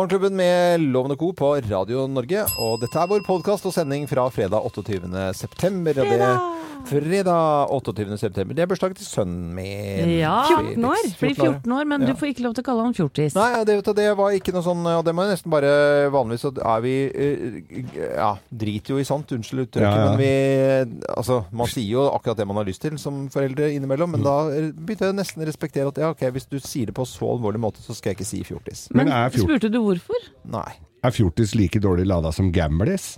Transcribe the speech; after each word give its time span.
Morgenklubben 0.00 0.32
med 0.32 0.80
Loven 0.80 1.12
og 1.12 1.18
Co. 1.20 1.26
på 1.36 1.48
Radio 1.68 2.06
Norge. 2.08 2.46
Og 2.64 2.78
dette 2.80 2.96
er 2.96 3.08
vår 3.10 3.20
podkast 3.26 3.66
og 3.68 3.74
sending 3.76 4.06
fra 4.08 4.24
fredag 4.32 4.64
28. 4.64 5.10
september. 5.36 5.92
Fredag! 5.92 6.38
det, 6.40 6.60
fredag 6.88 7.68
28. 7.74 8.16
september. 8.16 8.56
Det 8.56 8.62
er 8.64 8.68
bursdagen 8.70 8.96
til 8.96 9.04
sønnen 9.04 9.50
min. 9.52 10.08
Ja, 10.22 10.38
14 10.48 10.86
år. 10.88 11.02
Blir 11.20 11.34
14 11.36 11.74
år, 11.76 11.84
men 11.90 12.00
Ja. 12.00 12.06
du 12.08 12.14
får 12.16 12.30
ikke 12.32 12.44
lov 12.46 12.54
til 12.56 12.64
å 12.64 12.68
kalle 12.70 12.86
han 12.86 12.94
fjortis. 12.96 13.34
Nei, 13.36 13.50
det, 13.68 13.76
det 13.98 14.06
var 14.16 14.32
ikke 14.32 14.54
noe 14.56 14.64
sånn 14.64 14.80
Og 14.88 15.04
det 15.04 15.12
må 15.14 15.26
jo 15.26 15.34
nesten 15.34 15.52
bare 15.52 16.08
Vanligvis 16.14 16.46
så 16.46 16.52
er 16.56 16.80
vi 16.80 16.94
eh, 17.12 18.16
Ja, 18.16 18.30
driter 18.48 18.94
jo 18.96 19.02
i 19.02 19.04
sånt. 19.04 19.28
Unnskyld 19.36 19.66
uttrykket, 19.66 19.84
Ja, 19.84 20.06
ja. 20.06 20.08
men 20.08 20.22
vi 20.24 21.04
Altså, 21.12 21.42
man 21.52 21.68
sier 21.68 21.90
jo 21.98 22.06
akkurat 22.14 22.40
det 22.40 22.46
man 22.48 22.56
har 22.56 22.64
lyst 22.64 22.80
til 22.86 22.96
som 22.96 23.26
foreldre 23.28 23.68
innimellom, 23.76 24.16
men 24.16 24.24
da 24.24 24.38
eh, 24.48 24.70
begynte 24.72 25.10
jeg 25.12 25.18
nesten 25.20 25.44
å 25.44 25.50
respektere 25.50 25.92
at 25.92 26.00
ja, 26.00 26.08
ok, 26.16 26.24
hvis 26.32 26.48
du 26.48 26.56
sier 26.64 26.88
det 26.88 26.96
på 26.96 27.04
så 27.04 27.28
alvorlig 27.36 27.60
måte, 27.60 27.84
så 27.84 27.92
skal 27.92 28.14
jeg 28.14 28.22
ikke 28.22 28.30
si 28.32 28.40
fjortis. 28.48 28.86
Men, 28.94 29.10
Men 29.10 29.12
er 29.26 29.36
fjort- 29.36 29.50
spurte 29.50 29.68
du 29.74 29.78
hvorfor? 29.90 30.30
Nei. 30.54 30.70
Er 31.04 31.14
fjortis 31.16 31.54
like 31.56 31.80
dårlig 31.82 32.06
lada 32.08 32.32
som 32.34 32.50
gamlis? 32.52 33.14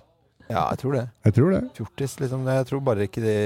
Ja, 0.51 0.67
jeg 0.73 0.83
tror 0.83 0.97
det. 0.97 1.03
Jeg 1.25 1.35
tror 1.37 1.53
det. 1.55 1.61
Fjortis, 1.79 2.15
liksom. 2.21 2.43
Jeg 2.51 2.67
tror 2.69 2.81
bare 2.85 3.07
ikke 3.07 3.23
det 3.25 3.37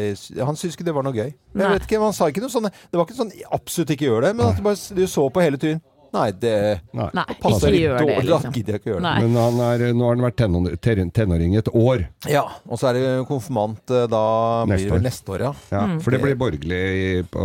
Han 0.42 0.56
syntes 0.58 0.74
ikke 0.74 0.86
det 0.88 0.94
var 0.96 1.04
noe 1.06 1.14
gøy. 1.14 1.28
Jeg 1.30 1.74
vet 1.76 1.86
ikke, 1.86 2.00
Han 2.02 2.16
sa 2.16 2.28
ikke 2.32 2.42
noe 2.42 2.52
sånn 2.52 2.66
Det 2.70 2.96
var 2.96 3.06
ikke 3.06 3.18
sånn 3.20 3.32
absolutt 3.54 3.92
ikke 3.94 4.08
gjør 4.08 4.26
det, 4.26 4.32
men 4.38 4.48
at 4.48 4.58
du 4.58 4.64
bare 4.66 4.96
du 4.96 5.04
så 5.10 5.26
på 5.30 5.44
hele 5.44 5.60
tiden. 5.60 5.82
Nei, 6.16 6.26
det 6.40 6.54
Nei. 6.96 7.08
Passer 7.42 7.76
ikke 7.76 7.82
gjør 7.84 7.98
det, 8.00 8.16
liksom. 8.26 8.46
Da 8.46 8.54
gidder 8.56 8.76
jeg 8.76 8.82
ikke 8.82 8.90
gjøre 8.92 9.02
det. 9.02 9.06
Nei. 9.06 9.16
Men 9.26 9.38
han 9.42 9.60
er, 9.68 9.86
nå 9.96 10.08
har 10.08 10.16
han 10.16 10.24
vært 10.26 11.12
tenåring 11.16 11.54
i 11.56 11.60
et 11.60 11.70
år. 11.76 12.06
Ja, 12.32 12.44
og 12.66 12.80
så 12.80 12.90
er 12.90 12.98
det 13.00 13.04
konfirmant 13.28 13.82
da 13.86 14.06
da 14.10 14.22
blir 14.64 14.76
Neste 14.76 14.86
det 14.86 14.92
vel 14.94 15.00
år. 15.00 15.06
neste 15.10 15.36
år, 15.36 15.46
ja. 15.50 15.52
Ja, 15.72 15.84
Mm. 15.86 16.00
For 16.02 16.10
det 16.10 16.18
blir 16.22 16.34
borgerlig 16.40 17.26
på 17.30 17.44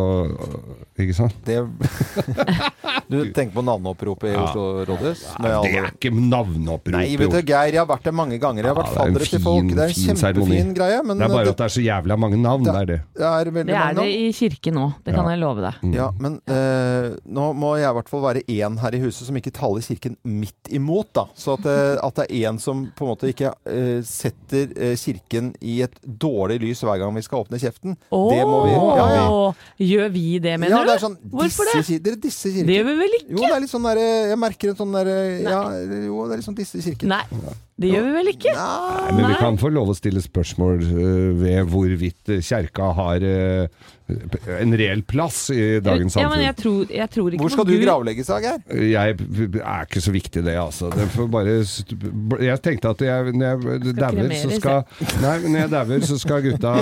Ikke 1.01 1.13
sant? 1.13 1.35
Det 1.45 1.59
Du 3.11 3.17
tenker 3.35 3.53
på 3.53 3.61
navneoppropet 3.65 4.29
i 4.29 4.33
Ja. 4.33 4.43
Oslo 4.45 4.85
rådhus? 4.87 5.21
Ja, 5.43 5.61
Det 5.61 5.71
er 5.75 5.87
ikke 5.91 6.11
navneopprop. 6.15 6.93
Nei, 6.95 7.15
vet 7.19 7.31
du, 7.31 7.41
Geir, 7.41 7.73
jeg 7.75 7.79
har 7.81 7.87
vært 7.89 8.03
der 8.07 8.11
mange 8.15 8.37
ganger. 8.39 8.63
Jeg 8.63 8.71
har 8.71 8.77
vært 8.77 8.91
er 8.91 8.97
faddere 8.99 9.27
til 9.27 9.39
folk. 9.43 9.67
Det 9.71 9.77
er 9.77 9.83
en 9.83 9.93
fin 9.93 10.05
kjempefin 10.05 10.21
seremoni. 10.21 10.73
greie, 10.77 11.01
men 11.03 11.17
det 11.17 11.25
er 11.27 11.33
bare 11.33 11.43
det, 11.45 11.49
at 11.51 11.57
det 11.57 11.65
er 11.65 11.73
så 11.75 11.83
jævla 11.83 12.17
mange 12.17 12.37
navn. 12.41 12.63
Det 12.63 12.75
er 12.75 12.85
det. 12.85 12.99
det 13.17 13.25
er 13.27 13.51
Det 13.51 13.75
er 13.75 13.93
det 13.99 14.07
i 14.11 14.31
kirken 14.31 14.73
nå, 14.73 14.93
det 15.03 15.13
kan 15.15 15.25
jeg 15.29 15.39
love 15.39 15.61
deg. 15.61 15.73
Mm. 15.83 15.93
Ja, 15.93 16.11
men 16.19 16.39
uh, 16.47 17.17
nå 17.25 17.53
må 17.53 17.75
jeg 17.79 17.89
i 17.89 17.93
hvert 17.99 18.09
fall 18.09 18.21
være 18.21 18.41
én 18.47 18.60
her 18.81 18.95
i 18.95 19.01
huset 19.01 19.27
som 19.27 19.37
ikke 19.37 19.53
taler 19.55 19.83
kirken 19.85 20.17
midt 20.23 20.69
imot, 20.73 21.09
da. 21.17 21.25
Så 21.37 21.55
at, 21.57 21.65
eh, 21.69 21.95
at 22.01 22.19
det 22.19 22.27
er 22.27 22.49
én 22.51 22.59
som 22.61 22.83
på 22.95 23.05
en 23.05 23.11
måte 23.11 23.31
ikke 23.31 23.51
uh, 23.53 23.99
setter 24.05 24.71
eh, 24.77 24.93
kirken 24.99 25.51
i 25.61 25.79
et 25.85 25.97
dårlig 26.03 26.59
lys 26.63 26.83
hver 26.85 26.99
gang 27.01 27.15
vi 27.15 27.23
skal 27.25 27.45
åpne 27.45 27.59
kjeften. 27.61 27.97
Det 28.11 28.43
må 28.47 28.61
vi. 28.67 28.75
Ja, 28.75 29.07
vi, 29.11 29.87
Gjør 29.91 30.13
vi 30.13 30.25
det, 30.43 30.55
mener 30.61 30.77
ja, 30.77 30.83
det 30.85 30.95
er 30.95 31.01
du? 31.01 31.05
sånn, 31.07 31.17
Hvorfor 31.31 31.71
disse, 31.73 31.97
det? 31.97 32.03
Dere 32.05 32.21
disse 32.21 32.51
Det 32.53 32.77
gjør 32.77 32.87
vi 32.87 32.95
vel 32.99 33.15
Jo, 33.17 33.23
ikke? 33.25 33.41
det 33.41 33.55
er 33.55 33.63
litt 33.63 33.71
sånn 33.71 33.87
derre 33.87 34.05
Jeg 34.31 34.39
merker 34.39 34.71
en 34.71 34.77
sånn 34.79 34.95
derre 34.95 35.17
Ja, 35.41 35.61
jo, 36.05 36.21
det 36.27 36.35
er 36.35 36.41
litt 36.41 36.47
sånn 36.47 36.57
disse 36.57 36.81
Kirken. 36.85 37.11
Nei, 37.11 37.23
det 37.81 37.93
gjør 37.93 38.05
vi 38.09 38.13
vel 38.19 38.31
ikke? 38.33 38.53
Nei. 38.57 38.67
Nei, 39.01 39.15
men 39.19 39.31
vi 39.33 39.39
kan 39.41 39.57
få 39.61 39.71
lov 39.73 39.91
å 39.93 39.97
stille 39.97 40.21
spørsmål 40.23 40.85
øh, 40.91 41.31
ved 41.41 41.65
hvorvidt 41.73 42.35
øh, 42.37 42.41
kjerka 42.45 42.91
har 42.99 43.25
øh, 43.25 43.67
en 44.59 44.73
reell 44.75 44.99
plass 45.07 45.45
i 45.55 45.79
dagens 45.79 46.17
Ja, 46.19 46.25
men 46.27 46.33
samfunn. 46.33 46.41
jeg 46.43 46.55
tror, 46.59 46.79
jeg 46.91 47.09
tror 47.13 47.27
ikke 47.31 47.45
Hvor 47.45 47.51
skal 47.53 47.67
du 47.69 47.73
gravlegges, 47.79 48.27
Geir? 48.43 48.57
Jeg 48.91 49.13
er 49.61 49.85
ikke 49.85 50.01
så 50.03 50.11
viktig 50.11 50.41
det, 50.43 50.55
altså. 50.59 50.89
Det 50.91 51.05
får 51.13 51.29
bare 51.31 51.53
Jeg 52.43 52.59
tenkte 52.65 52.89
at 52.91 53.03
jeg, 53.05 53.31
når 53.39 53.63
jeg 53.71 53.95
dauer, 53.95 54.33
så 54.35 54.49
skal 54.57 54.83
Nei, 55.23 55.37
når 55.45 55.57
jeg 55.61 55.71
dauer, 55.71 56.03
så 56.09 56.17
skal 56.19 56.43
gutta 56.43 56.73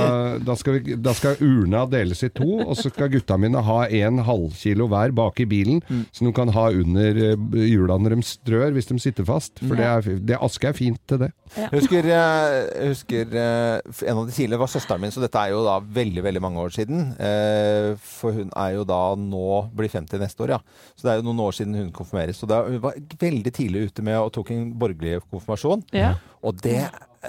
da 0.49 0.55
skal, 0.57 0.79
vi, 0.79 0.95
da 1.05 1.13
skal 1.13 1.37
urna 1.45 1.83
deles 1.91 2.23
i 2.25 2.31
to, 2.33 2.47
og 2.65 2.73
så 2.79 2.89
skal 2.89 3.11
gutta 3.13 3.37
mine 3.37 3.61
ha 3.67 3.77
en 3.99 4.23
halvkilo 4.25 4.87
hver 4.89 5.13
bak 5.21 5.37
i 5.45 5.45
bilen, 5.53 5.83
Mm. 5.89 6.01
som 6.13 6.27
de 6.27 6.33
kan 6.35 6.49
ha 6.53 6.63
under 6.75 7.17
eh, 7.29 7.37
hjula 7.69 7.95
når 8.01 8.15
de 8.17 8.23
strør, 8.25 8.71
hvis 8.75 8.89
de 8.89 8.97
sitter 9.01 9.25
fast. 9.25 9.61
For 9.61 9.77
det, 9.77 9.85
er, 9.85 10.17
det 10.31 10.37
aske 10.41 10.67
er 10.69 10.73
fint 10.77 10.88
til 11.09 11.19
det. 11.21 11.29
Jeg 11.55 11.69
husker, 11.73 12.05
eh, 12.05 12.55
jeg 12.79 12.89
husker 12.93 13.35
eh, 13.41 14.05
En 14.07 14.17
av 14.21 14.27
de 14.27 14.33
tidligere 14.35 14.61
var 14.61 14.71
søsteren 14.71 15.01
min, 15.01 15.11
så 15.11 15.21
dette 15.23 15.41
er 15.41 15.53
jo 15.53 15.63
da 15.65 15.79
veldig 15.79 16.23
veldig 16.25 16.41
mange 16.41 16.63
år 16.65 16.73
siden. 16.75 17.11
Eh, 17.19 17.89
For 18.03 18.31
hun 18.37 18.49
er 18.55 18.75
jo 18.77 18.85
da 18.89 19.01
nå 19.19 19.45
blir 19.75 19.89
50 19.89 20.21
neste 20.21 20.45
år, 20.45 20.55
ja. 20.57 20.59
Så 20.95 21.07
det 21.07 21.13
er 21.13 21.21
jo 21.21 21.27
noen 21.29 21.43
år 21.47 21.57
siden 21.57 21.75
hun 21.75 21.91
konfirmeres. 21.95 22.39
Så 22.41 22.49
da, 22.49 22.63
hun 22.67 22.81
var 22.83 22.97
veldig 23.19 23.53
tidlig 23.53 23.89
ute 23.89 24.05
med 24.05 24.17
og 24.19 24.33
tok 24.37 24.51
en 24.55 24.69
borgerlig 24.79 25.19
konfirmasjon. 25.29 25.85
Ja. 25.95 26.15
Og 26.43 26.59
det, 26.63 26.79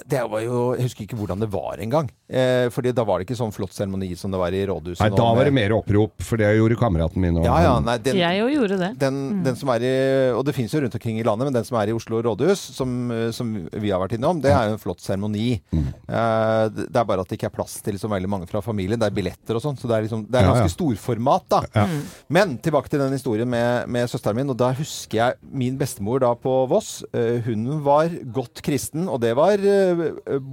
det 0.06 0.20
var 0.30 0.40
jo 0.44 0.74
Jeg 0.76 0.84
husker 0.86 1.02
ikke 1.06 1.16
hvordan 1.18 1.40
det 1.42 1.48
var 1.50 1.80
engang. 1.82 2.08
Eh, 2.30 2.68
fordi 2.70 2.92
da 2.94 3.02
var 3.02 3.18
det 3.18 3.26
ikke 3.26 3.38
sånn 3.40 3.50
flott 3.52 3.72
seremoni 3.74 4.12
som 4.16 4.30
det 4.30 4.38
var 4.38 4.54
i 4.54 4.60
rådhuset. 4.70 5.00
Nei, 5.02 5.10
da 5.18 5.24
var 5.34 5.44
det 5.48 5.52
mer 5.56 5.72
opprop, 5.74 6.12
for 6.22 6.38
det 6.38 6.50
gjorde 6.56 6.76
kameraten 6.78 7.18
min. 7.24 7.40
Og 7.40 7.44
Ja, 7.48 7.56
ja, 7.64 7.72
nei, 7.82 7.96
den, 7.98 8.16
Jeg 8.20 8.38
jo 8.38 8.46
gjorde 8.54 8.78
det. 8.78 8.90
den, 9.02 9.42
den 9.42 9.56
som 9.58 9.68
er 9.74 9.82
i 9.82 9.94
Og 10.36 10.44
det 10.46 10.54
finnes 10.54 10.70
jo 10.72 10.80
rundt 10.84 10.94
omkring 10.94 11.18
i 11.18 11.24
landet, 11.26 11.48
men 11.50 11.56
den 11.58 11.64
som 11.66 11.78
er 11.80 11.90
i 11.90 11.96
Oslo 11.96 12.20
rådhus, 12.22 12.60
som, 12.76 13.10
eh, 13.10 13.30
som 13.34 13.50
vi 13.72 13.90
har 13.90 13.98
vært 14.00 14.14
innom, 14.18 14.40
det 14.40 14.52
er 14.54 14.68
jo 14.70 14.76
en 14.78 14.82
flott 14.84 15.00
seremoni. 15.02 15.60
Eh, 15.74 16.64
det 16.70 16.96
er 16.96 17.04
bare 17.08 17.24
at 17.24 17.28
det 17.30 17.38
ikke 17.40 17.50
er 17.50 17.56
plass 17.58 17.80
til 17.84 17.98
så 18.00 18.08
veldig 18.10 18.30
mange 18.30 18.46
fra 18.50 18.62
familien. 18.64 18.98
Det 19.00 19.08
er 19.10 19.16
billetter 19.16 19.58
og 19.58 19.64
sånn, 19.64 19.78
så 19.80 19.90
det 19.90 19.96
er, 19.98 20.06
liksom, 20.06 20.24
det 20.30 20.38
er 20.38 20.46
Ja, 20.46 20.52
ja. 20.54 20.54
ganske 20.60 20.74
storformat, 20.76 21.48
da. 21.50 21.60
Ja. 21.74 21.86
Men 22.30 22.56
tilbake 22.62 22.88
til 22.92 23.02
den 23.02 23.12
historien 23.16 23.48
med, 23.50 23.88
med 23.88 24.08
søsteren 24.10 24.36
min. 24.40 24.50
Og 24.54 24.56
da 24.60 24.70
husker 24.78 25.18
jeg 25.18 25.34
min 25.50 25.76
bestemor 25.80 26.20
da 26.22 26.32
på 26.38 26.54
Voss. 26.70 27.02
eh, 27.12 27.40
hun 27.46 27.80
var 27.82 28.08
godt 28.32 28.62
kristen, 28.62 29.08
og 29.08 29.20
det 29.22 29.34
var 29.38 29.58
eh, 29.58 29.78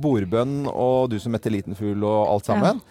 bordbønn 0.01 0.67
og 0.71 1.09
du 1.11 1.17
som 1.21 1.35
heter 1.37 1.53
liten 1.53 1.77
fugl 1.77 2.03
og 2.07 2.27
alt 2.33 2.49
sammen. 2.49 2.81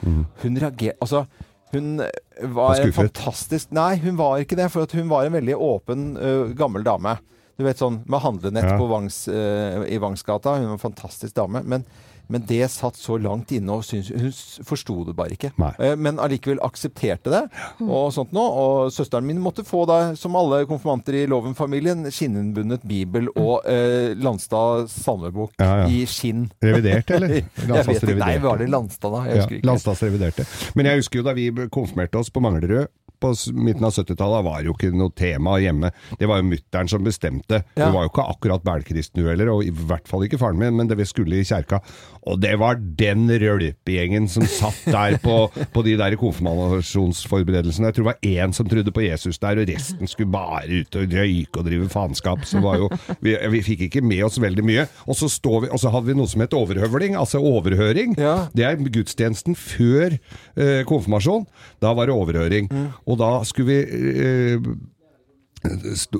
Hun 0.42 0.58
reagerer 0.62 0.96
Altså, 1.02 1.24
hun 1.72 1.96
var 1.98 2.76
Var 2.76 2.82
en 2.86 2.92
fantastisk 2.94 3.72
Nei, 3.74 3.96
hun 4.04 4.16
var 4.18 4.38
ikke 4.42 4.56
det, 4.58 4.68
for 4.72 4.86
at 4.86 4.92
hun 4.96 5.08
var 5.10 5.26
en 5.26 5.34
veldig 5.36 5.56
åpen, 5.56 6.04
uh, 6.16 6.52
gammel 6.56 6.84
dame. 6.86 7.16
Du 7.56 7.64
vet 7.64 7.80
sånn 7.80 8.02
med 8.06 8.20
handlenett 8.20 8.68
Ja. 8.68 8.76
på 8.78 8.86
Vangs, 8.90 9.22
uh, 9.28 9.82
i 9.88 9.98
Vangsgata. 9.98 10.58
Hun 10.58 10.66
var 10.68 10.76
en 10.76 10.82
fantastisk 10.82 11.34
dame. 11.34 11.62
Men, 11.64 11.84
men 12.28 12.42
det 12.48 12.66
satt 12.72 12.96
så 12.98 13.16
langt 13.22 13.52
inne, 13.54 13.76
og 13.78 13.84
syns, 13.86 14.08
hun 14.10 14.32
forsto 14.66 14.96
det 15.06 15.14
bare 15.18 15.36
ikke. 15.36 15.52
Nei. 15.62 15.72
Eh, 15.78 15.94
Men 15.96 16.18
allikevel 16.22 16.58
aksepterte 16.66 17.30
det. 17.30 17.42
Og 17.86 18.08
sånt 18.14 18.32
nå. 18.34 18.42
Og 18.42 18.90
søsteren 18.94 19.26
min 19.28 19.38
måtte 19.42 19.64
få, 19.66 19.84
da, 19.86 19.98
som 20.18 20.34
alle 20.38 20.64
konfirmanter 20.66 21.20
i 21.20 21.24
Loven-familien, 21.30 22.06
skinninnbundet 22.10 22.82
bibel 22.86 23.28
og 23.36 23.66
eh, 23.70 24.12
Landstad 24.18 24.90
salmebok 24.90 25.54
Ja, 25.62 25.84
ja. 25.84 25.88
i 25.88 26.02
skinn. 26.10 26.48
Revidert, 26.62 27.10
eller? 27.14 27.36
Vet 27.56 27.92
ikke. 27.96 28.18
Nei, 28.20 28.36
var 28.42 28.58
det 28.62 28.70
Landstad, 28.72 29.12
da? 29.14 29.24
Jeg 29.30 29.36
Ja, 29.36 29.46
ikke. 29.48 29.62
Landstads 29.66 30.02
reviderte. 30.06 30.46
Men 30.74 30.90
jeg 30.90 31.02
husker 31.02 31.20
jo 31.22 31.26
da 31.26 31.34
vi 31.36 31.50
konfirmerte 31.72 32.18
oss 32.20 32.30
på 32.32 32.42
Manglerud 32.44 32.86
på 33.20 33.32
midten 33.56 33.86
av 33.86 33.94
70-tallet, 33.96 34.44
var 34.46 34.66
jo 34.66 34.74
ikke 34.76 34.92
noe 34.96 35.14
tema 35.16 35.56
hjemme. 35.62 35.92
Det 36.20 36.28
var 36.28 36.40
jo 36.42 36.50
mutter'n 36.50 36.90
som 36.90 37.04
bestemte. 37.06 37.62
Ja. 37.76 37.88
Hun 37.88 37.96
var 37.96 38.06
jo 38.06 38.12
ikke 38.12 38.26
akkurat 38.34 38.66
bælkristen 38.66 39.22
hun 39.22 39.30
heller, 39.32 39.52
og 39.54 39.64
i 39.66 39.72
hvert 39.72 40.08
fall 40.10 40.26
ikke 40.26 40.40
faren 40.40 40.60
min, 40.60 40.76
men 40.78 40.90
det 40.90 40.98
vi 41.00 41.08
skulle 41.08 41.40
i 41.40 41.46
kjerka. 41.46 41.80
Og 42.26 42.40
det 42.42 42.54
var 42.60 42.80
den 42.98 43.28
rølpegjengen 43.30 44.28
som 44.30 44.46
satt 44.50 44.86
der 44.90 45.18
på, 45.22 45.38
på 45.74 45.84
de 45.86 45.96
der 46.00 46.16
konfirmasjonsforberedelsene. 46.20 47.90
Jeg 47.90 47.98
tror 47.98 48.06
det 48.06 48.12
var 48.12 48.30
én 48.46 48.56
som 48.56 48.68
trodde 48.70 48.94
på 48.94 49.04
Jesus 49.06 49.40
der, 49.42 49.62
og 49.62 49.70
resten 49.70 50.10
skulle 50.10 50.32
bare 50.32 50.82
ut 50.82 50.98
og 50.98 51.16
røyke 51.16 51.60
og 51.62 51.68
drive 51.68 51.88
faenskap. 51.92 52.44
Så 52.48 52.62
var 52.64 52.80
jo, 52.82 52.90
vi, 53.24 53.36
vi 53.54 53.62
fikk 53.66 53.86
ikke 53.88 54.04
med 54.04 54.24
oss 54.26 54.40
veldig 54.42 54.64
mye. 54.66 54.86
Og 55.06 55.18
så, 55.18 55.30
står 55.32 55.66
vi, 55.66 55.72
og 55.72 55.82
så 55.82 55.92
hadde 55.94 56.10
vi 56.10 56.18
noe 56.18 56.30
som 56.30 56.42
het 56.44 56.56
overhøvling, 56.56 57.16
altså 57.18 57.40
overhøring. 57.42 58.16
Ja. 58.20 58.36
Det 58.56 58.66
er 58.66 58.80
gudstjenesten 58.80 59.56
før 59.58 60.16
eh, 60.16 60.82
konfirmasjon. 60.88 61.46
Da 61.82 61.92
var 61.96 62.08
det 62.10 62.16
overhøring. 62.16 62.70
Og 63.06 63.18
da 63.18 63.30
skulle 63.44 63.72
vi 63.72 63.78
eh, 63.82 64.60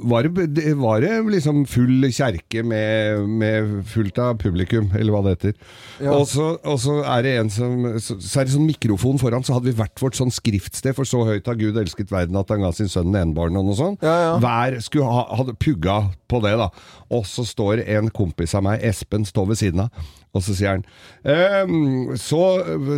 var 0.07 0.27
det, 0.29 0.75
var 0.79 1.01
det 1.05 1.13
liksom 1.33 1.65
full 1.71 2.07
kjerke 2.13 2.63
med, 2.67 3.29
med 3.29 3.73
fullt 3.91 4.19
av 4.23 4.39
publikum, 4.41 4.91
eller 4.97 5.15
hva 5.15 5.23
det 5.27 5.35
heter. 5.37 5.55
Ja. 6.01 6.15
Og, 6.17 6.27
så, 6.31 6.53
og 6.65 6.81
så 6.83 6.99
er 7.05 7.25
det 7.27 7.35
en 7.41 7.53
som 7.53 7.87
så, 8.03 8.19
så 8.21 8.41
er 8.41 8.49
det 8.49 8.55
sånn 8.57 8.69
mikrofon 8.69 9.21
foran, 9.23 9.47
så 9.47 9.57
hadde 9.57 9.71
vi 9.71 9.77
hvert 9.79 10.03
vårt 10.03 10.19
sånn 10.19 10.35
skriftsted, 10.35 10.97
for 10.97 11.09
så 11.09 11.25
høyt 11.29 11.49
har 11.49 11.59
Gud 11.61 11.79
elsket 11.81 12.13
verden 12.15 12.39
at 12.41 12.53
han 12.53 12.65
ga 12.65 12.73
sin 12.77 12.91
sønn 12.93 13.15
enebarn 13.15 13.59
og 13.59 13.69
noe 13.71 13.79
sånt. 13.79 14.05
Ja, 14.05 14.17
ja. 14.27 14.37
Hver 14.43 14.81
skulle 14.85 15.11
ha, 15.11 15.27
hadde 15.41 15.57
pugga 15.63 16.03
på 16.31 16.43
det, 16.45 16.57
da. 16.61 16.71
Og 17.15 17.27
så 17.29 17.47
står 17.47 17.85
en 17.87 18.11
kompis 18.15 18.55
av 18.59 18.65
meg, 18.67 18.83
Espen, 18.85 19.27
står 19.29 19.53
ved 19.53 19.61
siden 19.61 19.87
av, 19.87 20.07
og 20.37 20.43
så 20.45 20.53
sier 20.57 20.75
han 20.75 20.83
ehm, 21.25 22.17
så, 22.21 22.41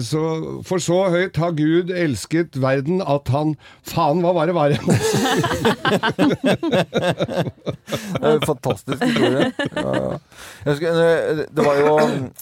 så, 0.02 0.22
For 0.66 0.82
så 0.82 0.96
høyt 1.12 1.38
har 1.38 1.54
Gud 1.58 1.92
elsket 1.94 2.58
verden 2.58 2.98
at 3.04 3.30
han 3.30 3.54
Faen, 3.86 4.24
hva 4.24 4.32
var 4.34 4.50
det 4.50 4.56
var 4.56 4.74
det? 4.74 4.80
Det 6.42 8.20
er 8.20 8.34
en 8.34 8.44
fantastisk 8.46 9.02
historie. 9.02 9.48
Ja, 9.74 9.94
ja. 9.94 10.18
Husker, 10.66 11.00
eh, 11.04 11.42
det 11.50 11.64
var 11.64 11.80
jo 11.80 11.94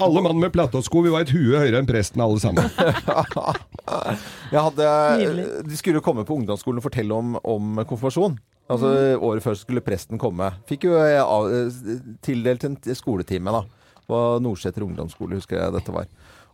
Alle 0.06 0.24
mann 0.24 0.40
med 0.42 0.52
platåsko, 0.54 1.04
vi 1.06 1.12
var 1.14 1.26
et 1.26 1.32
hue 1.34 1.56
høyere 1.60 1.80
enn 1.80 1.88
presten 1.88 2.22
alle 2.24 2.40
sammen. 2.42 2.66
Jeg 4.54 4.60
hadde, 4.60 4.90
de 5.66 5.78
skulle 5.78 6.00
jo 6.00 6.04
komme 6.04 6.26
på 6.26 6.36
ungdomsskolen 6.38 6.80
og 6.82 6.86
fortelle 6.86 7.16
om, 7.16 7.38
om 7.42 7.82
konfirmasjon. 7.86 8.38
Altså 8.72 8.90
Året 9.22 9.44
før 9.44 9.54
skulle 9.58 9.84
presten 9.84 10.18
komme. 10.18 10.50
Fikk 10.66 10.88
jo 10.88 10.96
eh, 10.98 11.20
av, 11.22 11.46
eh, 11.54 12.00
tildelt 12.26 12.66
en 12.66 12.78
skoletime 12.98 13.54
da 13.54 13.62
på 14.06 14.18
Nordseter 14.42 14.84
ungdomsskole, 14.86 15.38
husker 15.40 15.58
jeg 15.58 15.74
dette 15.74 15.94
var. 15.94 16.06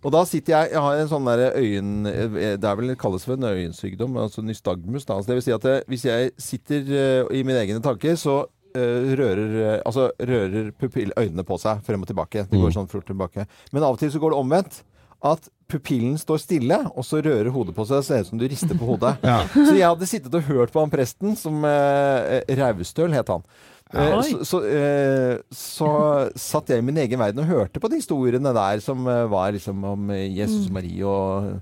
Og 0.02 0.10
da 0.10 0.25
sitter 0.26 0.52
jeg 0.56 0.72
Jeg 0.72 0.81
har 0.82 0.96
en 0.99 1.08
sånn 1.10 1.25
der 1.31 1.52
øyen... 1.54 2.06
eh, 2.06 2.56
Det 2.58 2.64
er 2.66 2.76
vel 2.81 2.94
kalles 2.99 3.25
for 3.25 3.34
en 3.38 3.44
øyensykdom, 3.50 4.16
altså 4.19 4.43
nystagmus. 4.43 5.04
Da. 5.06 5.14
Altså 5.20 5.31
det 5.31 5.37
vil 5.38 5.46
si 5.46 5.52
at 5.54 5.64
eh, 5.70 5.82
hvis 5.88 6.04
jeg 6.08 6.32
sitter 6.38 6.82
eh, 6.90 7.38
i 7.38 7.43
mine 7.46 7.60
egne 7.62 7.81
tanker, 7.84 8.16
så 8.19 8.40
rører 8.75 9.82
Altså 9.84 10.06
rører 10.20 10.70
pupill, 10.81 11.10
øynene 11.20 11.44
på 11.44 11.58
seg 11.60 11.82
frem 11.84 12.02
og 12.02 12.08
tilbake. 12.08 12.46
Det 12.49 12.58
går 12.58 12.70
Mm. 12.70 12.76
sånn 12.78 12.88
fort 12.88 13.04
tilbake. 13.06 13.46
Men 13.72 13.82
av 13.82 13.93
og 13.93 13.99
til 14.00 14.10
så 14.10 14.19
går 14.19 14.31
det 14.32 14.38
omvendt. 14.38 14.82
At 15.22 15.49
pupillen 15.69 16.16
står 16.19 16.38
stille, 16.40 16.78
og 16.96 17.05
så 17.05 17.20
rører 17.22 17.50
hodet 17.52 17.75
på 17.76 17.84
seg. 17.87 18.00
Det 18.00 18.05
ser 18.06 18.20
ut 18.25 18.26
som 18.26 18.38
du 18.38 18.48
rister 18.48 18.75
på 18.75 18.88
hodet. 18.88 19.19
Ja. 19.22 19.44
Så 19.52 19.76
jeg 19.76 19.87
hadde 19.87 20.06
sittet 20.08 20.34
og 20.34 20.43
hørt 20.48 20.72
på 20.72 20.81
han 20.81 20.90
presten, 20.90 21.37
som 21.37 21.62
eh, 21.64 22.40
Raustøl 22.58 23.12
het 23.14 23.28
han. 23.28 23.44
Eh, 23.92 24.22
så, 24.22 24.44
så, 24.48 24.60
eh, 24.64 25.34
så 25.52 25.88
satt 26.50 26.70
jeg 26.72 26.80
i 26.80 26.86
min 26.86 27.00
egen 27.02 27.20
verden 27.20 27.42
og 27.44 27.50
hørte 27.50 27.82
på 27.82 27.90
de 27.92 28.00
historiene 28.00 28.54
der 28.56 28.80
som 28.84 29.04
eh, 29.08 29.26
var 29.30 29.52
liksom 29.52 29.84
om 29.84 30.14
Jesus 30.16 30.70
og 30.70 30.78
Marie 30.78 31.04
og, 31.04 31.60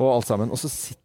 og 0.00 0.16
alt 0.16 0.30
sammen. 0.30 0.50
Og 0.50 0.58
så 0.58 0.72
sitter, 0.72 0.98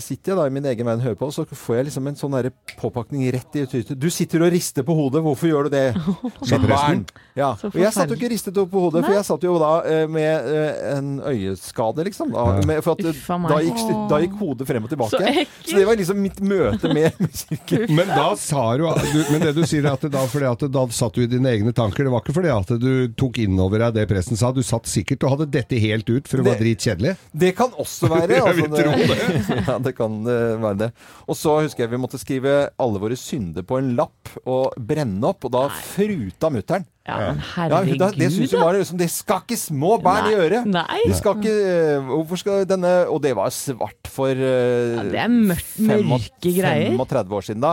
sitter 0.00 0.32
jeg 0.32 0.38
da 0.38 0.44
i 0.48 0.52
min 0.54 0.64
egen 0.70 0.86
verden 0.86 1.02
og 1.02 1.06
hører 1.10 1.18
på, 1.20 1.28
så 1.34 1.44
får 1.44 1.76
jeg 1.76 1.86
liksom 1.90 2.06
en 2.08 2.16
sånn 2.16 2.36
påpakning 2.80 3.26
rett 3.34 3.56
i 3.58 3.64
trynet. 3.68 3.90
Du 4.00 4.08
sitter 4.12 4.46
og 4.46 4.52
rister 4.54 4.84
på 4.86 4.94
hodet, 4.96 5.20
hvorfor 5.24 5.50
gjør 5.50 5.68
du 5.68 5.74
det? 5.74 5.82
Som 6.48 6.64
barn. 6.68 7.02
Ja. 7.36 7.50
Og 7.68 7.76
jeg 7.76 7.92
satt 7.94 8.08
jo 8.08 8.16
ikke 8.16 8.30
ristet 8.32 8.56
opp 8.60 8.70
på 8.72 8.86
hodet, 8.86 9.04
for 9.04 9.14
jeg 9.14 9.26
satt 9.28 9.44
jo 9.44 9.56
da 9.60 9.72
eh, 9.84 10.04
med 10.10 10.48
eh, 10.48 10.80
en 10.94 11.10
øyeskade, 11.20 12.06
liksom. 12.08 12.32
Da, 12.32 12.46
med, 12.66 12.80
for 12.86 12.96
at, 12.96 13.04
da, 13.04 13.58
gikk, 13.66 13.82
da 14.10 14.22
gikk 14.24 14.38
hodet 14.40 14.68
frem 14.70 14.88
og 14.88 14.92
tilbake. 14.94 15.20
Så. 15.20 15.44
Så 15.68 15.76
det 15.76 15.84
var 15.90 16.00
liksom 16.00 16.22
mitt 16.22 16.40
møte 16.40 16.92
med 16.94 17.20
musikken. 17.20 17.84
Men 17.98 18.08
da 18.14 18.30
sa 18.40 18.64
du, 18.80 18.86
du 18.88 19.20
Men 19.34 19.44
det 19.44 19.54
du 19.58 19.62
sier 19.68 19.84
er 19.84 19.98
at 19.98 20.08
da, 20.08 20.24
fordi 20.30 20.48
at 20.48 20.64
da 20.72 20.86
satt 20.94 21.18
du 21.18 21.26
i 21.26 21.30
dine 21.30 21.52
egne 21.52 21.74
tanker. 21.76 22.08
Det 22.08 22.14
var 22.14 22.24
ikke 22.24 22.38
fordi 22.40 22.54
at 22.54 22.72
du 22.80 22.90
tok 23.18 23.42
innover 23.44 23.84
deg 23.84 24.00
det 24.00 24.08
presten 24.10 24.40
sa. 24.40 24.50
Du 24.56 24.64
satt 24.64 24.88
sikkert 24.88 25.28
og 25.28 25.36
hadde 25.36 25.50
dette 25.58 25.78
helt 25.82 26.08
ut 26.08 26.24
for 26.24 26.40
det 26.40 26.48
var 26.48 26.56
Det- 26.56 26.64
dritkjedelig. 26.64 27.16
Det 27.44 27.52
kan 27.58 27.76
også 27.76 28.08
være. 28.10 28.40
Jeg 28.40 28.56
vil 28.62 28.72
tro 28.72 29.57
ja, 29.68 29.78
det 29.82 29.94
kan 29.98 30.20
eh, 30.28 30.54
være 30.62 30.78
det. 30.84 30.88
Og 31.28 31.36
så 31.38 31.58
husker 31.64 31.84
jeg 31.84 31.92
vi 31.94 32.00
måtte 32.00 32.20
skrive 32.20 32.54
alle 32.80 33.02
våre 33.02 33.16
synder 33.18 33.66
på 33.66 33.80
en 33.80 33.94
lapp 33.98 34.32
og 34.44 34.76
brenne 34.76 35.30
opp, 35.30 35.48
og 35.48 35.54
da 35.54 35.66
fruta 35.92 36.50
mutter'n. 36.54 36.86
Ja, 37.08 37.18
men 37.30 37.38
herregud, 37.54 37.96
da- 38.02 38.10
det 38.12 38.26
syns 38.34 38.52
hun 38.52 38.60
var 38.60 38.76
liksom 38.76 38.98
Det 39.00 39.06
skal 39.08 39.38
ikke 39.40 39.56
små 39.56 39.94
barn 40.04 40.26
Nei. 40.26 40.34
gjøre! 40.34 40.58
Nei. 40.68 40.98
De 41.08 41.14
skal 41.16 41.38
ikke 41.38 41.54
eh, 41.70 42.10
Hvorfor 42.10 42.40
skal 42.42 42.66
denne 42.68 42.90
Og 43.08 43.22
det 43.24 43.30
var 43.38 43.48
svart 43.54 44.10
for 44.12 44.28
uh, 44.28 44.92
Ja, 44.92 45.06
det 45.14 45.22
er 45.22 45.32
mørkt, 45.32 45.78
mørke 45.88 46.52
greier. 46.52 46.92
35 46.92 47.38
år 47.38 47.46
siden 47.48 47.64
da. 47.64 47.72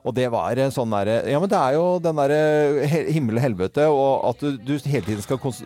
Og 0.00 0.16
det 0.16 0.30
var 0.32 0.56
en 0.64 0.72
sånn 0.72 0.96
derre 0.96 1.18
Ja, 1.28 1.42
men 1.42 1.52
det 1.52 1.60
er 1.60 1.76
jo 1.76 1.84
den 2.00 2.22
derre 2.22 2.40
himmel 3.12 3.36
og 3.36 3.44
helvete, 3.44 3.84
og 3.92 4.24
at 4.30 4.46
du, 4.46 4.56
du 4.56 4.72
hele 4.88 5.04
tiden 5.10 5.26
skal 5.26 5.40
kons 5.42 5.60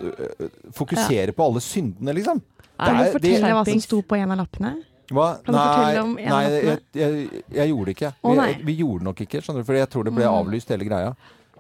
fokusere 0.75 1.37
på 1.37 1.47
alle 1.47 1.63
syndene, 1.63 2.17
liksom. 2.19 2.43
Kan 2.75 2.99
du 2.99 3.15
fortelle 3.15 3.55
hva 3.55 3.63
som 3.69 3.83
sto 3.85 4.01
på 4.03 4.19
en 4.19 4.35
av 4.35 4.43
lappene? 4.43 4.75
Hva? 5.13 5.29
Kan 5.45 5.53
du 5.53 5.59
fortelle 5.61 6.03
om 6.03 6.13
en 6.19 6.29
nei 6.33 6.43
av 6.45 6.53
jeg, 6.55 6.83
jeg, 6.97 7.43
jeg 7.53 7.69
gjorde 7.73 7.85
det 7.91 7.95
ikke. 7.99 8.13
Vi, 8.25 8.35
nei. 8.41 8.51
vi 8.65 8.77
gjorde 8.81 9.03
det 9.03 9.09
nok 9.11 9.25
ikke, 9.27 9.43
skjønner 9.45 9.65
du, 9.65 9.67
for 9.69 9.77
jeg 9.79 9.91
tror 9.93 10.07
det 10.09 10.15
ble 10.17 10.29
avlyst 10.31 10.73
hele 10.73 10.87
greia. 10.89 11.15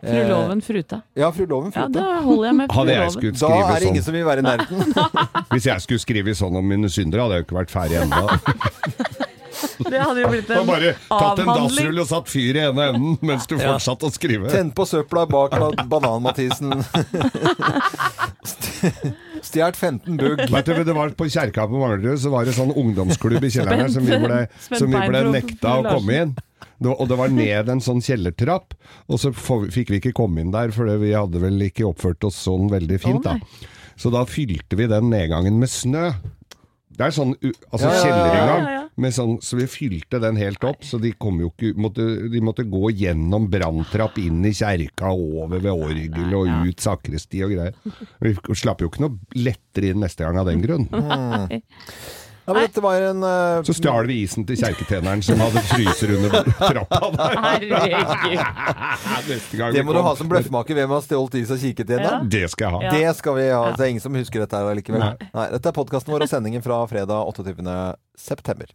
Fru 0.04 0.18
Eh, 0.20 0.28
Loven 0.28 0.60
Fruta. 0.60 0.98
Ja, 1.16 1.30
fru 1.32 1.46
Loven 1.48 1.72
Ja, 1.72 1.86
da 1.88 2.02
holder 2.20 2.44
jeg 2.50 2.56
med 2.58 2.66
Fru 2.68 2.76
Hadde 2.76 2.92
jeg 2.92 3.12
Loven. 3.14 3.36
da 3.40 3.52
er 3.74 3.80
det 3.80 3.88
ingen 3.88 4.02
sånn 4.02 4.08
som 4.10 4.16
vil 4.18 4.26
være 4.28 4.42
i 4.42 4.44
nærheten. 4.44 4.96
Hvis 5.54 5.68
jeg 5.70 5.84
skulle 5.84 6.02
skrive 6.02 6.34
sånn 6.36 6.58
om 6.60 6.66
mine 6.68 6.90
syndere, 6.92 7.24
hadde 7.24 7.38
jeg 7.38 7.44
jo 7.44 7.46
ikke 7.48 7.56
vært 7.62 7.72
ferdig 7.72 8.02
ennå. 8.02 8.24
Det 9.64 9.98
hadde 10.00 10.20
jo 10.20 10.28
blitt 10.28 10.50
en 10.50 10.58
avhandling. 10.60 10.96
bare 11.08 11.20
tatt 11.22 11.40
en 11.40 11.48
dassrull 11.48 12.00
og 12.02 12.08
satt 12.10 12.28
fyr 12.28 12.58
i 12.58 12.62
ene 12.66 12.88
enden 12.90 13.14
mens 13.24 13.46
du 13.48 13.54
fortsatte 13.56 14.10
å 14.10 14.12
skrive. 14.12 14.50
Tenn 14.52 14.72
på 14.76 14.84
søpla 14.86 15.24
bak 15.30 15.54
Banan-Mathisen. 15.92 16.84
Stjålet 19.54 19.76
15 19.78 20.16
bugg. 20.20 20.42
Vet 20.54 20.66
du, 20.70 20.84
det 20.84 20.96
var 20.96 21.14
På 21.18 21.28
kjerka 21.30 21.66
på 21.70 21.78
Manglerud 21.80 22.18
så 22.20 22.32
var 22.34 22.44
det 22.48 22.54
sånn 22.56 22.72
ungdomsklubb 22.74 23.44
i 23.46 23.50
kjelleren 23.54 23.86
her 23.86 23.92
som 23.94 24.04
vi 24.08 24.18
ble, 24.24 24.40
som 24.66 24.90
vi 24.90 25.04
ble 25.08 25.22
nekta 25.32 25.76
å 25.80 25.86
komme 25.88 26.18
inn. 26.24 26.34
Det 26.74 26.88
var- 26.90 26.98
Og 27.00 27.08
det 27.08 27.16
var 27.18 27.28
ned 27.32 27.68
en 27.70 27.80
sånn 27.80 28.02
kjellertrapp, 28.02 28.74
og 29.08 29.18
så 29.22 29.30
fikk 29.32 29.90
vi 29.94 30.00
ikke 30.00 30.12
komme 30.16 30.40
inn 30.42 30.50
der, 30.54 30.70
for 30.74 30.84
vi 30.98 31.12
hadde 31.14 31.40
vel 31.40 31.62
ikke 31.70 31.86
oppført 31.88 32.24
oss 32.26 32.36
sånn 32.44 32.68
veldig 32.72 32.98
fint. 33.00 33.22
Da. 33.24 33.38
Så 33.96 34.10
da 34.10 34.24
fylte 34.26 34.76
vi 34.76 34.86
den 34.90 35.08
nedgangen 35.12 35.58
med 35.62 35.70
snø. 35.70 36.10
Det 36.94 37.06
er 37.08 37.14
sånn 37.14 37.34
altså 37.72 37.88
Ja, 37.90 38.10
ja, 38.10 38.58
ja, 38.58 38.83
sånn, 38.94 39.38
så 39.42 39.58
vi 39.58 39.66
fylte 39.70 40.20
den 40.22 40.38
helt 40.38 40.64
opp. 40.64 40.84
Så 40.86 41.00
de 41.02 41.12
kom 41.18 41.40
jo 41.42 41.50
ikke 41.52 41.72
måtte, 41.80 42.06
De 42.30 42.42
måtte 42.44 42.66
gå 42.68 42.90
gjennom 42.94 43.48
branntrapp 43.50 44.18
inn 44.22 44.44
i 44.46 44.54
kjerka, 44.54 45.10
over 45.12 45.58
ved 45.58 45.72
orgelet 45.72 46.36
og 46.38 46.68
ut 46.68 46.84
sakristi 46.84 47.42
og 47.46 47.54
greier. 47.54 47.74
Vi 48.22 48.34
slapp 48.54 48.84
jo 48.84 48.90
ikke 48.90 49.04
noe 49.06 49.18
lettere 49.38 49.92
inn 49.92 50.02
neste 50.04 50.26
gang 50.26 50.38
av 50.40 50.50
den 50.50 50.62
grunn. 50.64 50.88
Ja, 52.44 52.52
men 52.52 52.60
dette 52.66 52.82
var 52.84 53.00
en 53.00 53.24
uh, 53.24 53.64
Så 53.64 53.72
stjal 53.72 54.04
vi 54.04 54.20
isen 54.26 54.44
til 54.44 54.58
kjerketjeneren 54.60 55.22
som 55.24 55.40
hadde 55.40 55.62
fryser 55.64 56.12
under 56.18 56.44
trappa 56.60 57.08
der. 57.16 57.40
Herregud. 57.40 59.40
Det 59.78 59.80
må 59.86 59.94
du 59.96 60.02
ha 60.04 60.12
som 60.18 60.28
bløffmaker. 60.28 60.76
Hvem 60.76 60.90
har 60.92 61.00
stjålet 61.06 61.34
is 61.40 61.48
inn? 61.56 61.72
da? 61.88 61.96
Ja. 62.02 62.20
Det 62.20 62.44
skal 62.52 62.66
jeg 62.66 62.72
ha. 62.76 62.80
Ja. 62.84 62.90
Det 62.92 63.16
skal 63.16 63.32
vi 63.40 63.48
ha. 63.48 63.72
Det 63.72 63.80
er 63.86 63.90
ingen 63.94 64.04
som 64.04 64.12
husker 64.20 64.38
dette 64.44 64.52
her 64.60 64.76
likevel. 64.76 65.00
Nei. 65.00 65.16
Nei. 65.32 65.46
Dette 65.56 65.68
er 65.72 65.76
podkasten 65.80 66.12
vår 66.12 66.20
og 66.26 66.30
sendingen 66.34 66.60
fra 66.64 66.76
fredag 66.90 67.16
28. 67.32 67.54
september. 68.28 68.68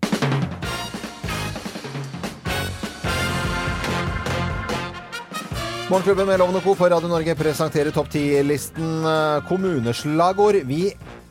Morgenklubben 5.90 6.26
med 6.30 6.38
Loven 6.42 6.58
og 6.58 6.64
Co. 6.66 6.74
på 6.78 6.86
Radio 6.90 7.10
Norge 7.10 7.34
presenterer 7.38 7.90
topp 7.94 8.10
10-listen 8.14 9.06
eh, 9.10 9.40
kommuneslagord 9.50 10.58
vi 10.70 10.84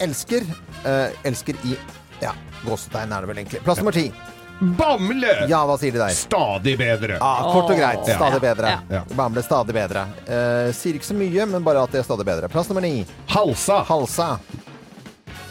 elsker. 0.03 0.43
Eh, 0.83 1.15
elsker 1.27 1.55
i 1.67 1.77
ja, 2.23 2.33
gåsetegn 2.65 3.13
er 3.13 3.21
det 3.25 3.29
vel 3.33 3.41
egentlig. 3.45 3.63
Plass 3.67 3.79
nummer 3.83 3.93
ti. 3.97 4.09
Bamble! 4.59 5.47
Ja, 5.47 5.61
hva 5.69 5.77
sier 5.79 5.95
de 5.95 6.01
der? 6.03 6.15
Stadig 6.19 6.73
bedre. 6.81 7.19
Ja, 7.21 7.35
kort 7.53 7.71
og 7.71 7.77
greit. 7.79 8.03
Stadig 8.09 8.41
bedre. 8.43 8.73
Ja. 8.91 9.05
Bamble 9.15 9.45
stadig 9.47 9.77
bedre. 9.77 10.03
Eh, 10.27 10.73
sier 10.75 10.99
ikke 10.99 11.07
så 11.13 11.15
mye, 11.15 11.47
men 11.47 11.63
bare 11.63 11.85
at 11.87 11.93
det 11.95 12.01
er 12.03 12.09
stadig 12.09 12.27
bedre. 12.27 12.49
Plass 12.51 12.67
nummer 12.73 12.83
ni. 12.83 13.05
Halsa. 13.31 13.85
Halsa. 13.87 14.33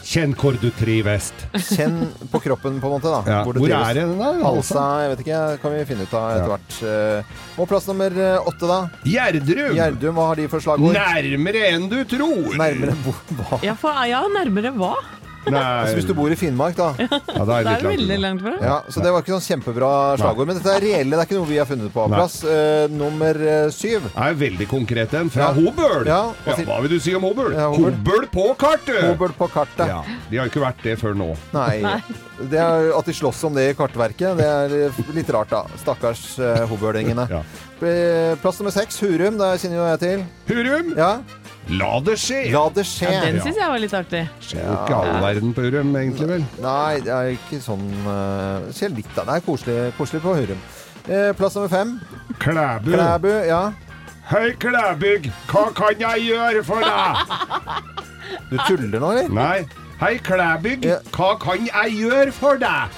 Kjenn 0.08 0.32
hvor 0.40 0.56
du 0.60 0.70
trives. 0.72 1.30
Kjenn 1.68 1.98
på 2.32 2.38
kroppen, 2.40 2.78
på 2.80 2.88
en 2.88 2.94
måte. 2.98 3.10
da 3.12 3.18
Ja. 3.28 3.40
Hvor, 3.44 3.58
Hvor 3.60 3.72
er 3.76 3.94
det 3.96 4.04
den 4.08 4.18
da? 4.20 4.30
Halsa, 4.44 4.84
jeg 5.02 5.10
vet 5.14 5.20
ikke. 5.26 5.40
kan 5.60 5.72
vi 5.74 5.84
finne 5.88 6.02
ut 6.08 6.14
av 6.14 6.30
etter 6.30 6.44
Ja. 6.44 6.56
hvert. 6.56 6.78
Eh, 7.24 7.60
Og 7.60 7.68
plass 7.68 7.86
nummer 7.88 8.06
eh, 8.12 8.38
åtte, 8.48 8.66
da. 8.68 8.78
Gjerdrum. 9.04 9.74
Gjerdrum, 9.76 10.14
hva 10.16 10.26
har 10.28 10.34
de 10.36 10.46
for 10.48 10.60
slagord? 10.60 10.92
Nærmere 10.96 11.64
enn 11.72 11.88
du 11.88 12.04
tror. 12.04 12.56
Nærmere 12.56 12.96
hvor 13.04 13.14
hva? 13.40 13.60
Ja, 13.64 13.74
for, 13.74 13.92
ja, 14.08 14.22
nærmere 14.28 14.72
hva? 14.76 14.94
Nei. 15.48 15.60
Altså, 15.62 15.94
hvis 15.96 16.06
du 16.08 16.12
bor 16.18 16.28
i 16.30 16.36
Finnmark, 16.36 16.74
da. 16.76 16.88
ja, 16.98 17.06
Det 17.08 17.54
er 17.54 17.64
det 17.64 17.72
er 17.72 17.84
veldig 17.86 18.18
langt. 18.20 18.20
langt 18.20 18.42
fra. 18.42 18.52
Ja, 18.66 18.76
Så 18.92 19.00
det 19.04 19.12
var 19.14 19.22
ikke 19.22 19.32
sånn 19.38 19.46
kjempebra 19.46 19.90
slagord. 20.20 20.46
Men 20.50 20.58
dette 20.58 20.74
er 20.74 20.82
reelle, 20.84 21.10
det 21.16 21.20
er 21.22 21.28
ikke 21.28 21.38
noe 21.38 21.48
vi 21.48 21.56
har 21.60 21.68
funnet 21.70 21.92
på. 21.94 22.04
Plass 22.12 22.36
eh, 22.44 22.88
nummer 22.92 23.38
eh, 23.40 23.70
syv. 23.72 24.08
Det 24.10 24.26
er 24.26 24.34
veldig 24.42 24.68
konkret 24.68 25.14
en 25.14 25.30
fra 25.32 25.46
Ja. 25.48 25.52
Hobøl. 25.56 26.04
Ja, 26.10 26.20
hva 26.44 26.50
Ja, 26.52 26.56
sier- 26.58 26.66
hva 26.68 26.80
vil 26.84 26.90
du 26.90 26.98
si 27.00 27.14
om 27.16 27.22
Hobøl? 27.24 27.54
Ja, 27.56 27.68
Hobøl. 27.72 27.96
Hobøl 27.96 28.26
på 28.34 28.46
kartet! 28.60 29.00
Hobøl 29.08 29.32
på 29.38 29.48
kartet. 29.54 29.86
Ja, 29.88 30.02
de 30.30 30.36
har 30.42 30.50
ikke 30.52 30.60
vært 30.66 30.82
det 30.84 30.98
før 31.00 31.16
nå. 31.16 31.30
Nei. 31.56 31.80
Det 32.38 32.58
er, 32.60 32.92
at 32.98 33.04
de 33.08 33.12
slåss 33.16 33.40
om 33.48 33.54
det 33.56 33.70
i 33.70 33.74
kartverket, 33.74 34.36
det 34.38 34.46
er 34.46 34.92
litt 35.16 35.30
rart, 35.34 35.48
da. 35.50 35.64
Stakkars 35.80 36.26
uh, 36.38 36.66
hobølingene. 36.70 37.24
Ja. 37.30 37.40
Eh, 37.82 38.36
Plass 38.42 38.60
nummer 38.60 38.70
seks, 38.74 39.00
Hurum. 39.00 39.38
Det 39.40 39.48
kjenner 39.62 39.80
jo 39.80 39.88
jeg 39.96 40.00
til. 40.04 40.24
Hurum, 40.52 40.92
Ja. 40.98 41.12
La 41.68 42.00
det 42.00 42.14
skje! 42.20 42.38
La 42.52 42.62
det 42.74 42.84
skje. 42.88 43.10
Ja, 43.12 43.20
den 43.26 43.36
Ja. 43.36 43.42
syns 43.44 43.56
jeg 43.60 43.68
var 43.68 43.78
litt 43.82 43.94
artig. 43.94 44.22
skjer 44.40 44.64
jo 44.64 44.76
ikke 44.84 44.94
all 44.98 45.20
verden 45.22 45.54
på 45.54 45.60
Hurum, 45.66 45.90
egentlig 45.96 46.28
vel. 46.28 46.44
Nei, 46.62 47.00
det 47.04 47.12
er 47.12 47.32
ikke 47.34 47.60
sånn 47.64 47.84
uh, 48.06 48.68
Skjer 48.72 48.94
litt, 48.96 49.10
da. 49.16 49.24
Det 49.28 49.34
er 49.36 49.44
koselig, 49.46 49.76
koselig 49.98 50.22
på 50.24 50.34
Hurum. 50.38 50.62
Eh, 51.08 51.32
plass 51.32 51.54
nummer 51.56 51.68
fem, 51.72 52.00
Klæbu. 52.38 52.90
Klæbu. 52.92 53.28
Ja. 53.48 53.72
Hei, 54.28 54.50
Klæbygg, 54.60 55.30
hva 55.48 55.66
kan 55.74 55.94
jeg 56.00 56.26
gjøre 56.28 56.64
for 56.64 56.80
deg? 56.84 57.36
Du 58.50 58.56
tuller 58.66 59.00
nå, 59.00 59.10
eller? 59.14 59.28
Nei. 59.32 59.66
Hei, 60.00 60.18
Klæbygg, 60.22 60.84
Ja. 60.84 60.98
hva 61.16 61.30
kan 61.40 61.64
jeg 61.66 61.94
gjøre 61.96 62.32
for 62.32 62.56
deg? 62.60 62.92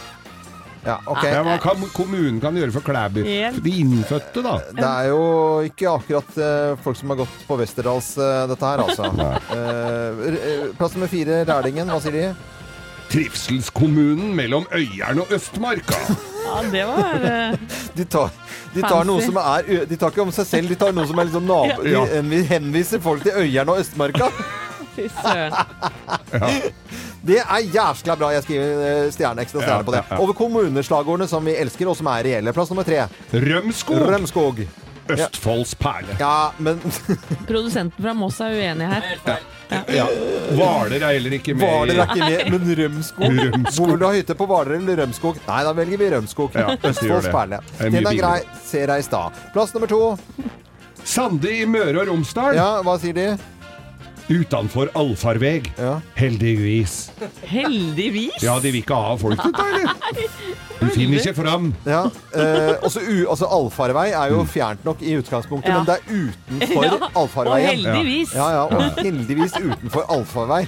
Ja, 0.84 0.96
okay. 1.04 1.32
Ja, 1.34 1.42
hva 1.44 1.56
kan 1.60 1.82
kommunen 1.92 2.38
kan 2.40 2.56
gjøre 2.56 2.72
for 2.72 2.84
Klæbu? 2.84 3.20
Helt. 3.26 3.60
De 3.64 3.72
innfødte, 3.82 4.40
da. 4.44 4.54
Det 4.72 4.87
er 4.87 5.10
jo 5.10 5.20
ikke 5.68 5.90
akkurat 5.92 6.38
eh, 6.40 6.72
folk 6.84 6.96
som 6.96 7.12
har 7.12 7.20
gått 7.20 7.42
på 7.49 7.58
Westerdals, 7.60 8.14
eh, 8.16 8.46
dette 8.50 8.70
her, 8.70 8.84
altså. 8.87 9.10
Eh, 9.50 10.25
eh, 10.30 10.64
plass 10.78 10.94
nummer 10.96 11.10
fire, 11.10 11.42
Rælingen. 11.49 11.90
Hva 11.90 11.99
sier 12.02 12.14
de? 12.16 12.25
Trivselskommunen 13.10 14.32
mellom 14.38 14.66
Øyeren 14.72 15.20
og 15.25 15.32
Østmarka. 15.37 16.00
Ja, 16.50 16.62
det 16.72 16.80
var 16.88 17.25
eh, 17.28 17.58
De 17.94 18.04
tar, 18.10 18.30
de 18.75 18.80
tar 18.82 19.04
noe 19.06 19.20
som 19.22 19.37
er 19.38 19.84
De 19.87 19.99
tar 20.00 20.10
ikke 20.10 20.25
om 20.25 20.32
seg 20.34 20.49
selv, 20.49 20.72
de 20.72 20.78
tar 20.80 20.96
noe 20.96 21.06
som 21.06 21.20
er 21.20 21.28
liksom 21.28 21.44
nabo... 21.46 21.84
Ja. 21.87 22.00
De 22.26 22.40
henviser 22.49 23.02
folk 23.04 23.22
til 23.22 23.37
Øyeren 23.38 23.70
og 23.70 23.82
Østmarka. 23.84 24.30
Fy 25.00 25.09
søren. 25.23 26.71
Det 27.23 27.37
er 27.42 27.64
jæskla 27.75 28.14
bra. 28.16 28.30
Jeg 28.33 28.42
skriver 28.47 29.11
stjerne, 29.12 29.42
ekstra 29.45 29.61
stjerne 29.64 29.80
Ja, 29.80 29.87
på 29.88 29.92
det. 29.95 30.02
ja, 30.04 30.14
ja. 30.16 30.21
Over 30.25 30.33
kommuneslagordene 30.38 31.28
som 31.28 31.45
vi 31.45 31.57
elsker, 31.61 31.88
og 31.92 31.97
som 31.99 32.09
er 32.12 32.25
reelle. 32.25 32.52
Plass 32.57 32.71
nummer 32.73 32.87
tre. 32.88 33.02
Rømskog, 33.33 34.07
Rømskog. 34.12 34.62
Østfolds 35.11 35.73
perle. 35.75 36.14
Ja, 36.21 36.52
men 36.62 36.78
Produsenten 37.49 37.99
fra 38.04 38.12
Moss 38.14 38.38
er 38.45 38.52
uenig 38.54 38.87
her. 38.92 39.09
Ja. 39.90 40.04
Hvaler 40.54 40.97
er 41.02 41.12
heller 41.16 41.35
ikke 41.37 41.54
med 41.54 41.62
Hvaler 41.66 41.99
er 42.02 42.12
ikke 42.14 42.28
med, 42.30 42.52
men 42.54 42.71
Rømskog? 42.78 43.35
Rømskog. 43.40 43.90
Vil 43.90 43.99
du 44.00 44.07
ha 44.07 44.12
hytte 44.14 44.37
på 44.38 44.47
Hvaler 44.50 44.76
eller 44.78 45.02
Rømskog? 45.02 45.40
Nei, 45.49 45.61
da 45.66 45.75
velger 45.76 46.00
vi 46.04 46.11
Rømskog. 46.14 46.54
Ja, 46.59 46.76
Østfolds 46.78 47.28
perle. 47.35 47.59
Er 47.80 47.90
Den 47.97 48.07
er 48.07 48.19
grei. 48.23 48.37
Ser 48.71 48.87
deg 48.92 49.02
i 49.02 49.07
stad. 49.09 49.42
Plass 49.54 49.75
nummer 49.75 49.90
to. 49.90 50.00
Sande 51.04 51.50
i 51.59 51.64
Møre 51.66 52.04
og 52.04 52.11
Romsdal. 52.12 52.54
Ja, 52.59 52.71
hva 52.87 52.95
sier 53.02 53.16
de? 53.16 53.28
Utenfor 54.30 54.90
allfarveg. 54.94 55.72
Ja. 55.78 55.96
Heldigvis. 56.14 57.10
Heldigvis. 57.50 58.38
Ja, 58.44 58.58
de 58.62 58.70
vil 58.70 58.82
ikke 58.84 58.94
ha 58.94 59.16
folk 59.18 59.40
da, 59.42 59.64
eller? 59.72 59.94
Du 60.80 60.87
finner 60.94 61.18
ikke 61.20 61.34
fram. 61.37 61.66
Ja, 61.84 62.06
eh, 62.32 62.70
også 62.80 63.02
u, 63.04 63.16
altså 63.28 63.44
Allfarvei 63.52 64.06
er 64.16 64.30
jo 64.32 64.38
fjernt 64.49 64.84
nok 64.87 65.02
i 65.04 65.12
utgangspunktet, 65.18 65.68
Ja. 65.68 65.82
men 65.82 65.87
det 65.90 65.96
er 65.99 66.04
utenfor 66.08 66.84
Ja, 67.44 67.50
Og 67.50 67.58
heldigvis. 67.60 68.32
Ja, 68.34 68.46
ja, 68.54 68.62
og 68.64 68.96
heldigvis 69.04 69.58
utenfor 69.60 70.06
allfarvei. 70.08 70.62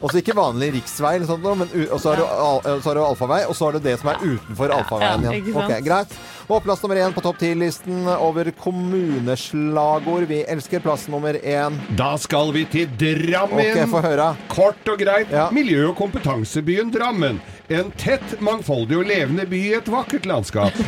Også 0.00 0.20
ikke 0.22 0.34
vanlig 0.36 0.72
riksvei, 0.78 1.14
eller 1.18 1.28
sånt, 1.28 1.44
men 1.44 1.68
og 1.90 2.00
så 2.00 2.14
har 2.14 2.20
du 2.20 2.24
eh, 2.24 2.80
så 2.80 2.90
har 2.90 2.94
du 3.00 3.04
allfarvei, 3.04 3.40
og 3.48 3.56
så 3.56 3.68
har 3.68 3.76
du 3.76 3.84
det 3.84 3.98
som 4.00 4.08
er 4.12 4.20
utenfor 4.24 4.72
allfarveien. 4.76 5.26
igjen. 5.26 5.50
Ja, 5.50 5.56
okay. 5.64 5.78
Ok, 5.80 5.84
greit. 5.84 6.14
Og 6.50 6.64
plass 6.64 6.80
nummer 6.82 6.98
én 6.98 7.12
på 7.14 7.22
topp 7.22 7.38
ti-listen 7.38 8.08
over 8.16 8.48
kommuneslagord. 8.58 10.24
Vi 10.26 10.40
elsker 10.50 10.82
plass 10.82 11.04
nummer 11.12 11.36
én. 11.38 11.76
Da 11.98 12.16
skal 12.18 12.50
vi 12.56 12.64
til 12.66 12.88
Drammen. 12.98 13.60
Ok, 13.60 13.84
få 13.92 14.02
høre. 14.02 14.32
Kort 14.50 14.90
og 14.90 14.98
greit. 14.98 15.30
Ja. 15.30 15.46
Miljø- 15.54 15.90
og 15.92 15.96
kompetansebyen 16.00 16.90
Drammen. 16.94 17.38
En 17.70 17.92
tett, 17.94 18.40
mangfoldig 18.42 18.98
og 18.98 19.06
levende 19.06 19.46
by 19.46 19.60
i 19.68 19.74
et 19.78 19.88
vakkert 19.92 20.26
landskap. 20.26 20.74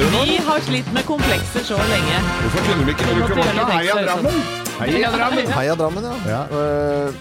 Vi 0.00 0.36
har 0.46 0.60
slitt 0.64 0.88
med 0.94 1.04
komplekser 1.04 1.64
så 1.66 1.76
lenge. 1.90 2.22
Hvorfor 2.40 2.64
kunne 2.70 2.86
vi 2.88 2.94
ikke 2.96 3.10
bruke 3.12 3.36
vårt 3.36 3.54
Da 3.60 3.68
er 3.76 3.86
jeg 3.90 4.06
Drammen? 4.06 4.59
Heia 4.80 5.10
Drammen! 5.12 5.52
Heia 5.52 5.74
Drammen, 5.76 6.04
ja. 6.04 6.16
Ja. 6.30 6.46
Eh, 6.48 7.20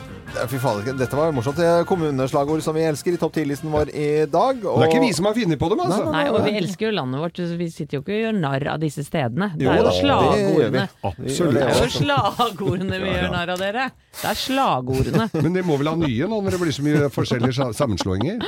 Fy 0.50 0.60
faen, 0.62 0.86
dette 0.98 1.18
var 1.18 1.32
morsomt. 1.34 1.58
Det 1.58 1.66
er 1.66 1.86
Kommuneslagord 1.90 2.62
som 2.64 2.76
vi 2.78 2.84
elsker 2.86 3.16
i 3.16 3.20
topp 3.20 3.34
10-listen 3.40 3.72
vår 3.74 3.90
i 3.90 4.08
dag. 4.30 4.60
Det 4.62 4.74
er 4.86 4.92
ikke 4.92 5.02
vi 5.02 5.10
som 5.18 5.26
har 5.26 5.36
funnet 5.38 5.60
på 5.60 5.70
dem, 5.72 5.82
altså. 5.84 6.04
Nei, 6.06 6.12
Nei, 6.14 6.24
og 6.30 6.46
vi 6.46 6.54
elsker 6.60 6.90
jo 6.90 6.92
landet 7.00 7.24
vårt. 7.24 7.40
så 7.42 7.58
Vi 7.60 7.70
sitter 7.74 7.98
jo 7.98 8.04
ikke 8.04 8.14
og 8.14 8.22
gjør 8.24 8.38
narr 8.44 8.68
av 8.76 8.84
disse 8.84 9.06
stedene. 9.08 9.50
Det 9.58 9.68
er 9.68 9.82
jo 9.82 9.96
slagordene. 9.98 10.86
Absolutt. 11.10 11.58
Det 11.58 11.66
er 11.66 11.82
jo 11.82 11.90
slagordene 11.98 13.02
vi 13.02 13.16
gjør 13.16 13.34
narr 13.34 13.54
av 13.56 13.64
dere. 13.64 13.90
Det 14.20 14.30
er 14.30 14.40
slagordene. 14.44 15.28
Men 15.44 15.58
det 15.58 15.66
må 15.66 15.80
vel 15.82 15.92
ha 15.92 15.96
nye 16.04 16.30
nå 16.30 16.42
når 16.46 16.56
det 16.58 16.62
blir 16.64 16.78
så 16.78 16.86
mye 16.86 17.12
forskjellige 17.14 17.70
sammenslåinger? 17.82 18.46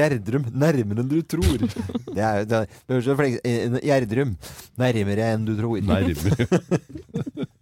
Gjerdrum, 0.00 0.48
nærmere 0.56 1.04
enn 1.04 1.12
du 1.12 1.20
tror. 1.28 1.60
Det 1.60 2.24
er, 2.24 2.48
det 2.48 2.64
er, 2.64 2.76
det 2.88 2.96
er 2.98 3.06
så 3.06 3.16
eh, 3.28 3.80
Gjerdrum, 3.90 4.36
nærmere 4.80 5.32
enn 5.34 5.48
du 5.48 5.56
tror. 5.60 5.80
Nærmere. 5.84 7.48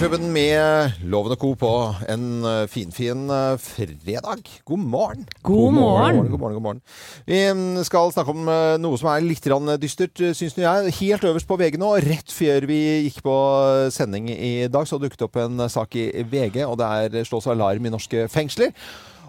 Klubben 0.00 0.30
med 0.32 0.94
Loven 1.04 1.34
og 1.34 1.38
Co. 1.42 1.48
på 1.60 1.70
en 2.08 2.22
eh, 2.48 2.62
finfin 2.72 3.26
fin 3.28 3.58
fredag. 3.60 4.46
God 4.64 4.78
morgen. 4.78 5.26
God 5.42 5.74
morgen. 5.76 6.30
God 6.30 6.38
morgen, 6.40 6.54
god 6.54 6.62
morgen. 6.62 6.80
Vi 7.26 7.40
mm, 7.52 7.84
skal 7.84 8.08
snakke 8.14 8.32
om 8.32 8.48
eh, 8.48 8.78
noe 8.80 8.96
som 8.96 9.10
er 9.12 9.20
litt 9.20 9.44
dystert, 9.76 10.16
eh, 10.24 10.32
syns 10.32 10.56
jeg. 10.56 10.94
Helt 11.02 11.24
øverst 11.28 11.46
på 11.46 11.60
VG 11.60 11.76
nå. 11.76 11.92
Rett 12.00 12.32
før 12.32 12.64
vi 12.70 12.80
gikk 13.10 13.20
på 13.28 13.36
eh, 13.60 13.90
sending 13.92 14.30
i 14.32 14.68
dag, 14.72 14.88
så 14.88 14.96
dukket 14.96 15.20
det 15.20 15.28
opp 15.28 15.36
en 15.36 15.60
eh, 15.60 15.68
sak 15.68 15.92
i 16.00 16.24
VG, 16.24 16.64
og 16.64 16.80
det 16.80 16.88
er 16.88 17.28
slås 17.28 17.50
alarm 17.52 17.84
i 17.84 17.92
norske 17.92 18.24
fengsler. 18.32 18.72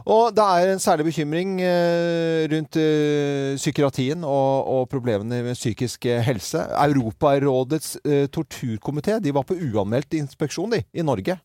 Og 0.05 0.31
det 0.35 0.43
er 0.43 0.71
en 0.71 0.81
særlig 0.81 1.05
bekymring 1.05 1.61
eh, 1.61 2.47
rundt 2.51 2.77
eh, 2.81 3.55
psykiatrien 3.55 4.23
og, 4.23 4.67
og 4.67 4.89
problemene 4.89 5.43
med 5.45 5.57
psykisk 5.59 6.05
eh, 6.05 6.21
helse. 6.25 6.57
Europarådets 6.57 7.97
torturkomité 8.33 9.19
var 9.33 9.45
på 9.45 9.57
uanmeldt 9.57 10.13
inspeksjon 10.13 10.71
de, 10.71 10.83
i 10.93 11.05
Norge 11.05 11.37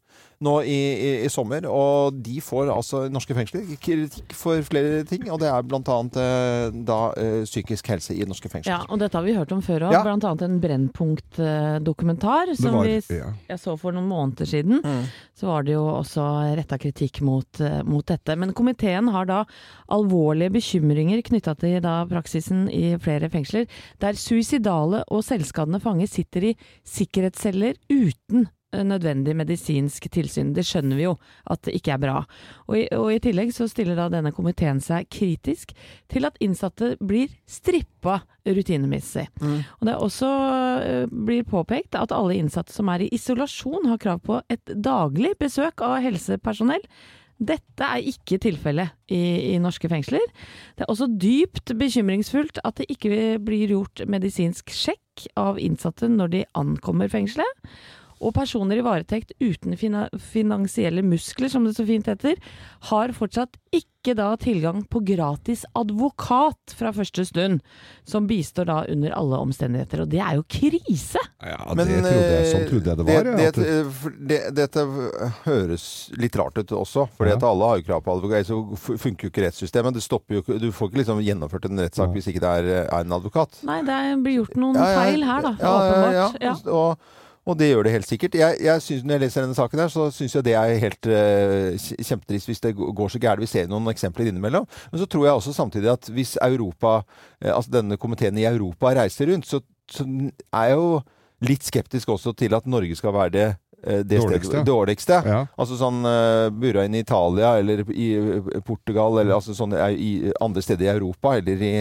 nå 0.44 0.54
i, 0.62 0.76
i, 0.76 1.10
i 1.24 1.30
sommer. 1.32 1.66
Og 1.70 2.16
de 2.24 2.40
får 2.44 2.70
altså 2.72 3.04
norske 3.12 3.36
fengsler 3.36 3.64
kritikk 3.82 4.34
for 4.36 4.60
flere 4.66 5.02
ting, 5.08 5.26
og 5.32 5.40
det 5.42 5.50
er 5.50 5.66
bl.a. 5.66 5.98
Eh, 6.22 6.78
da 6.86 6.98
eh, 7.20 7.42
psykisk 7.46 7.88
helse 7.92 8.16
i 8.16 8.26
norske 8.28 8.50
fengsler. 8.52 8.74
Ja, 8.74 8.80
og 8.90 9.00
dette 9.00 9.18
har 9.18 9.26
vi 9.26 9.36
hørt 9.36 9.54
om 9.54 9.62
før 9.64 9.88
òg. 9.88 9.96
Ja. 9.96 10.02
Annet 10.16 10.44
en 10.46 10.58
Brennpunkt-dokumentar 10.62 12.52
som 12.58 12.78
var, 12.78 12.88
vi 12.88 13.18
ja. 13.18 13.30
jeg 13.50 13.62
så 13.62 13.76
for 13.80 13.96
noen 13.96 14.08
måneder 14.10 14.48
siden. 14.48 14.80
Mm. 14.84 15.04
Så 15.36 15.50
var 15.50 15.66
det 15.66 15.76
jo 15.76 15.84
også 15.90 16.24
retta 16.58 16.78
kritikk 16.80 17.22
mot, 17.26 17.60
eh, 17.60 17.80
mot 17.86 18.06
dette. 18.06 18.36
Men 18.38 18.54
komiteen 18.56 19.10
har 19.14 19.28
da 19.28 19.42
alvorlige 19.92 20.54
bekymringer 20.56 21.22
knytta 21.26 21.56
til 21.60 21.78
da 21.84 21.98
praksisen 22.10 22.66
i 22.72 22.96
flere 23.02 23.30
fengsler, 23.32 23.68
der 24.02 24.18
suicidale 24.18 25.04
og 25.12 25.24
selvskadende 25.26 25.80
fanger 25.82 26.10
sitter 26.10 26.50
i 26.52 26.54
sikkerhetsceller 26.86 27.76
uten 27.92 28.48
nødvendig 28.74 29.36
medisinsk 29.36 30.08
tilsyn. 30.12 30.52
Det 30.56 30.64
skjønner 30.66 30.98
vi 30.98 31.06
jo 31.06 31.14
at 31.50 31.62
det 31.66 31.76
ikke 31.78 31.94
er 31.94 32.02
bra. 32.02 32.16
Og 32.66 32.78
i, 32.80 32.84
og 32.96 33.10
i 33.14 33.20
tillegg 33.22 33.52
så 33.54 33.68
stiller 33.70 33.98
da 33.98 34.08
denne 34.12 34.32
komiteen 34.34 34.80
seg 34.82 35.08
kritisk 35.12 35.74
til 36.12 36.26
at 36.28 36.38
innsatte 36.42 36.94
blir 37.00 37.30
strippa 37.48 38.20
rutinemessig. 38.46 39.26
Og 39.78 39.86
det 39.86 39.94
er 39.94 40.02
også 40.02 40.30
eh, 40.86 41.04
blir 41.10 41.46
påpekt 41.48 41.98
at 41.98 42.14
alle 42.14 42.38
innsatte 42.38 42.74
som 42.74 42.90
er 42.92 43.06
i 43.06 43.12
isolasjon 43.14 43.88
har 43.90 44.02
krav 44.02 44.22
på 44.26 44.40
et 44.52 44.74
daglig 44.74 45.36
besøk 45.40 45.82
av 45.84 46.00
helsepersonell. 46.04 46.84
Dette 47.36 47.84
er 47.84 48.06
ikke 48.08 48.38
tilfellet 48.40 48.94
i, 49.12 49.52
i 49.52 49.56
norske 49.60 49.90
fengsler. 49.92 50.24
Det 50.76 50.86
er 50.86 50.92
også 50.92 51.10
dypt 51.20 51.74
bekymringsfullt 51.76 52.62
at 52.64 52.80
det 52.80 52.88
ikke 52.94 53.36
blir 53.44 53.74
gjort 53.74 54.06
medisinsk 54.08 54.72
sjekk 54.72 55.26
av 55.36 55.60
innsatte 55.60 56.08
når 56.08 56.32
de 56.32 56.42
ankommer 56.56 57.12
fengselet. 57.12 57.68
Og 58.20 58.32
personer 58.36 58.80
i 58.80 58.84
varetekt 58.86 59.32
uten 59.42 59.76
fina 59.76 60.06
finansielle 60.16 61.02
muskler, 61.04 61.50
som 61.52 61.66
det 61.66 61.74
så 61.76 61.84
fint 61.88 62.06
heter, 62.08 62.38
har 62.90 63.12
fortsatt 63.16 63.58
ikke 63.76 64.14
da 64.16 64.30
tilgang 64.40 64.84
på 64.88 65.00
gratis 65.04 65.64
advokat 65.76 66.72
fra 66.78 66.92
første 66.94 67.24
stund, 67.26 67.60
som 68.08 68.28
bistår 68.30 68.68
da 68.70 68.76
under 68.92 69.12
alle 69.18 69.40
omstendigheter. 69.42 70.04
Og 70.04 70.08
det 70.12 70.20
er 70.22 70.38
jo 70.38 70.44
krise! 70.48 71.20
Ja, 71.42 71.58
Men, 71.74 71.90
det 71.90 71.98
trodde 72.06 72.22
jeg, 72.22 72.46
sånn 72.52 72.62
eh, 72.62 72.70
trodde 72.70 72.92
jeg 72.92 73.00
det 73.00 73.06
var. 73.08 73.28
Det, 73.36 73.50
det, 73.58 74.20
det, 74.30 74.40
dette 74.56 74.86
høres 75.44 75.86
litt 76.16 76.38
rart 76.40 76.62
ut 76.62 76.72
også, 76.78 77.08
for 77.18 77.26
Ja. 77.28 77.36
alle 77.50 77.70
har 77.72 77.82
jo 77.82 77.86
krav 77.90 78.04
på 78.06 78.14
advokat. 78.16 78.46
Så 78.46 78.62
funker 78.96 79.26
jo 79.28 79.32
ikke 79.34 79.44
rettssystemet. 79.48 79.98
Det 79.98 80.06
jo 80.38 80.42
ikke, 80.44 80.58
du 80.62 80.70
får 80.72 80.90
ikke 80.90 81.02
liksom 81.02 81.22
gjennomført 81.26 81.68
en 81.68 81.84
rettssak 81.84 82.08
Ja. 82.08 82.14
hvis 82.14 82.30
ikke 82.32 82.40
det 82.46 82.54
er, 82.62 82.72
er 82.86 83.00
en 83.04 83.12
advokat. 83.12 83.60
Nei, 83.66 83.82
det 83.82 84.00
blir 84.22 84.40
gjort 84.40 84.56
noen 84.56 84.76
Ja, 84.80 84.88
ja, 84.88 84.98
feil 85.02 85.24
her, 85.24 85.42
da. 85.42 85.54
ja, 85.60 85.76
åpenbart. 85.76 86.40
Ja, 86.40 86.52
ja. 86.52 86.56
Og, 86.72 86.98
og 87.46 87.54
det 87.60 87.68
gjør 87.70 87.86
det 87.86 87.92
helt 87.94 88.08
sikkert. 88.08 88.34
Jeg, 88.34 88.58
jeg 88.64 88.82
synes, 88.82 89.04
når 89.06 89.14
jeg 89.14 89.22
leser 89.22 89.44
denne 89.44 89.54
saken 89.54 89.78
her, 89.84 89.90
så 89.92 90.08
syns 90.10 90.34
jeg 90.34 90.46
det 90.48 90.54
er 90.58 90.80
helt 90.82 91.06
uh, 91.06 91.90
kjempetrist 92.08 92.50
hvis 92.50 92.62
det 92.64 92.72
går 92.74 93.12
så 93.12 93.20
gærent. 93.22 93.44
Vi 93.44 93.50
ser 93.50 93.68
noen 93.70 93.86
eksempler 93.92 94.32
innimellom. 94.32 94.66
Men 94.90 95.02
så 95.02 95.06
tror 95.06 95.28
jeg 95.28 95.38
også 95.38 95.54
samtidig 95.54 95.92
at 95.92 96.10
hvis 96.10 96.34
Europa, 96.42 96.96
uh, 97.06 97.52
altså 97.52 97.76
denne 97.78 97.98
komiteen 98.02 98.40
i 98.42 98.48
Europa 98.50 98.90
reiser 98.98 99.30
rundt, 99.30 99.46
så, 99.46 99.62
så 99.86 100.08
er 100.08 100.72
jeg 100.72 100.80
jo 100.80 100.90
litt 101.46 101.68
skeptisk 101.68 102.10
også 102.16 102.34
til 102.34 102.56
at 102.56 102.66
Norge 102.66 102.96
skal 102.98 103.14
være 103.14 103.34
det 103.34 103.46
eh, 103.84 104.02
det 104.02 104.18
Dårligste. 104.22 104.48
stedet, 104.48 104.66
dårligste. 104.66 105.18
Ja. 105.28 105.40
Altså 105.60 105.76
sånn 105.76 105.98
Bura 106.56 106.86
inn 106.88 106.96
i 106.96 107.02
Italia 107.04 107.58
eller 107.60 107.84
i 107.92 108.06
Portugal 108.64 109.20
eller 109.20 109.36
altså 109.36 109.54
sånne 109.54 109.82
eh, 109.84 109.98
i 110.00 110.32
andre 110.40 110.64
steder 110.64 110.88
i 110.88 110.94
Europa 110.94 111.36
eller 111.36 111.60
i 111.62 111.74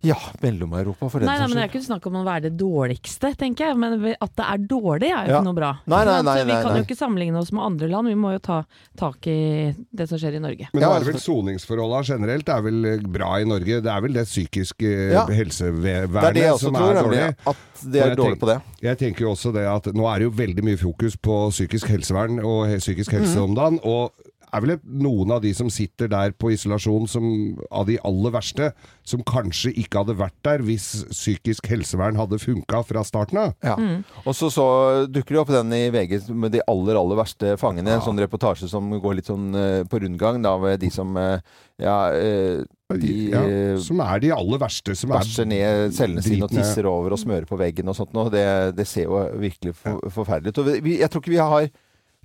ja, 0.00 0.14
Mellom-Europa 0.40 1.08
for 1.10 1.18
den 1.20 1.28
saks 1.28 1.40
men 1.40 1.50
Det 1.50 1.56
er 1.58 1.68
skyld. 1.68 1.70
ikke 1.74 1.86
snakk 1.88 2.06
om 2.06 2.14
å 2.20 2.24
være 2.24 2.42
det 2.42 2.56
dårligste, 2.56 3.32
tenker 3.36 3.66
jeg. 3.66 3.76
Men 3.76 4.14
at 4.20 4.32
det 4.36 4.44
er 4.46 4.58
dårlig, 4.70 5.08
er 5.10 5.26
jo 5.26 5.32
Ja. 5.32 5.40
ikke 5.40 5.44
noe 5.48 5.54
bra. 5.58 5.70
Nei, 5.86 6.04
nei, 6.04 6.22
nei, 6.22 6.34
nei, 6.36 6.44
vi 6.44 6.62
kan 6.62 6.76
jo 6.76 6.82
ikke 6.84 6.96
sammenligne 6.98 7.36
oss 7.40 7.50
med 7.52 7.62
andre 7.64 7.88
land. 7.88 8.06
Vi 8.08 8.14
må 8.14 8.32
jo 8.32 8.38
ta 8.38 8.64
tak 8.96 9.26
i 9.26 9.74
det 9.92 10.08
som 10.08 10.18
skjer 10.18 10.36
i 10.36 10.38
Norge. 10.38 10.68
Men 10.72 10.82
da 10.82 10.92
er 10.94 10.98
det 11.00 11.06
vel 11.08 11.14
altså- 11.16 11.32
soningsforholdene 11.32 12.04
generelt 12.06 12.48
er 12.48 12.62
vel 12.62 12.84
eh, 12.86 12.98
bra 12.98 13.32
i 13.40 13.44
Norge. 13.44 13.82
Det 13.82 13.86
er 13.90 14.00
vel 14.00 14.12
det 14.12 14.26
psykiske 14.26 15.12
Ja. 15.12 15.26
eh, 15.28 15.34
helsevernet 15.34 16.12
Det 16.12 16.24
er 16.24 16.32
det 16.52 16.58
som 16.60 16.74
tror, 16.74 16.90
er 16.90 17.02
nemlig. 17.02 17.18
dårlig. 17.18 17.36
At 17.46 17.56
det 17.92 18.02
er 18.02 18.14
dårlig 18.16 18.38
på 18.38 18.46
det. 18.46 18.62
Jeg 18.82 18.98
tenker 18.98 19.20
jo 19.20 19.30
også 19.34 19.52
det 19.52 19.66
at 19.66 19.94
nå 19.94 20.06
er 20.14 20.18
det 20.20 20.24
jo 20.30 20.30
veldig 20.30 20.62
mye 20.64 20.78
fokus 20.78 21.16
på 21.16 21.50
psykisk 21.50 21.88
helsevern 21.88 22.38
og 22.44 22.68
psykisk 22.78 23.10
helse 23.12 23.34
Mhm. 23.36 23.42
om 23.42 23.54
dagen. 23.54 23.80
Og 23.84 24.12
er 24.52 24.64
vel 24.64 24.74
noen 24.84 25.34
av 25.36 25.42
de 25.44 25.52
som 25.56 25.70
sitter 25.72 26.10
der 26.12 26.34
på 26.36 26.52
isolasjon 26.54 27.08
som, 27.10 27.26
av 27.70 27.88
de 27.88 27.98
aller 28.06 28.34
verste, 28.34 28.70
som 29.06 29.24
kanskje 29.26 29.72
ikke 29.82 30.02
hadde 30.02 30.18
vært 30.18 30.36
der 30.46 30.64
hvis 30.66 30.88
psykisk 31.12 31.68
helsevern 31.70 32.18
hadde 32.20 32.40
funka 32.42 32.82
fra 32.88 33.04
starten 33.06 33.40
av. 33.42 33.54
Ja. 33.64 33.76
Og 34.24 34.36
så, 34.36 34.50
så 34.52 34.66
dukker 35.10 35.36
det 35.36 35.42
opp 35.42 35.52
den 35.54 35.74
i 35.76 35.84
VG 35.94 36.30
med 36.32 36.54
de 36.56 36.64
aller, 36.68 36.98
aller 37.00 37.20
verste 37.20 37.56
fangene. 37.60 37.96
En 37.96 38.04
sånn 38.04 38.20
reportasje 38.20 38.70
som 38.70 38.90
går 38.98 39.20
litt 39.20 39.30
sånn 39.30 39.52
eh, 39.56 39.84
på 39.88 40.02
rundgang, 40.04 40.42
da, 40.44 40.56
de 40.80 40.90
som 40.92 41.16
eh, 41.20 41.38
ja, 41.82 41.98
eh, 42.14 42.64
de 42.98 43.14
ja, 43.30 43.42
som 43.84 44.00
er 44.00 44.22
de 44.22 44.32
aller 44.34 44.60
verste. 44.60 44.94
Som 44.98 45.12
bæsjer 45.12 45.44
er 45.44 45.50
ned 45.50 45.96
cellene 45.96 46.24
sine 46.24 46.46
og 46.46 46.54
tisser 46.54 46.88
over 46.88 47.14
og 47.14 47.20
smører 47.20 47.46
på 47.48 47.58
veggen 47.60 47.90
og 47.90 47.98
sånt 47.98 48.14
noe. 48.16 48.32
Det, 48.32 48.46
det 48.78 48.88
ser 48.88 49.10
jo 49.10 49.20
virkelig 49.38 49.76
for, 49.78 50.00
forferdelig 50.14 50.56
ut. 50.56 50.88
Jeg 50.88 51.10
tror 51.12 51.22
ikke 51.22 51.36
vi 51.36 51.42
har 51.42 51.68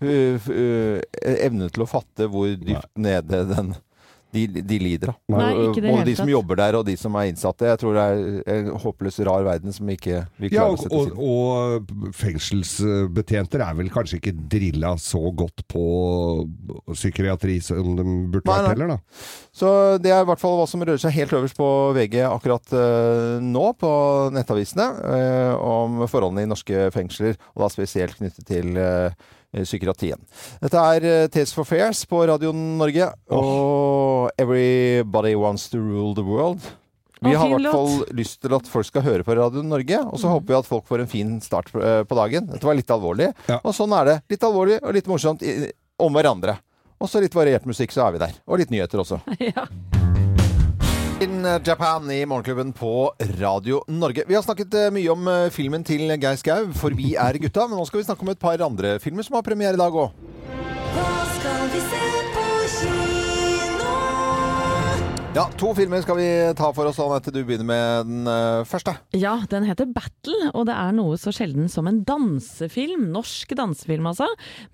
evne 0.04 1.72
til 1.74 1.86
å 1.86 1.90
fatte 1.90 2.30
hvor 2.32 2.54
dypt 2.60 2.92
nede 3.00 3.44
den 3.54 3.74
de, 4.34 4.48
de 4.66 4.78
lider 4.82 5.12
av. 5.14 5.18
Nei, 5.32 5.52
ikke 5.68 5.84
det 5.84 5.92
Både 5.94 6.06
de 6.08 6.16
som 6.18 6.26
tatt. 6.26 6.34
jobber 6.34 6.60
der 6.60 6.78
og 6.80 6.86
de 6.88 6.96
som 7.00 7.18
er 7.20 7.30
innsatte. 7.30 7.68
Jeg 7.70 7.80
tror 7.82 7.98
det 7.98 8.04
er 8.04 8.56
en 8.56 8.70
håpløs 8.82 9.20
rar 9.28 9.46
verden 9.46 9.76
som 9.76 9.92
ikke 9.94 10.24
vi 10.42 10.50
Ja, 10.54 10.66
og, 10.66 10.78
å 10.78 10.82
sette 10.82 11.02
seg 11.06 11.20
og, 11.22 11.92
og 11.94 12.16
fengselsbetjenter 12.18 13.64
er 13.66 13.78
vel 13.78 13.92
kanskje 13.94 14.20
ikke 14.20 14.34
drilla 14.56 14.96
så 15.02 15.22
godt 15.38 15.66
på 15.70 15.84
psykiatri 16.96 17.60
som 17.64 17.94
de 18.00 18.08
burde 18.34 18.50
Nei, 18.50 18.58
vært 18.58 18.72
heller, 18.74 18.96
da. 18.96 19.28
Så 19.54 19.70
det 20.02 20.16
er 20.16 20.26
i 20.26 20.30
hvert 20.32 20.42
fall 20.42 20.58
hva 20.58 20.68
som 20.70 20.82
rører 20.82 21.02
seg 21.02 21.14
helt 21.20 21.38
øverst 21.38 21.60
på 21.60 21.70
VG 21.98 22.24
akkurat 22.26 22.74
nå, 23.44 23.68
på 23.78 23.94
nettavisene, 24.34 24.90
om 25.62 26.04
forholdene 26.10 26.48
i 26.48 26.50
norske 26.50 26.90
fengsler, 26.96 27.38
og 27.54 27.66
da 27.66 27.72
spesielt 27.74 28.18
knyttet 28.18 28.50
til 28.50 28.74
psykiatrien. 29.62 30.18
Dette 30.62 30.82
er 30.98 31.28
Tales 31.34 31.54
for 31.54 31.64
Fairs 31.70 32.04
på 32.10 32.24
Radio 32.28 32.52
Norge, 32.54 33.12
og 33.30 34.32
Everybody 34.42 35.36
Wants 35.38 35.70
to 35.70 35.78
Rule 35.78 36.16
the 36.18 36.26
World. 36.26 36.62
Vi 37.24 37.32
har 37.40 37.48
i 37.48 37.56
hvert 37.56 37.72
fall 37.72 38.16
lyst 38.18 38.42
til 38.44 38.52
at 38.58 38.68
folk 38.68 38.86
skal 38.90 39.06
høre 39.06 39.24
på 39.24 39.36
Radio 39.38 39.62
Norge, 39.64 40.02
og 40.10 40.20
så 40.20 40.28
håper 40.34 40.50
vi 40.52 40.58
at 40.60 40.68
folk 40.68 40.86
får 40.90 41.06
en 41.06 41.08
fin 41.12 41.38
start 41.42 41.72
på, 41.72 41.80
eh, 41.80 42.04
dagen. 42.04 42.50
Dette 42.52 42.68
var 42.68 42.76
litt 42.76 42.92
alvorlig, 42.92 43.34
Ja. 43.48 43.62
og 43.64 43.72
sånn 43.74 43.94
er 44.02 44.06
det. 44.06 44.22
Litt 44.30 44.44
alvorlig 44.44 44.82
og 44.84 44.94
litt 44.94 45.08
morsomt 45.08 45.42
om 46.00 46.14
hverandre. 46.14 46.58
Og 47.00 47.08
så 47.10 47.22
litt 47.22 47.34
variert 47.36 47.66
musikk, 47.66 47.92
så 47.92 48.08
er 48.08 48.12
vi 48.14 48.18
der. 48.20 48.34
Og 48.48 48.58
litt 48.60 48.70
nyheter 48.72 49.00
også. 49.00 49.22
Ja. 49.40 49.68
In 51.24 51.46
Japan 51.64 52.12
i 52.12 52.26
Morgenklubben 52.26 52.74
på 52.74 53.14
Radio 53.40 53.84
Norge. 53.88 54.24
Vi 54.28 54.36
har 54.36 54.42
snakket 54.44 54.74
eh, 54.76 54.90
mye 54.92 55.12
om 55.14 55.28
eh, 55.32 55.52
filmen 55.56 55.86
til 55.88 56.12
Geir 56.18 56.36
Skau, 56.36 56.68
'For 56.76 56.92
vi 56.98 57.14
er 57.16 57.40
gutta'. 57.40 57.70
Men 57.70 57.80
nå 57.80 57.86
skal 57.88 58.02
vi 58.02 58.08
snakke 58.10 58.26
om 58.28 58.34
et 58.34 58.42
par 58.42 58.60
andre 58.66 58.98
filmer 59.00 59.24
som 59.24 59.40
har 59.40 59.46
premiere 59.48 59.80
i 59.80 59.80
dag 59.80 59.96
òg. 60.04 60.12
Hva 60.98 61.16
skal 61.38 61.72
vi 61.72 61.86
se 61.88 62.23
Ja, 65.34 65.48
to 65.58 65.72
filmer 65.74 65.98
skal 66.04 66.20
vi 66.20 66.26
ta 66.54 66.68
for 66.78 66.86
oss, 66.86 67.00
Anette. 67.02 67.32
Du 67.34 67.40
begynner 67.42 67.66
med 67.66 68.06
den 68.06 68.28
uh, 68.30 68.62
første. 68.70 68.92
Ja, 69.18 69.32
den 69.50 69.64
heter 69.66 69.88
Battle, 69.90 70.52
og 70.54 70.68
det 70.70 70.76
er 70.78 70.92
noe 70.94 71.16
så 71.18 71.32
sjelden 71.34 71.66
som 71.74 71.88
en 71.90 72.04
dansefilm. 72.06 73.08
Norsk 73.16 73.56
dansefilm, 73.58 74.06
altså. 74.12 74.28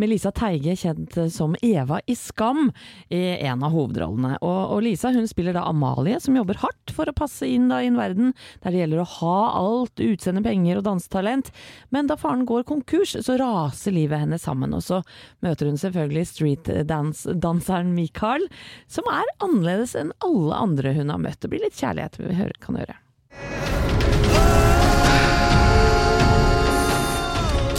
Med 0.03 0.11
Lisa 0.11 0.33
Teige, 0.35 0.75
kjent 0.75 1.15
som 1.31 1.55
Eva 1.63 2.01
i 2.03 2.15
Skam, 2.19 2.73
i 3.07 3.21
en 3.37 3.63
av 3.63 3.71
hovedrollene. 3.71 4.33
Og, 4.43 4.57
og 4.75 4.83
Lisa 4.83 5.13
hun 5.15 5.29
spiller 5.31 5.55
da 5.55 5.63
Amalie, 5.69 6.19
som 6.19 6.35
jobber 6.35 6.59
hardt 6.59 6.91
for 6.91 7.07
å 7.07 7.15
passe 7.15 7.47
inn 7.47 7.71
da 7.71 7.79
i 7.79 7.87
en 7.87 8.01
verden 8.01 8.35
der 8.59 8.75
det 8.75 8.83
gjelder 8.83 9.05
å 9.05 9.07
ha 9.13 9.37
alt, 9.61 10.03
utseende, 10.03 10.43
penger 10.43 10.81
og 10.81 10.89
dansetalent. 10.89 11.53
Men 11.95 12.11
da 12.11 12.19
faren 12.19 12.43
går 12.49 12.67
konkurs, 12.67 13.15
så 13.15 13.37
raser 13.39 13.95
livet 13.95 14.25
hennes 14.25 14.43
sammen. 14.43 14.75
Og 14.75 14.83
så 14.83 14.99
møter 15.39 15.71
hun 15.71 15.79
selvfølgelig 15.79 16.27
streetdanseren 16.33 17.95
Mikael, 17.95 18.49
som 18.91 19.07
er 19.07 19.33
annerledes 19.39 19.95
enn 19.95 20.11
alle 20.19 20.48
andre 20.55 20.93
hun 20.97 21.09
har 21.13 21.19
møtt. 21.21 21.39
Det 21.41 21.49
blir 21.51 21.61
litt 21.63 21.77
kjærlighet 21.77 22.17
vi 22.19 22.49
kan 22.63 22.79
høre. 22.79 22.95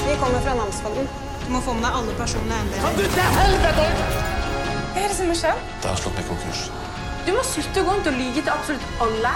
Vi 0.00 0.15
kommer 0.21 0.41
fra 0.45 0.55
namsfogden. 0.59 1.11
Du 1.47 1.50
må 1.57 1.61
få 1.67 1.75
med 1.75 1.83
deg 1.83 1.97
alle 1.99 2.15
personlige 2.19 2.57
eiendeler. 2.61 2.83
Hva 4.91 5.00
er 5.00 5.09
det 5.09 5.17
som 5.17 5.31
har 5.33 5.39
skjedd? 5.41 5.65
Det 5.83 5.91
har 5.91 5.99
slått 5.99 6.21
meg 6.21 6.29
konkurs. 6.31 6.61
Du 7.27 7.33
må 7.35 7.43
slutte 7.45 7.83
å 7.83 7.87
gå 7.87 7.95
rundt 7.97 8.09
og 8.11 8.17
lyge 8.19 8.41
til 8.41 8.53
absolutt 8.53 8.87
alle. 9.05 9.33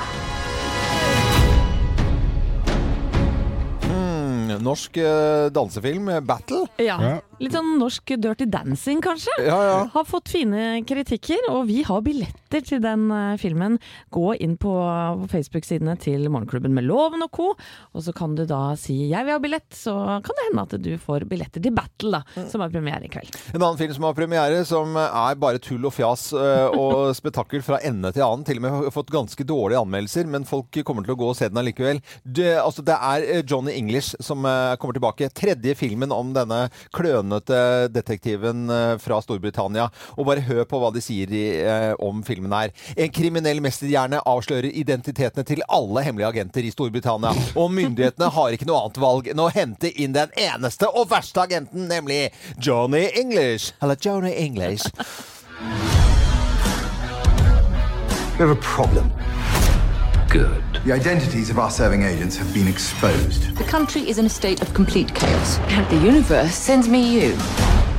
Mm, 3.91 4.55
norsk 4.65 4.97
eh, 5.03 5.47
dansefilm, 5.55 6.09
eh, 6.09 6.21
'Battle'. 6.21 6.67
Ja. 6.83 6.97
Litt 7.45 7.53
sånn 7.53 7.75
norsk 7.77 8.15
dirty 8.25 8.47
dancing, 8.49 9.03
kanskje. 9.05 9.33
Ja, 9.45 9.59
ja. 9.69 9.81
Har 9.93 10.05
fått 10.09 10.31
fine 10.33 10.81
kritikker, 10.89 11.43
og 11.53 11.67
vi 11.69 11.83
har 11.85 12.01
billetter 12.05 12.65
til 12.65 12.81
den 12.81 13.11
eh, 13.13 13.35
filmen. 13.41 13.77
Gå 14.15 14.31
inn 14.41 14.55
på, 14.61 14.73
Facebook-sidene 15.29 15.99
til 16.01 16.25
Morgenklubben 16.33 16.73
med 16.73 16.87
Loven 16.89 17.27
og 17.27 17.33
co., 17.35 17.51
og 17.93 18.05
så 18.07 18.15
kan 18.17 18.33
du 18.39 18.45
da 18.49 18.75
si 18.81 19.11
'jeg 19.11 19.27
vil 19.27 19.35
ha 19.35 19.43
billett', 19.43 19.77
så 19.77 19.93
kan 20.25 20.39
det 20.39 20.47
hende 20.49 20.63
at 20.63 20.77
du 20.81 20.97
får 20.97 21.29
billetter 21.29 21.61
til 21.61 21.75
Battle, 21.75 22.11
da, 22.17 22.47
som 22.49 22.63
har 22.65 22.71
premiere 22.71 23.05
i 23.05 23.13
kveld. 23.13 23.29
En 23.53 23.61
annen 23.61 23.77
film 23.77 23.93
som 23.93 24.05
har 24.09 24.15
premiere, 24.15 24.65
som 24.65 24.97
er 24.97 25.35
bare 25.37 25.59
tull 25.59 25.85
og 25.85 25.93
fjas 25.93 26.33
eh, 26.33 26.69
og 26.81 27.13
spetakkel 27.15 27.61
fra 27.63 27.81
ende 27.85 28.13
til 28.13 28.25
annen. 28.25 28.45
Til 28.45 28.57
og 28.57 28.63
med 28.63 28.71
har 28.71 28.91
fått 28.95 29.13
ganske 29.13 29.45
dårlige 29.45 29.83
anmeldelser, 29.85 30.27
men 30.27 30.49
folk 30.49 30.73
kommer 30.85 31.05
til 31.05 31.13
å 31.13 31.21
gå 31.21 31.29
og 31.29 31.37
se 31.37 31.49
den 31.49 31.61
allikevel. 31.61 32.01
Det, 32.25 32.57
altså, 32.57 32.81
det 32.81 32.97
er 32.97 33.29
eh, 33.29 33.45
Johnny 33.45 33.77
English 33.77 34.17
som 34.21 34.47
eh, 34.49 34.77
kommer 34.81 34.97
tilbake. 34.97 35.29
Tredje 35.35 35.77
filmen 35.77 36.13
om 36.15 36.33
denne 36.33 36.71
klønete 36.95 37.34
detektiven 37.95 38.69
eh, 38.71 38.95
fra 39.03 39.21
Storbritannia. 39.25 39.89
Og 40.19 40.29
bare 40.29 40.45
hør 40.45 40.65
på 40.69 40.81
hva 40.83 40.93
de 40.95 41.03
sier 41.05 41.31
i, 41.35 41.45
eh, 41.63 41.93
om 42.03 42.23
filmen 42.27 42.55
her. 42.55 42.75
En 42.97 43.13
kriminell 43.15 43.63
mesterhjerne 43.65 44.23
avslører 44.25 44.71
identitetene 44.71 45.47
til 45.47 45.65
alle 45.69 46.05
hemmelige 46.07 46.33
agenter 46.35 46.67
i 46.67 46.73
Storbritannia. 46.75 47.35
Og 47.57 47.71
myndighetene 47.75 48.31
har 48.35 48.57
ikke 48.57 48.69
noe 48.71 48.83
annet 48.85 49.03
valg 49.05 49.31
enn 49.33 49.45
å 49.45 49.51
hente 49.55 49.93
inn 49.95 50.17
den 50.17 50.35
eneste 50.39 50.89
og 50.91 51.11
verste 51.13 51.45
agenten, 51.45 51.89
nemlig 51.91 52.29
Johnny 52.59 53.07
English. 53.15 53.73
Eller 53.83 53.97
Johnny 54.01 54.35
English. 54.37 54.89
We 58.35 58.41
have 58.41 58.51
a 58.51 58.57
problem. 58.57 59.13
Good. 60.35 60.81
The 60.85 60.91
identities 60.91 61.49
of 61.49 61.61
our 61.61 61.71
serving 61.71 62.03
agents 62.03 62.37
have 62.39 62.53
been 62.53 62.67
exposed. 62.67 63.57
The 63.57 63.63
country 63.63 64.09
is 64.09 64.19
in 64.19 64.27
a 64.27 64.29
state 64.29 64.63
of 64.63 64.75
complete 64.75 65.15
chaos. 65.15 65.61
And 65.61 65.89
the 65.89 66.05
universe 66.05 66.57
sends 66.57 66.89
me 66.89 67.09
you. 67.09 67.37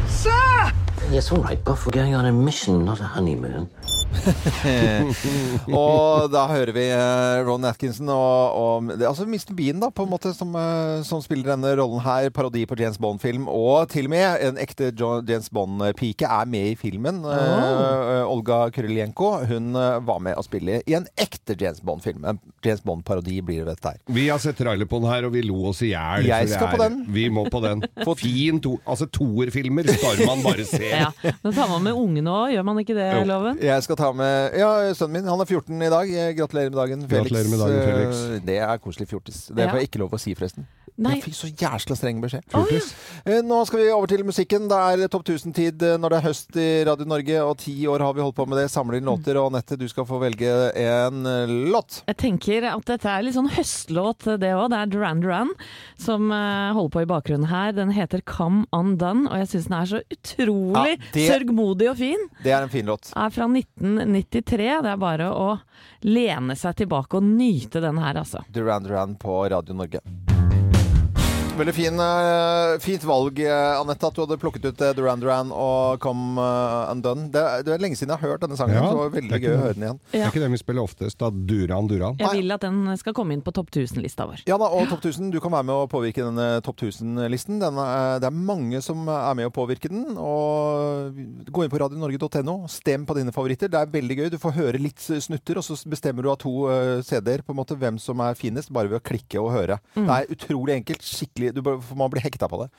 Sir! 0.10 0.74
Yes, 1.10 1.32
all 1.32 1.42
right, 1.42 1.64
Buff. 1.64 1.86
We're 1.86 1.94
going 1.94 2.14
on 2.14 2.26
a 2.26 2.34
mission, 2.34 2.84
not 2.84 3.00
a 3.00 3.06
honeymoon. 3.06 3.70
Og 5.86 6.30
da 6.34 6.46
hører 6.50 6.72
vi 6.76 6.86
eh, 6.94 7.44
Ron 7.46 7.66
Atkinson 7.68 8.10
og, 8.14 8.58
og 8.60 8.94
altså 8.96 9.26
Mr. 9.28 9.54
Bean, 9.58 9.82
da, 9.82 9.90
på 9.94 10.06
en 10.06 10.12
måte, 10.12 10.34
som, 10.38 10.54
eh, 10.60 11.04
som 11.08 11.24
spiller 11.24 11.54
denne 11.54 11.74
rollen 11.80 12.04
her. 12.06 12.30
Parodi 12.36 12.66
på 12.70 12.78
James 12.80 13.00
Bond-film. 13.02 13.48
Og 13.52 13.90
til 13.92 14.10
og 14.10 14.16
med 14.16 14.46
en 14.46 14.60
ekte 14.62 14.92
James 14.96 15.50
Bond-pike 15.54 16.30
er 16.30 16.50
med 16.50 16.74
i 16.74 16.78
filmen. 16.80 17.24
Eh, 17.26 18.24
Olga 18.26 18.66
Krylenko. 18.76 19.32
Hun 19.50 19.74
var 19.76 20.22
med 20.24 20.38
å 20.40 20.46
spille 20.46 20.82
i 20.86 20.98
en 20.98 21.08
ekte 21.20 21.58
James 21.60 21.82
Bond-film. 21.86 22.26
En 22.26 22.40
James 22.66 22.84
Bond-parodi 22.86 23.42
blir 23.46 23.64
det 23.66 23.76
dette 23.76 23.96
her. 23.96 24.02
Vi 24.16 24.28
har 24.30 24.42
sett 24.42 24.58
trailer 24.60 24.90
på 24.90 25.00
den 25.02 25.10
her, 25.12 25.28
og 25.28 25.36
vi 25.36 25.44
lo 25.46 25.60
oss 25.72 25.82
i 25.86 25.92
hjel. 25.94 26.28
Jeg 26.30 26.50
for 26.50 26.52
det 26.52 26.60
skal 26.60 26.74
på 26.76 26.84
den. 26.84 27.00
Vi 27.16 27.28
må 27.34 27.46
på 27.52 27.62
den. 27.66 27.84
Fin 28.26 28.60
to... 28.64 28.78
Altså, 28.88 29.08
toerfilmer 29.12 29.88
skal 29.92 30.22
man 30.26 30.44
bare 30.46 30.66
se. 30.68 30.84
Ja, 30.96 31.10
Men 31.44 31.54
tar 31.54 31.68
man 31.70 31.84
med 31.84 31.98
ungene 31.98 32.32
òg, 32.32 32.54
gjør 32.54 32.66
man 32.68 32.80
ikke 32.82 32.96
det, 32.98 33.08
Loven? 33.28 33.58
Jeg 33.64 33.84
skal 33.86 33.98
ta 34.00 34.05
med 34.14 34.54
Ja, 34.60 34.94
sønnen 34.94 35.12
min. 35.22 35.26
Han 35.26 35.42
er 35.42 35.46
14 35.46 35.82
i 35.82 35.90
dag. 35.90 36.10
Eh, 36.10 36.34
Gratulerer 36.38 36.70
med 36.70 36.80
dagen, 36.80 37.08
Felix. 37.08 37.32
Gratulerer 37.32 37.50
med 37.50 37.60
dagen, 37.60 37.82
Felix. 37.90 38.24
Eh, 38.36 38.40
Det 38.46 38.58
er 38.62 38.78
koselig 38.78 39.08
fjortis. 39.10 39.48
Det 39.54 39.64
Ja. 39.66 39.72
får 39.72 39.80
jeg 39.80 39.90
ikke 39.90 40.00
lov 40.00 40.12
å 40.12 40.20
si, 40.20 40.34
forresten. 40.36 40.66
Nei. 40.98 41.16
Jeg 41.20 41.24
fikk 41.24 41.36
så 41.36 41.48
jæsla 41.52 41.96
streng 41.98 42.22
beskjed. 42.22 42.44
Fjortis. 42.48 42.94
ja. 43.26 43.34
Eh, 43.34 43.42
Nå 43.42 43.66
skal 43.68 43.80
vi 43.80 43.90
over 43.92 44.08
til 44.08 44.24
musikken. 44.24 44.70
Det 44.70 44.78
er 45.04 45.08
topp 45.10 45.26
1000-tid 45.26 45.82
eh, 45.84 45.98
når 45.98 46.10
det 46.10 46.18
er 46.24 46.28
høst 46.30 46.56
i 46.56 46.86
Radio 46.88 47.06
Norge, 47.06 47.42
og 47.44 47.58
ti 47.58 47.86
år 47.86 48.00
har 48.00 48.14
vi 48.14 48.22
holdt 48.22 48.36
på 48.36 48.48
med 48.48 48.58
det. 48.60 48.70
Samler 48.72 48.96
inn 48.98 49.04
låter, 49.04 49.36
og 49.36 49.52
Anette, 49.52 49.76
du 49.78 49.88
skal 49.90 50.06
få 50.06 50.20
velge 50.22 50.72
en 50.74 51.24
låt. 51.70 52.04
Jeg 52.08 52.16
tenker 52.18 52.64
at 52.72 52.86
dette 52.86 53.06
er 53.12 53.24
litt 53.24 53.36
sånn 53.36 53.50
høstlåt, 53.52 54.24
det 54.40 54.54
òg. 54.56 54.70
Det 54.70 54.78
er 54.80 54.86
Duran 54.86 55.20
Duran 55.20 55.50
som 55.98 56.30
holder 56.32 56.90
på 56.96 57.02
i 57.02 57.06
bakgrunnen 57.06 57.48
her. 57.50 57.74
Den 57.74 57.92
heter 57.92 58.22
Come 58.24 58.66
Undone, 58.72 59.28
og 59.30 59.36
jeg 59.44 59.48
syns 59.52 59.68
den 59.68 59.74
er 59.82 59.86
så 59.86 60.02
utrolig 60.10 60.96
Ja, 60.96 61.04
det- 61.12 61.30
sørgmodig 61.30 61.90
og 61.90 61.98
fin. 61.98 62.30
Det 62.42 62.52
er 62.54 62.64
en 62.64 62.70
fin 62.70 62.86
låt. 62.86 63.12
Er 63.16 63.30
fra 63.30 63.48
1993. 63.86 64.70
Det 64.86 64.94
er 64.94 65.02
bare 65.02 65.32
å 65.32 65.50
lene 66.06 66.58
seg 66.60 66.82
tilbake 66.84 67.22
og 67.22 67.28
nyte 67.28 67.84
den 67.84 68.02
her, 68.02 68.22
altså. 68.26 68.44
Duran 68.50 68.84
Duran 68.84 69.20
på 69.22 69.44
Radio 69.54 69.78
Norge. 69.78 70.35
Veldig 71.56 71.72
fin, 71.74 71.96
eh, 72.04 72.78
fint 72.84 73.04
valg, 73.08 73.38
eh, 73.40 73.80
Anette, 73.80 74.04
at 74.10 74.14
du 74.18 74.20
hadde 74.26 74.36
plukket 74.42 74.66
ut 74.68 74.82
eh, 74.84 74.90
Duran 74.94 75.22
Duran 75.22 75.54
og 75.56 76.02
Come 76.04 76.36
Undone. 76.92 77.30
Det, 77.32 77.40
er- 77.40 77.64
det 77.64 77.72
er 77.74 77.80
lenge 77.80 77.96
siden 77.96 78.12
jeg 78.12 78.20
har 78.20 78.34
hørt 78.34 78.42
denne 78.44 78.58
sangen, 78.60 78.76
Ja, 78.76 78.82
så 78.84 78.92
det 78.92 78.98
var 79.00 79.06
er 79.08 79.16
veldig 79.22 79.40
gøy 79.40 79.54
å 79.56 79.62
høre 79.62 79.74
den 79.78 79.86
igjen. 79.86 80.00
Det 80.12 80.20
er 80.20 80.28
ikke 80.34 80.42
den 80.44 80.52
vi 80.52 80.60
spiller 80.60 80.84
oftest, 80.84 81.18
da. 81.18 81.30
Duran 81.32 81.88
Duran. 81.88 82.18
Jeg 82.20 82.42
vil 82.42 82.52
at 82.52 82.60
den 82.66 82.98
skal 83.00 83.14
komme 83.16 83.32
inn 83.38 83.42
på 83.46 83.54
topp 83.56 83.72
1000-lista 83.72 84.28
vår. 84.28 84.44
Ja 84.52 84.58
da, 84.60 84.66
og 84.68 84.90
Topp 84.92 85.00
1000, 85.08 85.32
du 85.32 85.40
kan 85.40 85.50
være 85.56 85.64
med 85.70 85.76
å 85.80 85.88
påvirke 85.88 86.26
denne 86.28 86.60
Topp 86.62 86.76
1000-listen. 86.84 87.64
Er- 87.64 88.20
Det 88.20 88.28
er 88.28 88.36
mange 88.36 88.82
som 88.84 89.08
er 89.08 89.34
med 89.40 89.48
å 89.48 89.54
påvirke 89.56 89.88
den. 89.88 90.18
Og 90.20 91.16
Gå 91.56 91.64
inn 91.64 91.72
på 91.72 91.80
radionorge.no, 91.80 92.68
stem 92.68 93.06
på 93.08 93.16
dine 93.16 93.32
favoritter. 93.32 93.70
Det 93.72 93.80
er 93.80 93.86
veldig 93.96 94.18
gøy. 94.20 94.30
Du 94.30 94.38
får 94.44 94.58
høre 94.60 94.78
litt 94.84 95.00
snutter, 95.00 95.56
og 95.56 95.64
så 95.64 95.80
bestemmer 95.88 96.22
du 96.24 96.30
av 96.32 96.38
to 96.44 96.68
CD-er 97.02 97.44
på 97.48 97.56
en 97.56 97.62
måte 97.64 97.80
hvem 97.80 97.98
som 97.98 98.20
er 98.20 98.36
finest, 98.36 98.74
bare 98.76 98.90
ved 98.92 99.00
å 99.00 99.08
klikke 99.08 99.40
og 99.40 99.54
høre. 99.56 99.80
Det 99.96 100.10
er 100.20 100.28
utrolig 100.36 100.76
enkelt, 100.84 101.00
skikkelig 101.02 101.45
virkelig 101.46 101.64
du, 101.90 101.96
Man 101.96 102.10
blir 102.12 102.22
hekta 102.26 102.48
på 102.50 102.60
det. 102.64 102.70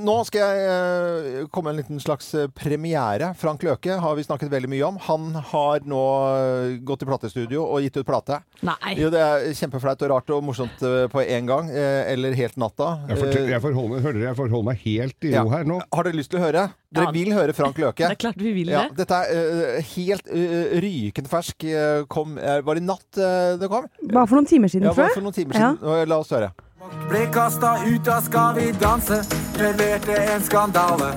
Nå 0.00 0.16
skal 0.28 0.40
jeg 0.40 0.68
eh, 0.68 1.46
komme 1.52 1.68
med 1.70 1.76
en 1.76 1.80
liten 1.82 2.00
slags 2.02 2.30
eh, 2.34 2.46
premiere. 2.48 3.32
Frank 3.38 3.62
Løke 3.66 3.98
har 4.00 4.16
vi 4.18 4.24
snakket 4.26 4.50
veldig 4.52 4.70
mye 4.72 4.84
om. 4.88 4.98
Han 5.08 5.28
har 5.52 5.80
nå 5.88 6.02
eh, 6.28 6.76
gått 6.86 7.02
i 7.04 7.08
platestudio 7.08 7.64
og 7.64 7.82
gitt 7.84 7.96
ut 8.00 8.06
plate. 8.08 8.40
Nei. 8.66 8.94
Jo, 8.98 9.10
det 9.14 9.20
er 9.22 9.48
kjempeflaut 9.58 10.02
og 10.06 10.12
rart 10.14 10.30
og 10.34 10.44
morsomt 10.46 10.78
på 11.12 11.24
en 11.24 11.46
gang. 11.48 11.70
Eller 11.72 12.36
helt 12.38 12.56
natta. 12.60 12.92
Jeg, 13.08 13.18
fortell- 13.20 13.42
holde 13.42 13.52
jeg, 13.54 13.62
forholder, 13.64 13.94
meg- 13.96 14.06
hører 14.08 14.24
jeg 14.28 14.38
forholder 14.38 14.68
meg 14.70 14.84
helt 14.84 15.28
i 15.28 15.32
ja. 15.34 15.42
ro 15.44 15.52
her 15.54 15.68
nå. 15.68 15.80
Har 15.94 16.08
dere 16.08 16.18
lyst 16.20 16.32
til 16.32 16.40
å 16.40 16.44
høre? 16.46 16.66
Dere 16.88 17.08
Ja. 17.10 17.12
vil 17.12 17.32
høre 17.36 17.52
Frank 17.56 17.76
Løke? 17.78 18.04
Det 18.08 18.14
er 18.16 18.20
klart 18.22 18.38
vi 18.40 18.52
vil 18.56 18.70
Ja, 18.72 18.86
det. 18.88 18.96
dette 19.02 19.18
er 19.28 19.82
helt 19.94 20.30
uh, 20.32 20.78
rykende 20.80 21.28
fersk. 21.28 21.66
kom, 22.08 22.36
var 22.38 22.74
det 22.78 22.82
i 22.82 22.86
natt 22.86 23.18
det 23.60 23.68
kom? 23.70 23.86
Bare 24.08 24.26
for 24.28 24.38
noen 24.38 24.48
timer 24.48 24.68
siden, 24.72 24.88
Ja, 24.88 24.94
tror 24.96 25.08
jeg. 25.08 25.14
for 25.18 25.26
noen 25.26 25.36
timer 25.36 25.58
siden. 25.58 25.78
Og 25.84 26.08
La 26.08 26.18
oss 26.22 26.30
høre. 26.32 26.50
Ble 26.78 27.26
kasta 27.34 27.76
ut 27.86 28.08
av 28.08 28.20
Skal 28.22 28.54
vi 28.54 28.72
danse, 28.72 29.22
leverte 29.58 30.14
en 30.14 30.42
skandale. 30.42 31.08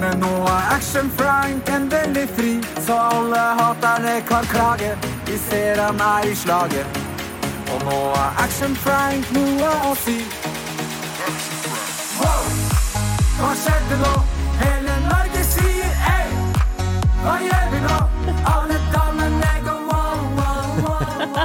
Men 0.00 0.18
nå 0.18 0.30
er 0.50 0.72
Action 0.74 1.10
Frank 1.18 1.68
endelig 1.70 2.24
fri, 2.34 2.56
så 2.86 2.96
alle 3.12 3.42
haterne 3.60 4.16
kan 4.26 4.48
klage. 4.50 4.90
Vi 5.26 5.38
ser 5.38 5.78
han 5.78 6.02
er 6.02 6.26
i 6.26 6.34
slaget. 6.34 6.98
Og 7.70 7.86
nå 7.86 8.00
er 8.24 8.42
Action 8.42 8.74
Frank 8.74 9.30
noe 9.36 9.70
å 9.86 9.94
si. 10.02 10.18
Hva 13.38 13.54
skjedde 13.62 14.02
nå? 14.02 14.14
Hele 14.64 14.98
Norge 15.06 15.46
sier 15.54 15.94
ei. 16.10 16.28
Hva 17.22 17.38
gjør 17.46 17.72
vi 17.76 17.86
nå? 17.86 18.31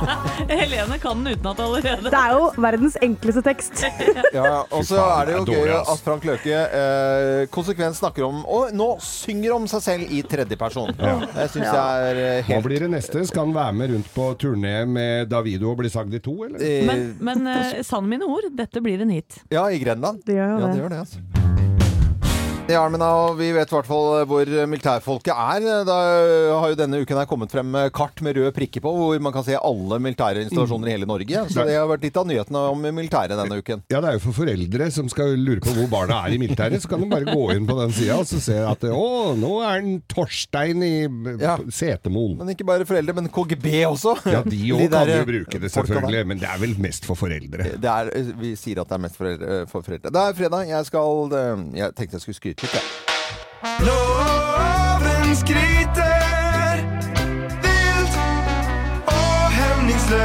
Helene 0.49 0.97
kan 1.01 1.23
den 1.23 1.33
utenat 1.37 1.59
allerede. 1.63 2.11
Det 2.11 2.19
er 2.19 2.33
jo 2.37 2.47
verdens 2.63 2.97
enkleste 3.03 3.43
tekst. 3.45 3.83
Ja, 4.37 4.63
og 4.75 4.83
så 4.85 4.99
er 5.01 5.29
det 5.29 5.35
jo 5.37 5.55
gøy 5.55 5.71
at 5.77 6.01
Frank 6.03 6.25
Løke 6.27 6.51
eh, 6.53 7.45
konsekvent 7.53 7.95
snakker 7.97 8.25
om 8.27 8.41
Og 8.51 8.73
nå 8.75 8.87
synger 9.01 9.53
om 9.55 9.65
seg 9.71 9.81
selv 9.85 10.11
i 10.13 10.19
tredjeperson. 10.27 10.91
Det 10.97 11.47
syns 11.53 11.65
jeg 11.69 12.11
er 12.11 12.19
helt 12.45 12.51
Hva 12.51 12.59
blir 12.67 12.85
det 12.85 12.91
neste? 12.93 13.23
Skal 13.29 13.47
han 13.47 13.55
være 13.55 13.77
med 13.79 13.93
rundt 13.95 14.11
på 14.13 14.27
turné 14.41 14.75
med 14.89 15.31
Davido 15.31 15.71
og 15.71 15.79
bli 15.81 15.89
sagd 15.93 16.13
i 16.13 16.21
to, 16.23 16.35
eller? 16.45 16.61
eh, 16.61 16.83
Men, 16.87 17.07
men 17.23 17.47
eh, 17.55 17.81
sann 17.87 18.07
mine 18.11 18.27
ord, 18.29 18.49
dette 18.57 18.83
blir 18.83 19.01
en 19.05 19.15
hit. 19.15 19.41
Ja, 19.53 19.65
i 19.73 19.79
Grenland. 19.81 20.21
Det 20.27 20.37
gjør 20.37 20.53
jo 20.53 20.59
Ja, 20.59 20.65
det. 20.67 20.73
det 20.75 20.83
gjør 20.83 20.95
det, 20.97 21.03
altså. 21.05 21.76
Ja, 22.67 22.81
men 22.91 22.99
da, 22.99 23.31
Vi 23.37 23.47
vet 23.55 23.69
i 23.71 23.75
hvert 23.77 23.87
fall 23.87 24.25
hvor 24.27 24.49
militærfolket 24.67 25.31
er. 25.31 25.65
Da 25.87 25.95
har 26.59 26.73
jo 26.73 26.77
denne 26.79 26.99
uken 26.99 27.19
her 27.21 27.27
kommet 27.29 27.53
frem 27.53 27.71
kart 27.95 28.19
med 28.25 28.35
røde 28.35 28.51
prikker 28.55 28.83
på, 28.83 28.91
hvor 28.91 29.21
man 29.23 29.31
kan 29.35 29.45
se 29.47 29.55
alle 29.55 29.99
militære 30.03 30.43
installasjoner 30.43 30.89
i 30.89 30.95
hele 30.97 31.07
Norge. 31.07 31.45
Så 31.53 31.63
det 31.67 31.77
har 31.77 31.87
vært 31.87 32.03
litt 32.03 32.19
av 32.19 32.27
nyhetene 32.27 32.63
om 32.73 32.83
militæret 32.97 33.39
denne 33.39 33.59
uken. 33.61 33.85
Ja, 33.93 34.01
det 34.03 34.09
er 34.11 34.17
jo 34.17 34.23
for 34.25 34.35
foreldre 34.41 34.89
som 34.91 35.07
skal 35.11 35.31
lure 35.39 35.63
på 35.63 35.71
hvor 35.77 35.87
barna 35.93 36.19
er 36.27 36.35
i 36.35 36.41
militæret. 36.41 36.83
Så 36.83 36.91
kan 36.91 37.05
de 37.05 37.09
bare 37.11 37.29
gå 37.29 37.45
inn 37.55 37.69
på 37.69 37.77
den 37.79 37.95
sida 37.95 38.17
og 38.19 38.27
så 38.27 38.41
se 38.43 38.57
at 38.67 38.83
å, 38.91 39.07
nå 39.39 39.53
er 39.63 39.79
den 39.85 40.01
Torstein 40.11 40.83
i 40.83 40.91
Ja. 41.39 41.55
Setermoen. 41.71 42.35
Men 42.41 42.51
ikke 42.51 42.67
bare 42.67 42.87
foreldre, 42.89 43.15
men 43.21 43.31
KGB 43.31 43.69
også. 43.93 44.17
Ja, 44.27 44.43
de 44.43 44.59
òg 44.75 44.83
kan 44.91 45.13
jo 45.13 45.23
bruke 45.31 45.63
det, 45.63 45.71
selvfølgelig. 45.71 46.25
Men 46.33 46.43
det 46.43 46.51
er 46.51 46.59
vel 46.65 46.75
mest 46.83 47.07
for 47.07 47.15
foreldre. 47.19 47.71
Det 47.79 47.93
er, 47.95 48.11
vi 48.43 48.53
sier 48.59 48.83
at 48.83 48.91
det 48.91 48.99
er 48.99 49.05
mest 49.07 49.15
for. 49.19 49.47
For 49.71 49.83
foreldre. 49.87 50.11
Det 50.11 50.21
er 50.27 50.35
fredag. 50.37 50.67
Jeg 50.67 50.85
skal 50.91 51.33
eh, 51.37 51.65
Jeg 51.79 51.95
tenkte 51.97 52.17
jeg 52.19 52.23
skulle 52.25 52.37
skryte 52.41 52.56
litt. 52.61 52.77
Loven 53.85 55.35
skryter 55.37 56.81
vilt 57.61 58.15
og 59.13 59.51
hemningsløst. 59.57 60.17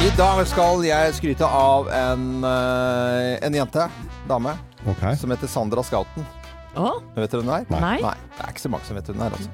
I 0.00 0.10
dag 0.18 0.42
skal 0.48 0.84
jeg 0.84 1.14
skryte 1.16 1.46
av 1.46 1.88
en, 1.94 2.44
eh, 2.44 3.38
en 3.46 3.54
jente, 3.54 3.88
dame, 4.28 4.58
okay. 4.86 5.16
som 5.16 5.30
heter 5.30 5.46
Sandra 5.48 5.82
Scouten. 5.82 6.26
Oh? 6.76 7.00
Vet 7.16 7.30
du 7.30 7.36
hvem 7.40 7.48
hun 7.48 7.56
er? 7.56 7.64
Nei. 7.80 8.00
Nei, 8.00 8.14
det 8.36 8.44
er 8.44 8.48
ikke 8.52 8.60
så 8.60 8.68
mange 8.70 8.84
som 8.86 8.96
vet 8.96 9.06
hvem 9.08 9.16
hun 9.18 9.26
er. 9.26 9.32
altså. 9.32 9.50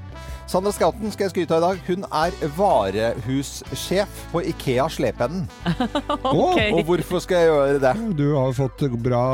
Sandra 0.46 0.70
Skatten 0.70 1.10
skal 1.10 1.26
jeg 1.26 1.32
skryte 1.32 1.56
av 1.56 1.58
i 1.58 1.66
dag. 1.66 1.80
Hun 1.88 2.04
er 2.06 2.34
varehussjef 2.54 4.20
på 4.30 4.44
Ikea 4.52 4.86
Slepeenden. 4.92 5.48
Ok. 6.26 6.60
Og 6.72 6.84
hvorfor 6.86 7.22
skal 7.22 7.42
jeg 7.42 7.50
gjøre 7.50 7.80
det? 7.82 7.92
Du 8.18 8.26
har 8.36 8.54
fått 8.54 8.86
bra 9.02 9.24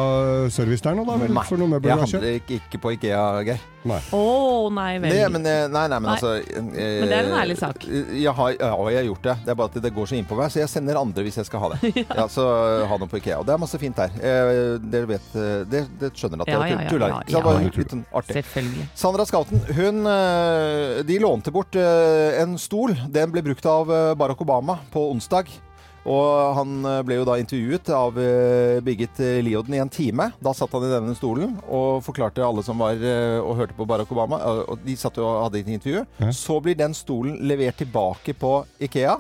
service 0.53 0.85
der 0.85 0.97
nå, 0.97 1.05
da? 1.09 1.19
Vel, 1.21 1.37
for 1.49 1.61
noe 1.61 1.81
jeg 1.83 2.01
handler 2.05 2.41
ikke, 2.41 2.61
ikke 2.63 2.81
på 2.81 2.97
Ikea, 2.97 3.23
Geir. 3.47 3.61
Nei. 3.89 3.99
Oh, 4.15 4.69
nei 4.71 4.99
vel. 5.03 5.11
Det, 5.11 5.23
men, 5.35 5.47
eh, 5.47 5.65
nei, 5.67 5.85
nei, 5.91 5.99
men 5.99 6.07
Nei. 6.07 6.15
altså 6.15 6.35
eh, 6.39 6.63
Men 7.03 7.11
det 7.11 7.17
er 7.17 7.29
en 7.29 7.37
ærlig 7.41 7.57
sak. 7.59 7.87
Jeg 7.89 8.35
har, 8.39 8.53
ja, 8.55 8.71
jeg 8.93 8.99
har 9.01 9.09
gjort 9.09 9.27
det. 9.27 9.35
Det 9.43 9.55
er 9.55 9.59
bare 9.59 9.73
at 9.73 9.79
det 9.87 9.93
går 9.97 10.11
så 10.11 10.19
innpå 10.19 10.39
meg, 10.39 10.53
så 10.55 10.63
jeg 10.63 10.71
sender 10.71 11.01
andre 11.01 11.25
hvis 11.27 11.41
jeg 11.41 11.49
skal 11.49 11.65
ha 11.65 11.73
det. 11.75 11.93
ja. 12.21 12.27
så 12.31 12.47
eh, 12.47 12.85
ha 12.91 13.01
noe 13.01 13.11
på 13.11 13.19
Ikea. 13.19 13.41
Og 13.43 13.49
det 13.49 13.57
er 13.57 13.63
masse 13.65 13.81
fint 13.83 13.99
der. 13.99 14.15
Eh, 14.23 14.53
Dere 14.93 15.11
vet 15.11 15.35
eh, 15.35 15.65
Det, 15.73 15.83
det 16.01 16.13
skjønner 16.19 16.45
at 16.45 16.53
Ja, 16.53 16.61
det 16.63 16.71
ja, 16.71 16.79
er 16.79 17.03
ja, 17.03 17.21
ja, 17.35 17.43
ja. 17.43 17.73
litt 17.73 17.97
sånn 17.97 18.07
artig. 18.15 18.39
Selvfølgelig. 18.39 18.87
Sandra 19.03 19.27
Skauten, 19.29 19.67
hun 19.79 20.07
eh, 20.13 21.03
De 21.09 21.19
lånte 21.23 21.55
bort 21.55 21.77
eh, 21.79 22.39
en 22.43 22.55
stol. 22.61 22.95
Den 23.13 23.35
ble 23.35 23.43
brukt 23.51 23.67
av 23.67 23.91
eh, 23.91 24.13
Barack 24.19 24.47
Obama 24.47 24.79
på 24.95 25.09
onsdag. 25.11 25.51
Og 26.09 26.57
han 26.57 26.87
eh, 26.89 27.01
ble 27.07 27.21
jo 27.21 27.27
da 27.27 27.37
intervjuet 27.39 27.91
av 27.95 28.17
eh, 28.19 28.81
Birgit 28.85 29.21
eh, 29.23 29.39
Lioden 29.45 29.77
i 29.77 29.83
en 29.83 29.93
time. 29.93 30.31
Da 30.43 30.55
satt 30.57 30.73
han 30.75 30.87
i 30.87 30.91
denne 30.91 31.15
stolen 31.19 31.55
og 31.69 32.03
forklarte 32.07 32.43
alle 32.43 32.65
som 32.67 32.81
var 32.83 32.99
og 33.43 33.57
hørte 33.59 33.77
på 33.77 33.87
Barack 33.89 34.11
Obama, 34.15 34.39
og 34.67 34.81
de 34.85 34.97
satt 34.99 35.19
jo 35.19 35.27
og 35.27 35.45
hadde 35.47 35.61
et 35.63 35.71
intervju. 35.77 36.03
Så 36.35 36.59
blir 36.63 36.79
den 36.79 36.95
stolen 36.97 37.39
levert 37.47 37.79
tilbake 37.81 38.35
på 38.39 38.55
Ikea, 38.83 39.17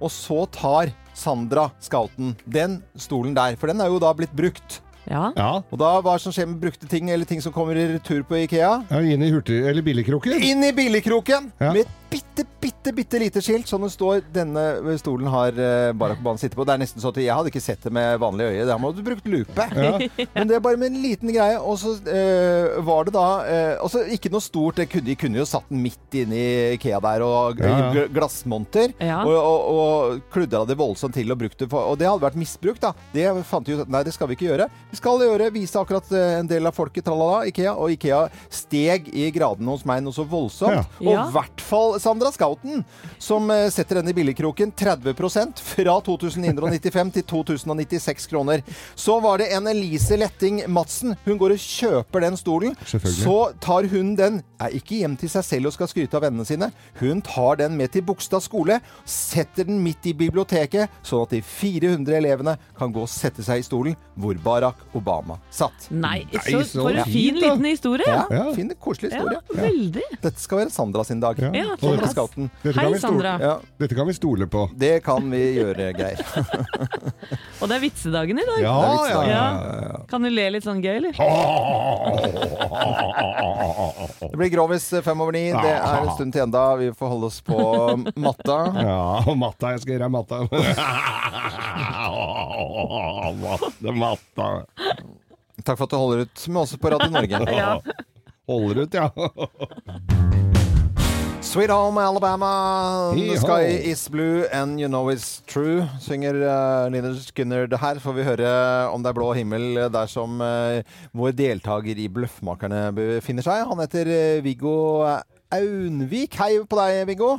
og 0.00 0.12
så 0.14 0.44
tar 0.54 0.92
Sandra 1.16 1.68
Scouten 1.82 2.36
den 2.46 2.78
stolen 2.98 3.34
der, 3.36 3.58
for 3.60 3.70
den 3.70 3.82
er 3.82 3.90
jo 3.90 4.00
da 4.02 4.12
blitt 4.16 4.34
brukt. 4.36 4.80
Ja. 5.08 5.30
Ja. 5.36 5.50
Og 5.70 5.78
da, 5.80 5.92
hva 6.04 6.16
det 6.18 6.24
som 6.26 6.32
skjer 6.34 6.46
med 6.50 6.60
brukte 6.62 6.88
ting, 6.90 7.10
eller 7.10 7.24
ting 7.28 7.40
som 7.42 7.52
kommer 7.54 7.76
i 7.78 7.86
retur 7.94 8.22
på 8.28 8.36
Ikea? 8.44 8.72
ja 8.90 9.00
inn 9.00 9.22
i 9.22 9.30
hurtig... 9.32 9.62
Eller 9.66 9.82
billigkroken. 9.86 10.36
Inn 10.42 10.64
i 10.64 10.72
billigkroken 10.76 11.52
Ja. 11.60 11.72
med 11.72 11.86
et 11.86 11.96
bitte, 12.10 12.42
bitte, 12.60 12.92
bitte 12.92 13.18
lite 13.22 13.40
skilt 13.42 13.68
som 13.70 13.82
det 13.86 13.92
står 13.94 14.22
'Denne 14.34 14.98
stolen 14.98 15.28
har 15.30 15.54
eh, 15.54 15.92
Barack 15.94 16.18
Obama 16.18 16.38
sittet 16.42 16.56
på'. 16.58 16.66
Det 16.66 16.74
er 16.74 16.80
nesten 16.82 16.98
sånn 17.02 17.12
at 17.14 17.20
jeg 17.22 17.30
hadde 17.34 17.50
ikke 17.52 17.62
sett 17.62 17.82
det 17.86 17.92
med 17.94 18.18
vanlige 18.18 18.50
øye. 18.50 18.66
Da 18.66 18.76
må 18.82 18.90
du 18.94 19.02
brukt 19.06 19.26
lupe. 19.30 19.66
Men 20.34 20.48
det 20.50 20.56
er 20.56 20.60
bare 20.64 20.76
med 20.76 20.90
en 20.90 21.02
liten 21.02 21.30
greie. 21.30 21.54
Og 21.60 21.78
så 21.78 21.94
øh, 22.02 22.80
var 22.84 23.04
det 23.06 23.14
da 23.14 23.26
øh, 23.46 23.84
også 23.86 24.02
Ikke 24.10 24.30
noe 24.32 24.42
stort. 24.42 24.76
Det 24.82 24.88
kunne, 24.90 25.14
kunne 25.14 25.38
jo 25.38 25.46
satt 25.46 25.68
den 25.70 25.82
midt 25.84 26.18
inne 26.18 26.34
i 26.34 26.74
Ikea 26.74 26.98
der 27.00 27.22
og 27.22 27.60
Ja, 27.62 27.92
ja. 27.94 28.06
glassmonter. 28.10 28.90
Ja. 28.98 29.22
Og, 29.22 29.36
og, 29.38 29.60
og 29.70 30.20
kludra 30.34 30.64
det 30.66 30.76
voldsomt 30.78 31.14
til 31.14 31.30
og 31.30 31.38
brukt 31.38 31.58
det 31.62 31.70
for 31.70 31.92
Og 31.92 31.98
det 32.00 32.08
hadde 32.10 32.26
vært 32.26 32.36
misbrukt, 32.42 32.82
da. 32.82 32.90
Det 33.14 33.28
fant 33.46 33.66
de 33.66 33.78
ut 33.78 33.88
nei, 33.88 34.02
det 34.02 34.14
skal 34.14 34.26
vi 34.30 34.34
ikke 34.34 34.50
gjøre. 34.50 34.66
Vi 34.90 34.98
skal 34.98 35.20
gjøre, 35.22 35.50
vise 35.54 35.78
akkurat 35.78 36.08
eh, 36.12 36.38
en 36.40 36.48
del 36.50 36.66
av 36.66 36.74
folket, 36.74 37.04
tralala, 37.06 37.44
Ikea. 37.46 37.76
Og 37.78 37.92
Ikea 37.94 38.24
steg 38.50 39.06
i 39.14 39.28
gradene 39.34 39.70
hos 39.70 39.84
meg 39.86 40.02
noe 40.02 40.14
så 40.16 40.24
voldsomt. 40.26 40.74
Ja. 40.74 40.84
Og 41.00 41.10
i 41.12 41.14
Ja. 41.14 41.26
hvert 41.30 41.60
fall 41.62 41.94
Sandra 42.02 42.32
Scouten, 42.34 42.84
som 43.22 43.46
eh, 43.54 43.68
setter 43.70 44.00
denne 44.00 44.14
billigkroken 44.16 44.72
30% 44.74 45.60
fra 45.62 45.94
2995 46.02 47.12
til 47.18 47.22
2096 47.30 48.26
kroner. 48.32 48.64
Så 48.98 49.20
var 49.22 49.38
det 49.38 49.50
en 49.54 49.68
Elise 49.70 50.18
Letting 50.18 50.64
Madsen. 50.68 51.14
Hun 51.24 51.38
går 51.38 51.54
og 51.54 51.62
kjøper 51.62 52.26
den 52.26 52.36
stolen. 52.40 52.74
Så 52.84 53.36
tar 53.62 53.86
hun 53.92 54.14
den, 54.18 54.42
er 54.60 54.74
ikke 54.76 54.98
hjem 55.04 55.16
til 55.20 55.30
seg 55.32 55.44
selv 55.46 55.70
og 55.70 55.76
skal 55.78 55.88
skryte 55.92 56.18
av 56.18 56.26
vennene 56.26 56.46
sine. 56.48 56.72
Hun 57.00 57.22
tar 57.22 57.60
den 57.62 57.76
med 57.78 57.92
til 57.94 58.02
Bogstad 58.02 58.42
skole, 58.42 58.80
setter 59.06 59.64
den 59.70 59.78
midt 59.84 60.10
i 60.10 60.16
biblioteket, 60.18 60.90
sånn 61.06 61.22
at 61.28 61.30
de 61.36 61.40
400 61.46 62.18
elevene 62.18 62.56
kan 62.78 62.90
gå 62.92 63.06
og 63.06 63.12
sette 63.12 63.44
seg 63.46 63.62
i 63.62 63.66
stolen 63.66 63.96
hvor 64.20 64.34
Barack 64.80 64.96
Obama 64.96 65.38
satt. 65.50 65.72
Nei, 65.90 66.26
Nei, 66.32 66.40
så, 66.52 66.64
så 66.64 66.80
for 66.82 66.90
en 66.90 67.04
fin 67.04 67.34
da. 67.34 67.40
liten 67.40 67.64
historie. 67.64 68.04
Ja, 68.08 68.26
Ja. 68.30 68.54
fin, 68.54 68.72
koselig 68.80 69.12
Ja, 69.12 69.18
historie. 69.18 69.38
veldig. 69.62 70.02
Dette 70.22 70.40
skal 70.40 70.58
være 70.58 70.70
Sandra 70.70 71.04
sin 71.04 71.20
dag. 71.20 71.38
Ja. 71.38 71.50
Ja, 71.54 71.76
Sandra 71.76 72.06
kan 72.14 72.50
Hei, 72.74 72.98
Sandra. 72.98 73.38
Ja, 73.40 73.58
Dette 73.78 73.94
kan 73.94 74.06
vi 74.06 74.12
stole 74.12 74.46
på. 74.46 74.68
det 74.76 75.02
kan 75.04 75.30
vi 75.30 75.54
gjøre, 75.58 75.92
Geir. 75.96 76.18
Og 77.60 77.68
det 77.68 77.76
er 77.76 77.80
vitsedagen 77.80 78.38
i 78.38 78.42
dag. 78.46 78.60
Ja, 78.62 79.06
ja, 79.08 79.22
ja. 79.24 79.52
Ja. 79.80 79.98
Kan 80.08 80.22
du 80.22 80.30
le 80.30 80.50
litt 80.50 80.64
sånn 80.64 80.82
gøy, 80.82 80.96
eller? 80.96 81.12
Det 84.20 84.36
blir 84.36 84.48
Grovis 84.52 84.90
fem 85.04 85.20
over 85.20 85.32
ni. 85.32 85.52
Det 85.52 85.70
er 85.76 86.00
en 86.02 86.10
stund 86.16 86.32
til 86.34 86.42
enda. 86.42 86.64
Vi 86.80 86.90
får 86.96 87.08
holde 87.14 87.26
oss 87.30 87.40
på 87.44 87.58
matta. 88.16 88.58
Ja, 88.80 89.22
og 89.26 89.36
matta. 89.38 89.70
Jeg 89.76 89.80
skal 89.84 89.92
gjøre 89.98 90.10
matta. 90.10 90.40
matte, 93.40 93.92
matta. 93.92 94.50
Takk 95.64 95.76
for 95.76 95.84
at 95.86 95.92
du 95.92 95.98
holder 96.00 96.24
ut 96.26 96.46
med 96.48 96.62
oss 96.62 96.76
på 96.76 96.92
Radio 96.94 97.10
Norge. 97.12 97.44
Ja. 97.60 97.80
Holder 98.50 98.82
ut, 98.82 98.94
ja. 98.94 99.10
Sweet 101.40 101.70
Home 101.70 102.02
Alabama, 102.02 103.12
The 103.14 103.36
Sky 103.38 103.90
Is 103.90 104.08
Blue 104.08 104.44
and 104.52 104.80
You 104.80 104.88
Know 104.88 105.10
It's 105.10 105.40
True, 105.46 105.86
synger 106.00 106.34
uh, 106.34 106.90
Liner 106.92 107.14
Skinner 107.14 107.66
det 107.66 107.80
her. 107.80 107.98
Får 107.98 108.14
vi 108.18 108.26
høre 108.26 108.50
om 108.92 109.02
det 109.02 109.10
er 109.10 109.16
blå 109.16 109.32
himmel 109.34 109.80
der 109.90 110.10
som 110.10 110.40
uh, 110.42 110.82
vår 111.16 111.34
deltaker 111.38 111.98
i 111.98 112.08
Bløffmakerne 112.12 112.90
befinner 112.94 113.46
seg. 113.46 113.64
Han 113.70 113.82
heter 113.82 114.10
uh, 114.10 114.44
Viggo 114.44 114.74
Aunvik. 115.50 116.36
Hei 116.38 116.58
på 116.62 116.78
deg, 116.82 117.06
Viggo. 117.08 117.38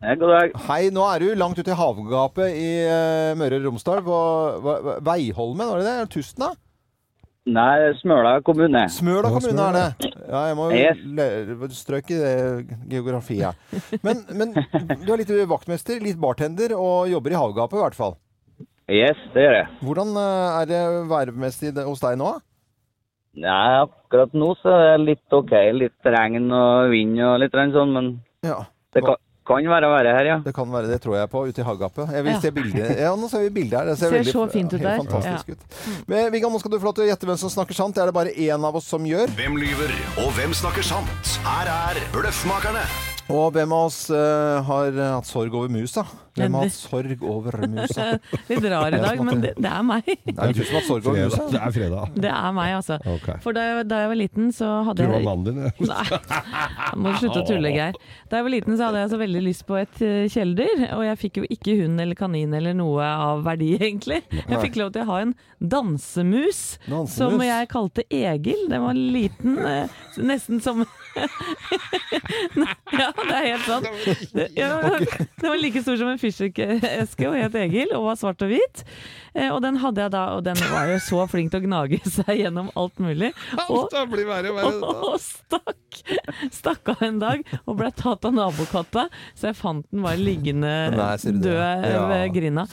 Ja, 0.00 0.14
god 0.16 0.30
dag. 0.32 0.54
Hei, 0.64 0.86
nå 0.94 1.02
er 1.12 1.20
du 1.20 1.34
langt 1.36 1.58
ute 1.60 1.72
i 1.74 1.76
havgapet 1.76 2.54
i 2.56 2.68
eh, 2.88 3.34
Møre 3.36 3.58
og 3.60 3.66
Romsdal. 3.68 4.00
På, 4.06 4.16
Veiholmen, 5.04 5.68
var 5.68 5.82
det 5.82 5.90
det? 5.90 6.06
Tusten, 6.14 6.46
da? 6.46 6.54
Nei, 7.50 7.90
Smøla 7.98 8.38
kommune. 8.46 8.86
Smøla 8.92 9.28
kommune 9.32 9.66
er 9.66 9.76
det. 9.76 10.10
Ja, 10.30 10.40
jeg 10.50 10.56
må 10.58 10.70
jo 10.70 10.80
Yes. 10.80 11.76
strøk 11.82 12.10
i 12.14 12.18
det 12.20 12.34
geografiet. 12.92 13.56
Men, 14.06 14.22
men 14.36 14.52
du 14.56 15.12
er 15.12 15.20
litt 15.20 15.32
vaktmester, 15.50 16.00
litt 16.04 16.20
bartender 16.20 16.72
og 16.78 17.08
jobber 17.10 17.34
i 17.34 17.40
havgapet 17.40 17.80
i 17.80 17.84
hvert 17.84 17.98
fall. 17.98 18.16
Yes, 18.90 19.20
det 19.34 19.44
gjør 19.44 19.56
jeg. 19.60 19.68
Hvordan 19.84 20.16
eh, 20.16 20.60
er 20.62 20.70
det 20.72 20.82
værmessig 21.12 21.74
hos 21.84 22.00
deg 22.04 22.16
nå? 22.20 22.32
Nei, 23.40 23.64
akkurat 23.84 24.32
nå 24.34 24.54
så 24.62 24.72
er 24.74 24.94
det 24.96 25.08
litt 25.12 25.36
ok. 25.36 25.52
Litt 25.76 26.08
regn 26.16 26.48
og 26.56 26.88
vind 26.96 27.20
og 27.22 27.36
litt 27.44 27.54
regn 27.56 27.76
sånn, 27.76 27.92
men 27.98 28.14
Ja. 28.48 28.62
det 28.96 29.04
kan, 29.06 29.20
kan 29.50 29.70
være 29.70 29.90
være 29.90 30.14
her, 30.16 30.24
ja. 30.30 30.38
Det 30.44 30.54
kan 30.54 30.72
være 30.72 30.86
det, 30.90 31.00
tror 31.02 31.16
jeg 31.18 31.30
på, 31.30 31.44
ute 31.48 31.60
i 31.60 31.64
havgapet. 31.64 32.08
Jeg 32.12 32.24
vil 32.24 32.32
Ja. 32.32 32.40
se 32.40 32.50
bildet. 32.52 32.98
Ja, 32.98 33.14
nå 33.16 33.28
ser 33.28 33.40
vi 33.46 33.50
bildet 33.50 33.78
her. 33.78 33.84
Det 33.90 33.98
ser, 33.98 34.08
Ser 34.08 34.16
veldig, 34.18 34.32
så 34.32 34.46
fint 34.52 34.72
ut 34.72 34.80
der. 34.80 34.96
fantastisk 34.96 35.48
Ja. 35.48 35.52
ut. 35.54 36.06
Men 36.08 36.32
Vigga, 36.32 36.48
nå 36.48 36.58
skal 36.60 36.70
du 36.70 36.78
få 36.78 36.84
lov 36.90 36.94
til 36.94 37.04
å 37.04 37.08
gjette 37.10 37.26
hvem 37.26 37.36
som 37.38 37.50
snakker 37.50 37.74
sant. 37.74 37.94
Det 37.94 38.02
er 38.02 38.06
det 38.06 38.14
bare 38.14 38.30
én 38.36 38.64
av 38.64 38.74
oss 38.76 38.86
som 38.86 39.02
gjør. 39.04 39.26
Hvem 39.34 39.56
lyver, 39.56 39.90
og 40.24 40.32
hvem 40.38 40.52
snakker 40.54 40.82
sant? 40.82 41.38
Her 41.44 41.66
er 41.66 42.00
Bløffmakerne. 42.12 43.09
Og 43.30 43.52
hvem 43.54 43.72
av 43.76 43.86
oss 43.88 44.02
uh, 44.12 44.60
har 44.66 44.96
hatt 44.98 45.28
sorg 45.28 45.54
over 45.54 45.70
musa? 45.72 46.04
Hvem 46.38 46.54
har 46.56 46.66
hatt 46.66 46.76
sorg 46.76 47.22
over 47.26 47.56
musa? 47.70 48.06
Litt 48.50 48.66
rar 48.70 48.94
i 48.94 49.00
dag, 49.02 49.22
men 49.26 49.42
det, 49.42 49.52
det 49.58 49.70
er 49.70 49.84
meg. 49.86 50.08
Det 50.24 50.34
er 50.34 50.54
du 50.54 50.62
som 50.62 50.76
har 50.76 50.80
hatt 50.80 50.88
sorg 50.88 51.08
over 51.10 51.26
musa. 51.26 51.46
Det 51.50 51.60
er 51.60 51.74
fredag. 51.74 52.14
Det 52.26 52.30
er 52.32 52.54
meg, 52.56 52.74
altså. 52.78 52.98
Okay. 53.16 53.40
For 53.44 53.56
da 53.56 53.66
jeg, 53.66 53.86
da 53.90 54.02
jeg 54.04 54.12
var 54.12 54.20
liten, 54.20 54.50
så 54.54 54.70
hadde 54.88 55.04
jeg 55.04 55.10
Du 55.10 55.16
var 55.16 55.26
mannen 55.26 55.48
din, 55.48 55.66
ja. 55.66 55.72
Nei, 55.90 56.92
må 56.96 57.12
du 57.12 57.20
slutte 57.22 57.42
å 57.42 57.46
tulle, 57.48 57.74
Geir. 57.74 57.98
Da 58.30 58.40
jeg 58.40 58.46
var 58.46 58.54
liten, 58.54 58.78
så 58.78 58.88
hadde 58.88 59.04
jeg 59.04 59.12
så 59.14 59.20
veldig 59.20 59.44
lyst 59.46 59.66
på 59.68 59.78
et 59.80 60.02
eh, 60.06 60.24
kjæledyr. 60.30 60.86
Og 60.96 61.04
jeg 61.06 61.20
fikk 61.24 61.42
jo 61.42 61.50
ikke 61.56 61.76
hund 61.82 62.04
eller 62.04 62.18
kanin 62.18 62.56
eller 62.60 62.76
noe 62.78 63.10
av 63.30 63.44
verdi, 63.46 63.72
egentlig. 63.80 64.22
Jeg 64.40 64.62
fikk 64.66 64.80
lov 64.80 64.94
til 64.96 65.06
å 65.06 65.10
ha 65.10 65.20
en 65.26 65.34
dansemus, 65.60 66.62
Dansemus. 66.86 67.16
som 67.18 67.42
jeg 67.44 67.70
kalte 67.74 68.06
Egil. 68.06 68.66
Den 68.70 68.86
var 68.86 68.98
liten, 68.98 69.58
eh, 69.66 70.00
nesten 70.20 70.62
som 70.62 70.84
Ja, 72.90 73.06
det 73.16 73.34
er 73.34 73.44
helt 73.46 73.64
sant. 73.64 73.86
Det, 74.34 74.46
ja, 74.58 74.68
den 74.82 75.46
var 75.50 75.58
like 75.62 75.80
stor 75.82 75.96
som 76.00 76.10
en 76.10 76.18
fyrstikkeske 76.20 77.28
og 77.30 77.36
het 77.38 77.54
Egil, 77.60 77.92
og 77.96 78.08
var 78.10 78.18
svart 78.20 78.42
og 78.44 78.50
hvit. 78.50 78.82
Eh, 79.34 79.46
Og 79.54 79.60
den 79.62 79.78
hadde 79.80 80.02
jeg 80.04 80.12
da, 80.12 80.22
og 80.36 80.42
den 80.44 80.58
var 80.72 80.90
jo 80.90 80.96
så 81.04 81.22
flink 81.30 81.52
til 81.52 81.62
å 81.62 81.66
gnage 81.68 82.00
seg 82.16 82.32
gjennom 82.42 82.70
alt 82.78 82.98
mulig. 83.02 83.30
Og, 83.70 83.86
og 84.90 85.16
stakk, 85.22 86.00
stakk 86.54 86.90
av 86.94 87.04
en 87.06 87.20
dag 87.22 87.44
og 87.64 87.78
ble 87.78 87.90
tatt 87.96 88.26
av 88.28 88.34
nabokatta, 88.36 89.06
så 89.38 89.50
jeg 89.50 89.58
fant 89.60 89.86
den 89.94 90.02
bare 90.04 90.18
liggende 90.20 90.72
død 91.46 91.86
ved 92.10 92.34
grinda. 92.36 92.66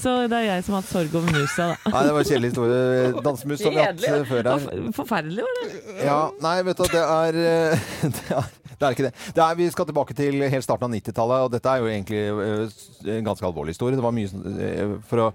Så 0.00 0.16
det 0.32 0.40
er 0.40 0.46
jeg 0.48 0.66
som 0.66 0.78
har 0.78 0.82
hatt 0.82 0.90
sorg 0.92 1.14
over 1.20 1.36
musa, 1.36 1.68
da. 1.74 1.92
Nei, 1.92 2.02
det 2.08 2.16
var 2.16 2.24
en 2.24 2.30
kjedelig 2.32 2.50
historie. 2.54 3.12
Dansemus 3.28 3.64
har 3.68 3.76
vi 3.76 3.84
hatt 3.84 4.08
eh, 4.08 4.26
før 4.32 4.50
her. 4.54 4.66
Forferdelig 4.96 5.46
var 5.46 5.60
det. 5.60 5.68
Ja, 6.08 6.18
nei, 6.44 6.56
vet 6.66 6.80
du, 6.82 6.84
det 6.96 7.04
er, 7.04 7.40
eh, 7.44 7.77
det 8.78 8.86
er 8.86 8.94
ikke 8.94 9.08
det. 9.08 9.14
det 9.34 9.42
er, 9.44 9.58
vi 9.58 9.70
skal 9.72 9.88
tilbake 9.88 10.16
til 10.18 10.44
helt 10.44 10.66
starten 10.66 10.88
av 10.88 10.94
90-tallet, 10.94 11.46
og 11.46 11.52
dette 11.54 11.72
er 11.72 11.82
jo 11.82 11.90
egentlig 11.90 12.22
eh, 12.28 12.78
en 13.18 13.26
ganske 13.26 13.46
alvorlig 13.48 13.74
historie. 13.74 13.98
Det 13.98 14.04
var 14.04 14.16
mye 14.16 14.54
eh, 14.68 14.94
for 15.08 15.26
å 15.26 15.32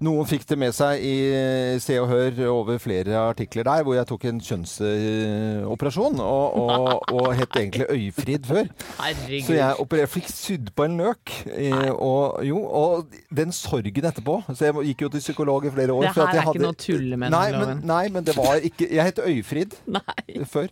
noen 0.00 0.26
fikk 0.26 0.46
det 0.48 0.56
med 0.58 0.72
seg 0.74 1.02
i 1.04 1.12
eh, 1.32 1.78
Se 1.80 1.98
og 2.00 2.08
Hør 2.10 2.40
over 2.50 2.78
flere 2.82 3.14
artikler 3.30 3.62
der, 3.68 3.82
hvor 3.86 3.94
jeg 3.94 4.06
tok 4.10 4.24
en 4.24 4.40
kjønnsoperasjon, 4.40 6.18
og, 6.20 6.56
og, 6.58 7.12
og 7.14 7.28
het 7.38 7.56
egentlig 7.56 7.86
Øyfrid 7.90 8.46
før. 8.48 8.68
Herregud. 9.00 9.46
Så 9.46 9.56
jeg 9.58 9.78
opererte, 9.84 10.12
fikk 10.16 10.28
sydd 10.32 10.72
på 10.76 10.84
en 10.88 10.96
løk. 11.00 11.34
eh, 11.54 11.90
Og, 11.94 12.40
jo, 12.44 12.58
og 12.64 13.06
den 13.34 13.52
sorgen 13.52 14.04
etterpå 14.10 14.40
Så 14.54 14.64
jeg 14.68 14.74
gikk 14.90 15.02
jo 15.06 15.08
til 15.14 15.20
psykolog 15.20 15.66
i 15.66 15.70
flere 15.70 15.92
år. 15.92 16.02
Det 16.08 16.14
her 16.14 16.22
at 16.26 16.34
jeg 16.34 16.36
er 16.36 16.42
ikke 16.42 16.52
hadde- 16.52 16.66
noe 16.66 16.80
tulle 16.86 17.16
med, 17.16 17.30
Nei, 17.30 17.46
men, 17.52 17.80
nei, 17.86 18.08
men 18.08 18.24
det 18.24 18.36
var 18.36 18.56
ikke 18.62 18.88
Jeg 18.90 19.04
het 19.04 19.18
Øyfrid 19.24 19.74
Nei. 19.86 20.44
før. 20.44 20.68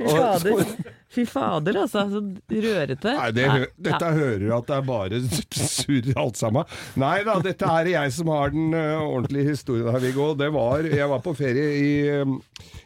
Og, 0.00 0.40
fader. 0.42 0.74
Fy 1.12 1.24
fader, 1.28 1.76
altså. 1.82 2.06
Så 2.08 2.22
rørete. 2.64 3.14
Nei, 3.18 3.30
det, 3.36 3.46
Nei. 3.50 3.64
dette 3.88 4.12
hører 4.16 4.38
du 4.40 4.52
at 4.56 4.68
det 4.70 4.76
er 4.78 4.86
bare 4.88 5.20
surr 5.28 6.12
alt 6.22 6.40
sammen. 6.40 6.76
Nei 7.00 7.18
da, 7.28 7.36
dette 7.44 7.68
er 7.68 7.90
jeg 7.92 8.14
som 8.16 8.32
har 8.32 8.54
den 8.54 8.72
uh, 8.72 9.02
ordentlige 9.04 9.52
historien 9.52 9.92
her, 9.92 10.00
Viggo. 10.02 10.32
Det 10.38 10.48
var 10.54 10.88
Jeg 10.88 11.10
var 11.12 11.20
på 11.24 11.34
ferie 11.36 11.68
i, 11.76 11.92
um, 12.22 12.38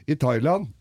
i 0.07 0.19
Thailand. 0.19 0.73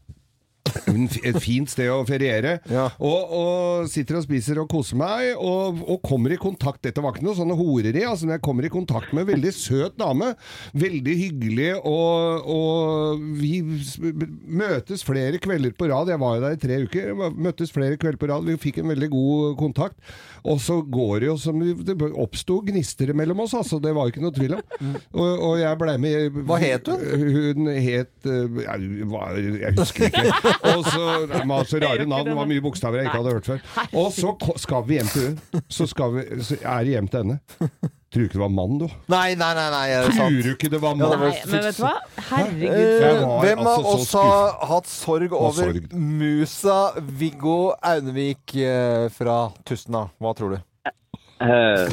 Et 1.25 1.37
fint 1.41 1.69
sted 1.69 1.89
å 1.91 2.01
feriere. 2.07 2.57
Og, 2.99 3.33
og 3.39 3.89
sitter 3.91 4.19
og 4.19 4.25
spiser 4.25 4.59
og 4.61 4.69
koser 4.71 4.99
meg, 4.99 5.31
og, 5.39 5.81
og 5.85 6.01
kommer 6.05 6.33
i 6.35 6.39
kontakt 6.41 6.83
Dette 6.85 7.01
var 7.03 7.15
ikke 7.15 7.25
noe 7.25 7.37
sånne 7.37 7.55
horeri, 7.57 8.03
altså, 8.05 8.27
men 8.27 8.35
jeg 8.37 8.43
kommer 8.45 8.67
i 8.67 8.71
kontakt 8.73 9.13
med 9.15 9.25
en 9.25 9.31
veldig 9.33 9.53
søt 9.55 9.97
dame. 9.99 10.33
Veldig 10.77 11.15
hyggelig, 11.21 11.71
og, 11.87 12.49
og 12.51 13.25
vi 13.39 13.61
møtes 14.45 15.03
flere 15.05 15.39
kvelder 15.41 15.75
på 15.77 15.89
rad. 15.91 16.11
Jeg 16.13 16.21
var 16.21 16.37
jo 16.37 16.45
der 16.45 16.57
i 16.57 16.61
tre 16.61 16.79
uker. 16.85 17.11
Møttes 17.35 17.73
flere 17.75 17.99
kvelder 18.01 18.21
på 18.21 18.29
rad. 18.31 18.45
Vi 18.47 18.57
fikk 18.67 18.81
en 18.83 18.91
veldig 18.93 19.11
god 19.13 19.57
kontakt. 19.59 19.99
Og 20.45 20.59
så 20.61 20.77
går 20.83 21.23
det 21.23 21.29
jo 21.31 21.35
som 21.41 21.57
Det 21.57 21.95
oppsto 22.21 22.59
gnister 22.67 23.09
mellom 23.17 23.39
oss, 23.45 23.55
altså. 23.57 23.79
Det 23.81 23.93
var 23.97 24.11
ikke 24.11 24.21
noe 24.21 24.35
tvil 24.35 24.57
om. 24.59 24.63
Og, 25.15 25.29
og 25.49 25.55
jeg 25.61 25.79
blei 25.81 25.95
med 26.01 26.37
Hva 26.45 26.59
het 26.61 26.91
hun? 26.91 27.01
Hun 27.35 27.69
het 27.71 28.29
eh, 28.29 28.59
Jeg, 28.65 28.91
jeg 29.63 29.73
husker 29.79 30.09
ikke. 30.11 30.25
Og 30.73 30.85
så, 30.87 31.03
var 31.49 31.67
så 31.69 31.81
rare 31.83 32.05
navn, 32.09 32.29
det 32.31 32.35
var 32.37 32.47
mye 32.49 32.63
bokstaver 32.65 33.01
jeg 33.03 33.09
ikke 33.11 33.19
hadde 33.21 33.35
hørt 33.37 33.49
før. 33.51 33.59
Og 34.01 34.09
så 34.15 34.33
skal 34.63 34.87
vi 34.87 34.97
hjem 34.99 35.11
til 35.13 35.27
hun. 35.29 35.61
Så, 35.69 35.87
skal 35.91 36.15
vi, 36.17 36.25
så 36.47 36.57
er 36.61 36.87
det 36.87 36.95
hjem 36.97 37.09
til 37.11 37.23
henne. 37.25 37.37
Tror 38.15 38.21
du 38.23 38.27
ikke 38.29 38.37
det 38.37 38.43
var 38.45 38.51
mann, 38.55 38.77
du? 38.79 38.85
Nei, 39.11 39.33
nei, 39.35 39.49
nei, 39.57 39.65
nei 39.73 39.83
er 39.91 40.05
det 40.07 40.13
sant? 40.15 40.29
Tror 40.31 40.45
du 40.45 40.51
ikke 40.53 40.69
det 40.71 40.79
var 40.83 40.93
mann? 40.95 41.15
Nei, 41.19 41.31
men 41.51 41.65
vet 41.65 41.79
du 41.79 41.81
hva? 41.83 41.95
Herregud. 42.29 42.69
Eh, 42.71 43.25
Hvem 43.43 43.63
av 43.65 43.71
altså 43.73 43.81
så 43.83 43.95
oss 43.97 44.13
har 44.21 44.69
hatt 44.71 44.87
sorg 44.91 45.35
over 45.35 45.57
sorg. 45.59 45.89
musa 45.99 46.77
Viggo 47.19 47.57
Aunevik 47.83 48.55
eh, 48.55 49.09
fra 49.11 49.35
Tustna? 49.67 50.05
Hva 50.23 50.31
tror 50.37 50.55
du? 50.55 50.63
Eh, 51.43 51.87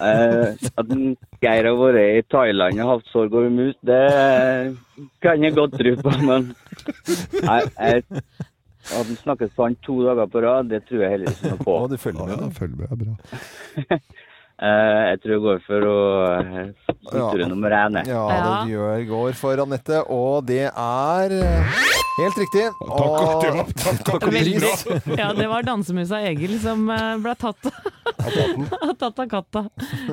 eh, 0.00 0.48
at 0.80 0.88
Geir 1.44 1.68
har 1.68 1.76
vært 1.78 2.00
i 2.02 2.24
Thailand 2.32 2.80
og 2.82 2.90
hatt 2.90 3.12
sorg 3.12 3.36
over 3.38 3.52
mus, 3.54 3.76
det 3.86 4.00
kan 5.22 5.44
jeg 5.46 5.54
godt 5.54 5.76
tro 5.78 5.94
på, 6.00 6.14
men 6.26 6.50
Nei, 7.44 7.60
jeg, 7.78 8.02
at 8.90 8.98
han 8.98 9.20
snakker 9.22 9.52
sant 9.54 9.78
to 9.86 10.00
dager 10.04 10.26
på 10.30 10.42
rad, 10.44 10.68
det 10.72 10.82
tror 10.88 11.04
jeg 11.06 11.14
heller 11.14 11.30
ikke 11.32 11.52
noe 11.54 11.64
på. 11.68 11.76
Ja, 11.78 11.90
du 11.92 11.96
følger 12.02 12.26
med? 12.26 12.34
Ja, 12.34 12.50
Følger 12.58 12.76
med, 12.82 13.04
bra. 13.04 14.00
Eh, 14.64 15.00
jeg 15.10 15.18
tror 15.20 15.32
jeg 15.34 15.42
går 15.44 15.58
for 15.66 15.84
å 15.90 15.96
uh, 16.40 16.60
ja. 17.12 17.48
nummer 17.50 17.74
én. 17.76 17.98
Ja, 18.08 18.22
det 18.64 18.72
gjør, 18.72 19.02
går 19.10 19.34
for 19.36 19.60
Anette, 19.64 19.98
og 20.08 20.46
det 20.48 20.62
er 20.70 21.34
eh, 21.36 21.82
helt 22.20 22.38
riktig. 22.40 22.64
Takk, 22.80 23.02
Og- 23.02 23.42
det 23.44 23.50
var- 23.58 24.00
takk 24.08 24.14
og 24.14 24.30
pris. 24.30 24.86
Ja, 25.20 25.32
det 25.36 25.48
var 25.50 25.66
dansemusa 25.68 26.22
Egil 26.30 26.56
som 26.62 26.86
eh, 26.94 27.10
ble 27.20 27.34
tatt, 27.36 27.68
tatt 29.02 29.20
av 29.20 29.28
katta. 29.28 29.66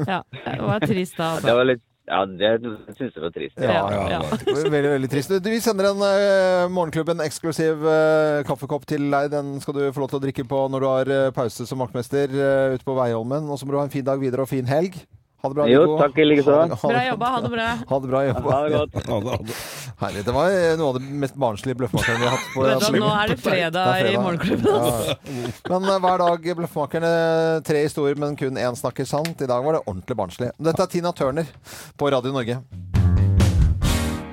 Ja, 0.03 0.19
det 0.33 0.59
var 0.67 0.83
trist 0.83 1.15
da, 1.15 1.31
Det 1.37 1.47
altså. 1.47 1.55
var 1.61 1.71
litt 1.71 1.85
Ja, 2.12 2.26
det 2.28 2.50
syns 2.97 3.15
jeg 3.15 3.24
var 3.24 3.32
trist. 3.32 3.56
Ja, 3.56 3.71
ja, 3.71 3.86
Ja, 3.95 4.17
ja. 4.17 4.39
det 4.41 4.52
var 4.52 4.74
Veldig, 4.74 4.91
veldig 4.97 5.10
trist. 5.13 5.32
Du, 5.32 5.47
Vi 5.47 5.62
sender 5.63 5.91
en 5.93 6.04
uh, 6.04 6.67
Morgenklubben 6.74 7.24
eksklusiv 7.24 7.86
uh, 7.88 8.41
kaffekopp 8.47 8.84
til 8.89 9.08
deg. 9.13 9.30
Den 9.32 9.56
skal 9.63 9.78
du 9.78 9.86
få 9.95 10.04
lov 10.04 10.12
til 10.12 10.19
å 10.19 10.26
drikke 10.26 10.45
på 10.50 10.65
når 10.74 10.84
du 10.84 10.89
har 10.89 11.13
uh, 11.15 11.32
pause 11.36 11.67
som 11.69 11.80
vaktmester 11.80 12.36
ute 12.76 12.84
på 12.84 12.97
Veiholmen. 13.00 13.47
Og 13.47 13.60
så 13.60 13.67
må 13.67 13.76
du 13.76 13.80
ha 13.80 13.88
en 13.88 13.93
fin 13.93 14.06
dag 14.06 14.19
videre 14.19 14.43
og 14.43 14.52
fin 14.52 14.67
helg. 14.67 15.00
Ha 15.41 15.49
det 15.49 15.58
bra, 15.58 15.65
Jo, 15.71 15.97
takk 15.97 16.19
i 16.21 16.25
likeså. 16.27 16.58
Ha 16.69 16.89
Bra 16.91 16.99
jobba, 17.08 17.30
ha 17.34 17.39
det 17.41 17.49
bra. 17.49 17.69
Ha 17.89 17.99
det 18.04 18.10
bra 18.12 18.21
jobba. 18.27 18.51
Ha 18.51 18.60
det 18.62 18.73
godt. 18.75 18.91
Det 19.51 19.56
Herlig. 20.01 20.21
Det 20.25 20.34
var 20.36 20.54
eh, 20.54 20.75
noe 20.77 20.91
av 20.91 20.99
det 20.99 21.15
mest 21.23 21.36
barnslige 21.41 21.77
bløffmakerne 21.82 22.21
vi 22.21 22.27
har 22.30 22.36
hatt. 22.38 22.47
på 22.54 22.65
Vet 22.65 22.86
du, 22.86 22.99
nå 23.01 23.10
er 23.13 23.34
det 23.34 23.39
fredag 23.41 23.89
Det 24.06 24.13
i 24.13 24.21
Morgenklubben. 24.21 24.69
altså. 24.73 25.17
Ja. 25.17 25.49
Men 25.73 25.89
eh, 25.89 25.99
hver 26.06 26.23
dag 26.25 26.47
Bløffmakerne. 26.62 27.12
Tre 27.65 27.84
historier, 27.86 28.21
men 28.21 28.38
kun 28.38 28.58
én 28.62 28.77
snakker 28.77 29.10
sant. 29.10 29.41
I 29.41 29.49
dag 29.49 29.65
var 29.65 29.77
det 29.80 29.84
ordentlig 29.88 30.17
barnslig. 30.17 30.54
Dette 30.62 30.86
er 30.88 30.93
Tina 30.93 31.13
Turner 31.17 31.49
på 31.97 32.13
Radio 32.13 32.34
Norge. 32.38 32.62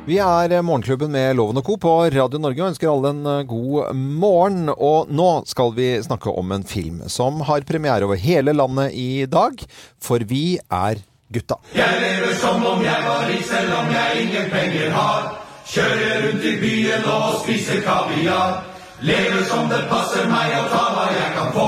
Vi 0.08 0.16
er 0.24 0.52
eh, 0.56 0.62
Morgenklubben 0.64 1.10
med 1.12 1.36
Loven 1.36 1.58
og 1.60 1.66
Co. 1.66 1.74
på 1.76 1.90
Radio 2.08 2.38
Norge 2.40 2.62
og 2.62 2.70
ønsker 2.70 2.88
alle 2.88 3.10
en 3.12 3.26
eh, 3.28 3.42
god 3.44 3.94
morgen. 3.94 4.70
Og 4.72 5.10
nå 5.12 5.26
skal 5.44 5.74
vi 5.76 5.88
snakke 6.00 6.32
om 6.32 6.54
en 6.54 6.62
film 6.64 7.02
som 7.12 7.42
har 7.44 7.66
premiere 7.68 8.06
over 8.06 8.16
hele 8.16 8.54
landet 8.56 8.94
i 8.96 9.26
dag. 9.28 9.60
For 10.00 10.22
vi 10.30 10.56
er 10.56 11.02
gutta. 11.28 11.58
Jeg 11.76 12.00
lever 12.00 12.32
som 12.40 12.64
om 12.70 12.80
jeg 12.86 13.02
var 13.04 13.26
rik, 13.28 13.42
selv 13.50 13.74
om 13.76 13.90
jeg 13.92 14.22
ingen 14.22 14.48
penger 14.54 14.94
har. 14.96 15.26
Kjører 15.68 16.24
rundt 16.24 16.46
i 16.48 16.54
byen 16.62 17.04
og 17.12 17.26
spiser 17.42 17.82
kaviar. 17.84 18.62
Lever 19.04 19.44
som 19.50 19.68
det 19.68 19.82
passer 19.90 20.24
meg 20.30 20.54
og 20.56 20.70
tar 20.72 20.88
hva 20.96 21.04
jeg 21.18 21.34
kan 21.36 21.52
få. 21.58 21.66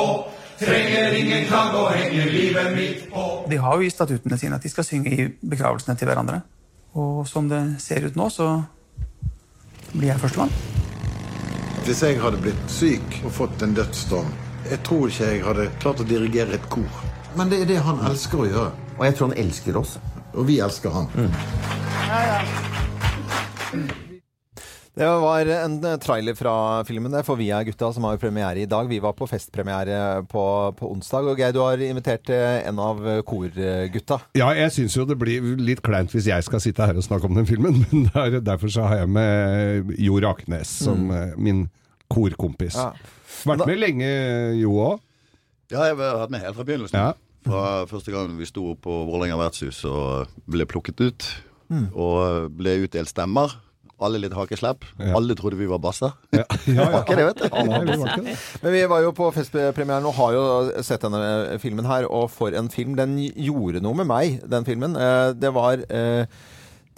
Trenger 0.62 1.18
ingen 1.18 1.44
klang 1.50 1.76
og 1.76 1.92
henger 1.92 2.32
livet 2.32 2.72
mitt 2.72 3.04
på. 3.12 3.26
De 3.52 3.60
har 3.60 3.76
jo 3.76 3.84
i 3.84 3.92
statuttene 3.92 4.40
sine 4.40 4.56
at 4.56 4.64
de 4.64 4.72
skal 4.72 4.88
synge 4.88 5.12
i 5.12 5.28
begravelsene 5.28 5.98
til 6.00 6.08
hverandre. 6.08 6.40
Og 6.98 7.28
som 7.28 7.48
det 7.48 7.62
ser 7.82 8.06
ut 8.06 8.16
nå, 8.18 8.26
så 8.30 8.62
blir 9.92 10.10
jeg 10.10 10.20
førstemann. 10.22 10.52
Hvis 11.86 12.02
jeg 12.02 12.20
hadde 12.22 12.40
blitt 12.42 12.66
syk 12.70 13.20
og 13.24 13.32
fått 13.34 13.62
en 13.64 13.74
dødsdom, 13.74 14.26
jeg 14.70 14.82
tror 14.86 15.08
ikke 15.08 15.30
jeg 15.32 15.44
hadde 15.46 15.70
klart 15.80 16.02
å 16.02 16.06
dirigere 16.06 16.58
et 16.58 16.68
kor. 16.72 17.00
Men 17.38 17.50
det 17.50 17.62
er 17.62 17.70
det 17.70 17.80
han 17.86 18.02
elsker 18.10 18.42
å 18.42 18.50
gjøre. 18.50 18.70
Og 18.98 19.06
jeg 19.06 19.16
tror 19.16 19.30
han 19.30 19.40
elsker 19.46 19.80
oss. 19.80 19.96
Og 20.34 20.46
vi 20.50 20.60
elsker 20.62 20.90
han. 20.94 21.06
Det 25.00 25.06
var 25.08 25.48
en 25.48 25.78
eh, 25.88 25.94
trailer 25.96 26.34
fra 26.36 26.52
filmen 26.84 27.14
der, 27.14 27.22
for 27.24 27.38
Vi 27.40 27.46
er 27.56 27.64
gutta, 27.64 27.88
som 27.96 28.04
har 28.04 28.18
premiere 28.20 28.60
i 28.60 28.66
dag. 28.68 28.84
Vi 28.90 28.98
var 29.00 29.14
på 29.16 29.24
festpremiere 29.30 30.20
på, 30.28 30.42
på 30.76 30.90
onsdag. 30.92 31.24
Og 31.30 31.38
Geir, 31.40 31.54
du 31.56 31.60
har 31.64 31.80
invitert 31.80 32.28
eh, 32.34 32.58
en 32.68 32.76
av 32.84 33.00
korgutta. 33.24 34.18
Ja, 34.36 34.50
jeg 34.58 34.74
syns 34.76 34.98
jo 34.98 35.06
det 35.08 35.16
blir 35.22 35.54
litt 35.56 35.80
kleint 35.86 36.12
hvis 36.12 36.28
jeg 36.28 36.44
skal 36.44 36.60
sitte 36.60 36.84
her 36.84 37.00
og 37.00 37.06
snakke 37.06 37.30
om 37.30 37.38
den 37.38 37.48
filmen, 37.48 37.80
men 37.88 38.10
der, 38.12 38.36
derfor 38.44 38.68
så 38.74 38.84
har 38.90 39.00
jeg 39.06 39.12
med 39.16 39.94
Jo 39.96 40.20
Raknes 40.20 40.74
som 40.84 41.06
Mm. 41.08 41.14
eh, 41.16 41.32
min 41.40 41.62
korkompis. 42.12 42.76
Ja. 42.76 42.90
Vært 43.48 43.64
med 43.70 43.80
lenge, 43.80 44.10
Jo 44.60 44.74
òg. 44.84 45.00
Ja, 45.72 45.86
jeg 45.86 45.96
har 45.96 46.00
vært 46.26 46.32
med 46.34 46.44
helt 46.44 46.56
fra 46.58 46.66
begynnelsen. 46.68 46.98
Ja. 47.00 47.12
Fra 47.46 47.64
første 47.88 48.12
gang 48.12 48.34
vi 48.36 48.44
sto 48.50 48.74
på 48.76 48.98
Vålerenga 49.08 49.38
vertshus 49.40 49.80
og 49.88 50.28
ble 50.50 50.66
plukket 50.68 51.00
ut. 51.00 51.28
Mm. 51.72 51.86
Og 51.94 52.50
ble 52.58 52.74
utdelt 52.84 53.08
stemmer. 53.08 53.54
Alle 54.00 54.20
litt 54.22 54.32
hakeslepp. 54.36 54.84
Alle 55.14 55.34
trodde 55.38 55.58
vi 55.60 55.66
var 55.70 55.78
basser. 55.82 56.14
Ja, 56.32 56.44
ja, 56.66 56.86
Var 56.94 57.02
ikke 57.04 57.16
det, 57.18 57.26
vet 57.30 57.42
du. 57.42 57.48
Nei. 57.70 58.36
Men 58.62 58.72
vi 58.76 58.84
var 58.92 59.02
jo 59.04 59.10
på 59.16 59.28
festpremieren 59.36 60.06
og 60.08 60.14
har 60.20 60.36
jo 60.38 60.44
sett 60.86 61.04
denne 61.04 61.58
filmen 61.62 61.88
her, 61.88 62.08
og 62.08 62.30
for 62.32 62.56
en 62.56 62.70
film. 62.72 62.96
Den 62.98 63.18
gjorde 63.20 63.82
noe 63.84 63.98
med 64.00 64.08
meg, 64.10 64.40
den 64.50 64.64
filmen. 64.68 64.96
Eh, 64.96 65.32
Det 65.40 65.52
var 65.56 65.84
eh, 65.88 66.24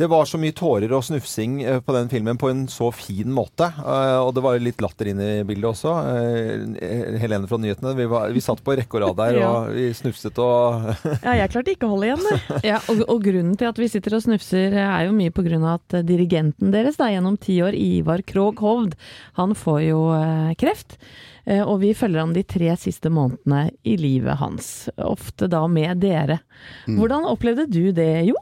det 0.00 0.06
var 0.08 0.24
så 0.26 0.38
mye 0.40 0.54
tårer 0.56 0.90
og 0.96 1.04
snufsing 1.04 1.58
eh, 1.62 1.80
på 1.84 1.92
den 1.94 2.08
filmen 2.10 2.38
på 2.40 2.48
en 2.50 2.62
så 2.72 2.88
fin 2.96 3.28
måte. 3.34 3.68
Eh, 3.78 4.18
Og 4.24 4.32
det 4.34 4.42
var 4.42 4.56
litt 4.58 4.80
latter 4.82 5.10
inn 5.12 5.20
i 5.22 5.30
bildet 5.46 5.68
også. 5.68 5.92
Eh, 6.08 7.18
Helene 7.22 7.46
fra 7.50 7.58
nyhetene. 7.60 7.92
Vi, 7.98 8.06
var, 8.10 8.30
vi 8.34 8.40
satt 8.42 8.62
på 8.64 8.74
rekke 8.78 8.98
og 8.98 9.04
rad 9.04 9.18
der, 9.20 9.38
Ja. 9.42 9.50
og 9.60 9.74
vi 9.76 9.90
snufset 9.94 10.38
og 10.42 10.88
Ja, 11.26 11.34
jeg 11.42 11.52
klarte 11.52 11.74
ikke 11.74 11.86
å 11.90 11.92
holde 11.94 12.08
igjen, 12.08 12.24
det. 12.28 12.62
Ja, 12.70 12.80
og, 12.88 13.02
og 13.06 13.20
grunnen 13.26 13.58
til 13.60 13.68
at 13.70 13.78
vi 13.82 13.90
sitter 13.92 14.16
og 14.18 14.24
snufser 14.24 14.78
er 14.80 15.04
jo 15.08 15.12
mye 15.16 15.34
av 15.60 15.68
at 15.76 15.98
dirigenten 16.08 16.72
deres 16.74 16.96
da, 17.00 17.10
gjennom 17.12 17.36
ti 17.40 17.60
år, 17.62 17.76
Ivar 17.76 18.24
Krogh 18.26 18.58
Hovd, 18.64 18.96
han 19.38 19.54
får 19.58 19.82
jo 19.90 20.00
eh, 20.16 20.54
kreft. 20.60 20.96
Eh, 21.44 21.60
og 21.62 21.80
vi 21.82 21.92
følger 21.98 22.22
han 22.22 22.32
de 22.36 22.42
tre 22.46 22.72
siste 22.78 23.10
månedene 23.12 23.68
i 23.84 23.96
livet 24.00 24.38
hans. 24.40 24.72
Ofte 24.96 25.48
da 25.52 25.64
med 25.68 26.00
dere. 26.02 26.40
Mm. 26.88 26.96
Hvordan 27.00 27.28
opplevde 27.30 27.68
du 27.70 27.92
det, 27.92 28.10
Jo? 28.30 28.38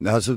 Nei, 0.00 0.12
altså, 0.16 0.32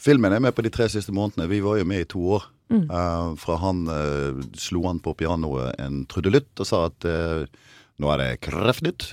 filmen 0.00 0.34
er 0.34 0.42
med 0.42 0.54
på 0.56 0.64
de 0.66 0.70
tre 0.74 0.88
siste 0.90 1.12
månedene. 1.14 1.46
Vi 1.50 1.60
var 1.62 1.78
jo 1.78 1.84
med 1.86 2.04
i 2.04 2.08
to 2.10 2.22
år. 2.38 2.46
Mm. 2.72 2.86
Uh, 2.90 3.34
fra 3.38 3.58
han 3.62 3.82
uh, 3.86 4.40
slo 4.58 4.82
han 4.88 4.98
på 5.04 5.12
pianoet 5.20 5.76
en 5.84 6.00
trudelutt 6.10 6.62
og 6.62 6.66
sa 6.66 6.86
at 6.88 7.06
uh, 7.06 7.44
nå 8.02 8.10
er 8.14 8.22
det 8.22 8.28
Kreftnytt. 8.46 9.12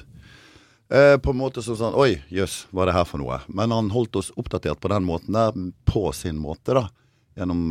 Eh, 0.92 1.16
på 1.24 1.32
en 1.32 1.38
måte 1.40 1.62
som 1.64 1.78
sånn 1.80 1.94
Oi, 1.96 2.18
jøss, 2.34 2.66
hva 2.76 2.84
er 2.84 2.90
det 2.90 2.96
her 2.98 3.06
for 3.08 3.22
noe? 3.22 3.38
Men 3.48 3.72
han 3.72 3.92
holdt 3.94 4.18
oss 4.20 4.32
oppdatert 4.36 4.82
på 4.84 4.90
den 4.92 5.06
måten 5.08 5.38
der, 5.38 5.54
på 5.88 6.10
sin 6.16 6.40
måte, 6.42 6.74
da. 6.76 6.88
Gjennom 7.40 7.62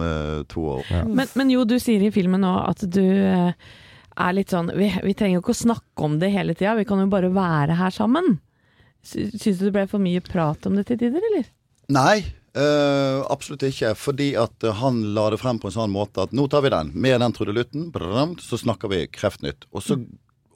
to 0.48 0.62
år. 0.78 0.86
Men, 1.04 1.28
men 1.36 1.50
jo, 1.52 1.66
du 1.68 1.74
sier 1.82 2.00
i 2.06 2.08
filmen 2.14 2.40
nå 2.40 2.52
at 2.64 2.80
du 2.88 3.02
er 3.04 4.32
litt 4.32 4.54
sånn 4.54 4.70
vi, 4.72 4.88
vi 5.04 5.12
trenger 5.12 5.36
jo 5.36 5.42
ikke 5.44 5.52
å 5.52 5.58
snakke 5.66 6.06
om 6.06 6.16
det 6.22 6.30
hele 6.32 6.54
tida, 6.56 6.72
vi 6.78 6.86
kan 6.88 7.02
jo 7.02 7.10
bare 7.12 7.28
være 7.34 7.76
her 7.76 7.92
sammen. 7.92 8.38
Sy- 9.04 9.28
Syns 9.34 9.60
du 9.60 9.66
det 9.68 9.74
ble 9.76 9.84
for 9.90 10.00
mye 10.00 10.24
prat 10.24 10.64
om 10.70 10.80
det 10.80 10.86
til 10.88 11.02
tider, 11.04 11.20
eller? 11.32 11.44
Nei, 11.90 12.22
eh, 12.54 13.18
absolutt 13.32 13.66
ikke. 13.66 13.94
Fordi 13.98 14.32
at 14.38 14.66
eh, 14.66 14.80
han 14.80 15.02
la 15.16 15.28
det 15.34 15.40
frem 15.42 15.60
på 15.60 15.70
en 15.70 15.76
sånn 15.76 15.94
måte 15.94 16.24
at 16.26 16.34
nå 16.36 16.46
tar 16.50 16.64
vi 16.66 16.72
den. 16.74 16.92
Med 16.94 17.20
den 17.22 17.34
trudelutten, 17.36 17.90
så 18.42 18.58
snakker 18.60 18.92
vi 18.92 19.06
Kreftnytt. 19.10 19.66
Og 19.74 19.84
så 19.84 19.98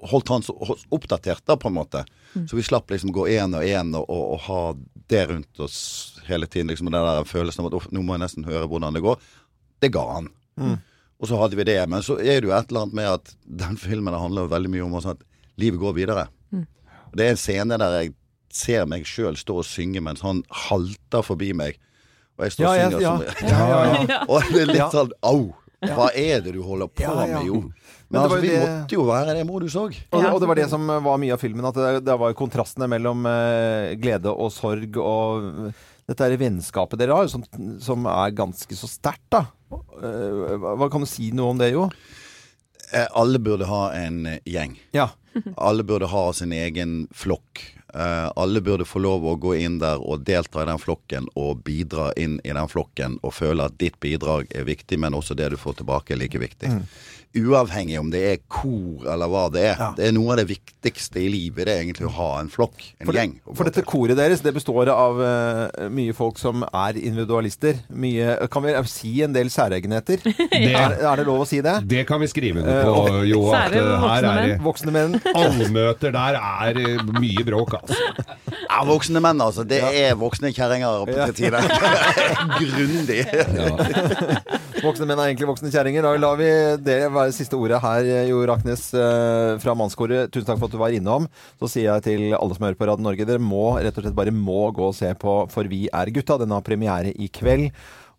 holdt 0.04 0.28
han 0.28 0.44
så 0.44 0.54
oppdatert, 0.92 1.44
da, 1.48 1.56
på 1.56 1.70
en 1.70 1.78
måte. 1.78 2.04
Mm. 2.34 2.48
Så 2.48 2.58
vi 2.58 2.66
slapp 2.66 2.90
liksom 2.92 3.12
gå 3.14 3.28
én 3.32 3.56
og 3.56 3.64
én 3.64 3.94
og, 3.96 4.04
og, 4.08 4.24
og 4.34 4.42
ha 4.48 4.62
det 5.10 5.26
rundt 5.30 5.60
oss 5.64 5.78
hele 6.28 6.46
tiden. 6.46 6.70
liksom 6.72 6.90
Den 6.90 6.98
der 6.98 7.28
følelsen 7.28 7.64
av 7.64 7.72
at 7.72 7.92
nå 7.92 8.02
må 8.02 8.16
jeg 8.16 8.24
nesten 8.24 8.48
høre 8.48 8.68
hvordan 8.68 8.96
det 8.96 9.04
går. 9.04 9.22
Det 9.80 9.92
ga 9.94 10.04
han. 10.16 10.28
Mm. 10.60 10.76
Og 11.20 11.30
så 11.30 11.38
hadde 11.40 11.56
vi 11.56 11.66
det. 11.68 11.80
Men 11.88 12.04
så 12.04 12.18
er 12.20 12.40
det 12.40 12.50
jo 12.50 12.56
et 12.56 12.68
eller 12.70 12.84
annet 12.84 12.98
med 13.00 13.10
at 13.12 13.32
den 13.64 13.78
filmen 13.80 14.16
handler 14.16 14.46
jo 14.46 14.54
veldig 14.54 14.72
mye 14.74 14.84
om 14.86 14.98
at 15.00 15.24
livet 15.60 15.80
går 15.80 15.96
videre. 15.96 16.26
Mm. 16.52 16.66
Og 17.10 17.16
Det 17.16 17.26
er 17.26 17.34
en 17.34 17.40
scene 17.40 17.80
der 17.80 17.98
jeg 18.00 18.14
ser 18.54 18.86
meg 18.90 19.04
sjøl 19.08 19.36
stå 19.40 19.56
og 19.62 19.66
synge 19.66 20.00
mens 20.04 20.22
han 20.24 20.44
halter 20.68 21.24
forbi 21.26 21.52
meg. 21.58 21.80
Og 22.38 22.46
jeg 22.48 22.54
står 22.56 22.64
Ja, 22.64 22.70
og 22.70 22.78
synger 22.78 23.02
ja. 23.02 23.12
som 23.12 23.48
Ja, 23.50 23.66
ja, 23.68 24.02
ja. 24.14 24.18
Og 24.30 24.48
det 24.54 24.62
er 24.64 24.72
litt 24.72 24.94
sånn 24.94 25.12
au! 25.26 25.42
Hva 25.84 26.06
er 26.16 26.40
det 26.40 26.54
du 26.56 26.62
holder 26.64 26.88
på 26.88 27.02
Ja, 27.04 27.12
ja. 27.28 27.40
med, 27.42 27.48
jo? 27.50 27.58
Men 27.60 27.74
Men 28.08 28.22
det 28.22 28.30
var 28.30 28.36
altså, 28.38 28.40
vi 28.40 28.52
det- 28.54 28.60
måtte 28.64 28.96
jo 28.96 29.02
være 29.08 29.34
det 29.36 29.42
modus 29.48 29.74
òg. 29.76 29.96
Og, 30.14 30.24
og 30.30 30.38
det 30.40 30.48
var 30.48 30.58
det 30.60 30.68
som 30.70 30.86
var 30.86 31.18
mye 31.20 31.34
av 31.34 31.42
filmen, 31.42 31.66
at 31.68 31.76
det, 31.76 31.90
det 32.06 32.14
var 32.22 32.36
kontrastene 32.38 32.88
mellom 32.88 33.26
eh, 33.28 33.92
glede 34.00 34.32
og 34.32 34.48
sorg 34.54 34.96
og 35.02 35.74
dette 36.08 36.24
er 36.26 36.36
vennskapet 36.40 37.00
dere 37.00 37.16
har, 37.16 37.28
som, 37.32 37.44
som 37.80 38.06
er 38.12 38.32
ganske 38.36 38.76
så 38.76 38.88
sterkt, 38.88 39.24
da. 39.32 39.44
Eh, 39.72 40.56
hva, 40.60 40.88
kan 40.92 41.04
du 41.04 41.08
si 41.10 41.30
noe 41.36 41.52
om 41.54 41.60
det, 41.60 41.70
jo? 41.74 41.86
Eh, 42.92 43.06
Alle 43.16 43.40
burde 43.42 43.68
ha 43.68 43.82
en 43.98 44.24
eh, 44.30 44.40
gjeng. 44.48 44.76
Ja. 44.96 45.10
Alle 45.56 45.84
burde 45.84 46.08
ha 46.12 46.24
sin 46.36 46.52
egen 46.54 47.06
flokk. 47.16 47.62
Eh, 47.94 48.30
alle 48.36 48.60
burde 48.60 48.84
få 48.84 48.98
lov 48.98 49.26
å 49.26 49.36
gå 49.38 49.52
inn 49.62 49.78
der 49.78 50.02
og 50.02 50.24
delta 50.26 50.64
i 50.64 50.66
den 50.66 50.80
flokken 50.82 51.28
og 51.38 51.60
bidra 51.66 52.08
inn 52.18 52.40
i 52.42 52.50
den 52.50 52.70
flokken 52.70 53.20
og 53.22 53.36
føle 53.36 53.68
at 53.68 53.76
ditt 53.78 54.00
bidrag 54.02 54.50
er 54.50 54.66
viktig, 54.66 54.98
men 54.98 55.14
også 55.14 55.36
det 55.38 55.52
du 55.52 55.58
får 55.60 55.78
tilbake, 55.78 56.14
er 56.14 56.22
like 56.24 56.40
viktig. 56.42 56.72
Mm. 56.74 56.82
Uavhengig 57.34 57.96
om 57.98 58.10
det 58.12 58.20
er 58.30 58.36
kor 58.46 59.08
eller 59.10 59.26
hva 59.30 59.44
det 59.50 59.62
er. 59.72 59.80
Det 59.98 60.04
er 60.06 60.12
noe 60.14 60.34
av 60.34 60.38
det 60.38 60.46
viktigste 60.52 61.18
i 61.18 61.26
livet, 61.32 61.64
det 61.66 61.72
er 61.74 61.80
egentlig 61.82 62.06
å 62.06 62.12
ha 62.14 62.28
en 62.38 62.50
flokk, 62.52 62.76
en 63.00 63.08
For, 63.08 63.16
gjeng. 63.18 63.32
for 63.58 63.66
dette 63.66 63.82
koret 63.88 64.14
deres 64.18 64.42
det 64.44 64.52
består 64.54 64.90
av 64.92 65.18
uh, 65.18 65.88
mye 65.90 66.14
folk 66.14 66.38
som 66.38 66.62
er 66.68 66.98
individualister. 67.00 67.80
Mye, 67.90 68.36
kan 68.54 68.62
vi 68.66 68.74
si 68.92 69.16
en 69.26 69.34
del 69.34 69.50
særegenheter? 69.50 70.22
er, 70.54 70.94
er 71.00 71.22
det 71.22 71.26
lov 71.26 71.42
å 71.42 71.48
si 71.48 71.58
det? 71.64 71.74
Det 71.90 72.04
kan 72.06 72.22
vi 72.22 72.30
skrive 72.30 72.62
under 72.62 72.86
på, 72.86 72.94
uh, 73.08 73.20
Jo. 73.26 73.42
At 73.54 73.74
eh, 73.74 73.90
her 74.04 74.20
er 74.20 74.28
menn. 74.28 74.52
det 74.54 74.60
Voksne 74.64 74.94
menn. 74.94 75.18
Allmøter 75.42 76.14
der 76.14 76.38
er 76.38 76.80
eh, 76.84 77.02
mye 77.18 77.46
bråk, 77.50 77.74
altså. 77.80 77.98
Ja, 78.64 78.84
voksne 78.86 79.22
menn, 79.24 79.42
altså. 79.42 79.66
Det 79.66 79.82
er 79.82 80.14
voksne 80.18 80.54
kjerringer 80.54 81.02
på 81.10 81.18
Ja. 81.18 81.26
til 81.30 81.50
tider. 81.50 81.62
Grundig. 82.60 83.20
Voksne 84.84 85.06
menn 85.08 85.20
er 85.22 85.30
egentlig 85.30 85.46
voksne 85.48 85.70
kjerringer. 85.72 86.04
Da 86.04 86.12
lar 86.20 86.36
vi 86.36 86.48
det 86.84 86.98
være 87.14 87.32
siste 87.32 87.56
ordet 87.56 87.80
her, 87.82 88.04
Jo 88.28 88.42
Raknes 88.50 88.86
eh, 88.98 89.54
fra 89.62 89.74
Mannskoret. 89.78 90.28
Tusen 90.34 90.48
takk 90.50 90.60
for 90.60 90.68
at 90.68 90.74
du 90.76 90.80
var 90.82 90.92
innom. 90.94 91.28
Så 91.60 91.70
sier 91.72 91.88
jeg 91.88 92.04
til 92.04 92.24
alle 92.36 92.56
som 92.56 92.66
hører 92.66 92.78
på 92.78 92.88
Radio 92.90 93.06
Norge, 93.06 93.26
dere 93.28 93.40
må 93.42 93.64
rett 93.80 93.96
og 93.96 94.04
slett 94.04 94.16
bare 94.18 94.34
må 94.34 94.66
gå 94.76 94.90
og 94.90 94.96
se 94.96 95.10
på 95.16 95.36
For 95.54 95.70
vi 95.70 95.86
er 95.88 96.12
gutta. 96.14 96.36
Den 96.42 96.52
har 96.52 96.64
premiere 96.66 97.14
i 97.16 97.30
kveld. 97.32 97.70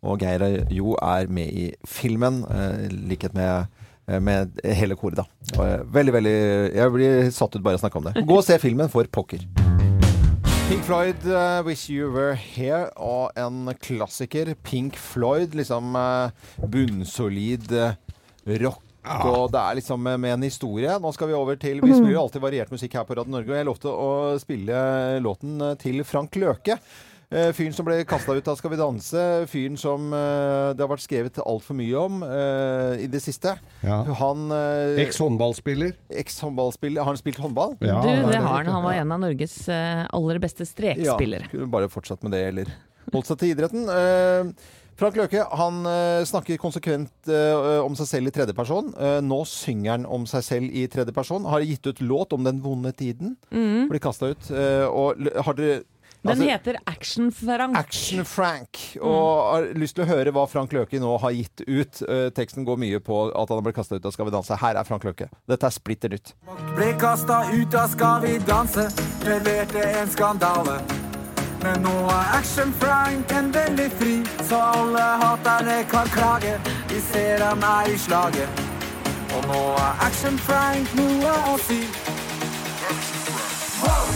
Og 0.06 0.21
Geir 0.21 0.65
Jo 0.73 0.97
er 1.01 1.30
med 1.34 1.54
i 1.54 1.69
filmen, 1.89 2.43
eh, 2.49 2.86
i 2.89 2.91
likhet 3.13 3.38
med 3.38 3.67
eh, 4.08 4.19
med 4.21 4.60
hele 4.82 4.97
koret, 4.97 5.21
da. 5.21 5.25
Eh, 5.56 5.80
Veldig, 5.95 6.13
veldig 6.19 6.36
Jeg 6.75 6.93
blir 6.97 7.32
satt 7.34 7.56
ut 7.58 7.63
bare 7.65 7.78
av 7.78 7.82
å 7.82 7.86
snakke 7.86 8.01
om 8.01 8.10
det. 8.10 8.25
Gå 8.25 8.41
og 8.41 8.45
se 8.45 8.58
filmen, 8.62 8.89
for 8.93 9.06
pokker. 9.10 9.45
Pink 10.65 10.82
Floyd, 10.82 11.21
uh, 11.30 11.62
'Wish 11.62 11.91
You 11.93 12.10
Were 12.10 12.34
Here', 12.34 12.89
og 12.97 13.30
en 13.38 13.69
klassiker. 13.78 14.56
Pink 14.65 14.95
Floyd, 14.97 15.54
liksom 15.54 15.93
uh, 15.93 16.34
bunnsolid 16.58 17.69
uh, 17.69 17.91
rock. 18.63 18.82
Og 19.30 19.51
det 19.54 19.62
er 19.62 19.78
liksom 19.78 20.01
med, 20.01 20.25
en 20.25 20.47
historie. 20.47 20.95
Nå 20.97 21.12
skal 21.13 21.30
vi 21.30 21.38
over 21.38 21.60
til 21.62 21.84
Vi 21.86 21.91
spiller 21.93 22.15
jo 22.15 22.23
alltid 22.23 22.41
variert 22.41 22.73
musikk 22.73 22.97
her 22.97 23.06
på 23.06 23.13
Radio 23.19 23.36
Norge, 23.36 23.51
og 23.51 23.60
jeg 23.60 23.67
lovte 23.69 23.93
å 23.93 24.10
spille 24.41 24.80
låten 25.21 25.62
til 25.78 26.01
Frank 26.01 26.34
Løke. 26.41 26.80
Uh, 27.36 27.50
fyren 27.52 27.76
som 27.76 27.84
ble 27.88 27.98
kasta 28.08 28.32
ut 28.32 28.48
av 28.48 28.56
Skal 28.56 28.71
vi 28.71 28.80
danse. 28.80 29.24
Fyren 29.52 29.76
som 29.80 30.08
uh, 30.15 30.71
det 30.71 30.80
har 30.80 30.91
vært 30.93 31.04
skrevet 31.04 31.41
altfor 31.43 31.76
mye 31.76 32.00
om 32.00 32.24
uh, 32.24 32.95
i 32.95 33.10
det 33.12 33.19
siste. 33.24 33.58
Ja. 33.84 34.00
Han 34.21 34.48
uh, 34.54 34.95
Eks-håndballspiller. 35.04 35.98
Eks-håndballspiller. 36.24 37.04
Har 37.04 37.12
han 37.12 37.19
spilt 37.19 37.41
håndball? 37.43 37.76
du, 37.80 37.86
det 37.86 38.39
har 38.39 38.63
han. 38.63 38.71
Han 38.71 38.84
var 38.88 38.93
en 39.02 39.12
av 39.12 39.19
Norges 39.26 39.58
eh, 39.69 40.06
aller 40.15 40.39
beste 40.39 40.65
strekspillere. 40.67 41.45
Ja, 41.45 41.52
kunne 41.52 41.69
bare 41.71 41.91
fortsatt 41.91 42.24
med 42.26 42.36
det, 42.36 42.41
eller 42.54 42.71
holdt 43.13 43.30
seg 43.30 43.39
til 43.41 43.54
idretten. 43.54 43.86
Eh, 43.91 44.71
Frank 44.95 45.17
Løke 45.19 45.43
han 45.60 45.82
eh, 45.91 46.21
snakker 46.28 46.60
konsekvent 46.62 47.28
eh, 47.28 47.82
om 47.84 47.98
seg 48.00 48.08
selv 48.08 48.32
i 48.32 48.36
tredjeperson. 48.38 48.93
Uh, 48.95 49.17
nå 49.24 49.41
synger 49.50 49.98
han 49.98 50.06
om 50.08 50.24
seg 50.30 50.45
selv 50.48 50.71
i 50.71 50.86
tredjeperson. 50.91 51.48
Har 51.52 51.65
gitt 51.67 51.89
ut 51.89 52.00
låt 52.00 52.32
om 52.36 52.45
den 52.48 52.62
vonde 52.63 52.93
tiden. 52.95 53.36
Mm. 53.52 53.89
Blir 53.91 54.04
kasta 54.04 54.32
ut. 54.32 54.48
eh, 54.56 54.86
og 54.88 55.19
har 55.19 55.60
dere 55.60 55.84
Den 56.26 56.32
altså, 56.32 56.46
heter 56.50 56.78
Action 56.86 57.32
Frank. 57.32 57.78
Action 57.78 58.26
Frank. 58.26 58.80
Og 58.98 59.52
har 59.54 59.68
lyst 59.78 59.94
til 59.94 60.06
å 60.06 60.10
høre 60.10 60.32
hva 60.34 60.48
Frank 60.50 60.72
Løke 60.74 60.98
nå 60.98 61.12
har 61.22 61.36
gitt 61.36 61.62
ut. 61.68 62.00
Uh, 62.02 62.32
teksten 62.34 62.66
går 62.66 62.80
mye 62.82 63.00
på 63.04 63.20
at 63.30 63.52
han 63.52 63.60
har 63.60 63.66
blitt 63.68 63.78
kasta 63.78 64.00
ut 64.00 64.08
av 64.10 64.16
Skal 64.16 64.26
vi 64.26 64.34
danse. 64.34 64.58
Her 64.58 64.80
er 64.82 64.88
Frank 64.88 65.06
Løke. 65.06 65.30
Dette 65.46 65.70
er 65.70 65.76
splitter 65.76 66.10
nytt. 66.16 66.34
Ble 66.74 66.88
kasta 66.98 67.44
ut 67.52 67.78
av 67.78 67.92
Skal 67.94 68.26
vi 68.26 68.40
danse, 68.42 68.88
leverte 69.28 69.86
en 70.02 70.10
skandale. 70.10 70.80
Men 71.62 71.86
nå 71.86 71.94
er 72.10 72.34
Action 72.40 72.74
Frank 72.82 73.32
endelig 73.34 73.92
fri, 74.00 74.16
så 74.50 74.58
alle 74.80 75.06
haterne 75.22 75.78
kan 75.94 76.10
klage. 76.14 76.58
Vi 76.90 77.02
ser 77.12 77.46
han 77.46 77.62
er 77.70 77.94
i 77.94 77.98
slaget, 78.02 78.64
og 79.38 79.46
nå 79.50 79.62
er 79.82 80.06
Action 80.10 80.42
Frank 80.48 80.98
noe 80.98 81.36
å 81.54 81.58
si. 81.67 81.84
Wow! 83.86 84.10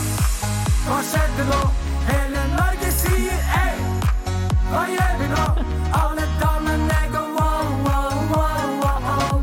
Hva 0.88 1.04
skjedde 1.06 1.46
nå? 1.52 1.79
Hva 4.70 4.84
gjør 4.86 5.14
vi 5.18 5.26
nå? 5.32 5.44
Alle 5.98 6.24
damene 6.38 6.98
går 7.10 7.30
wow, 7.34 7.70
wow, 7.86 8.18
wow, 8.30 8.68
wow. 8.82 9.40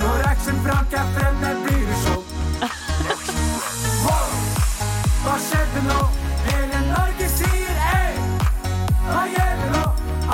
Når 0.00 0.24
Action-Frank 0.28 0.92
er 1.00 1.06
fremme, 1.14 1.52
blir 1.64 1.86
det 1.88 1.96
show. 2.02 2.20
Wow. 4.04 4.28
Hva 5.24 5.36
skjedde 5.46 5.84
nå? 5.86 6.00
Hele 6.50 6.82
Norge 6.90 7.28
sier 7.32 7.80
ei. 7.88 8.12
Hva 9.06 9.22
gjør 9.32 9.54
vi 9.62 9.70
nå? 9.72 9.84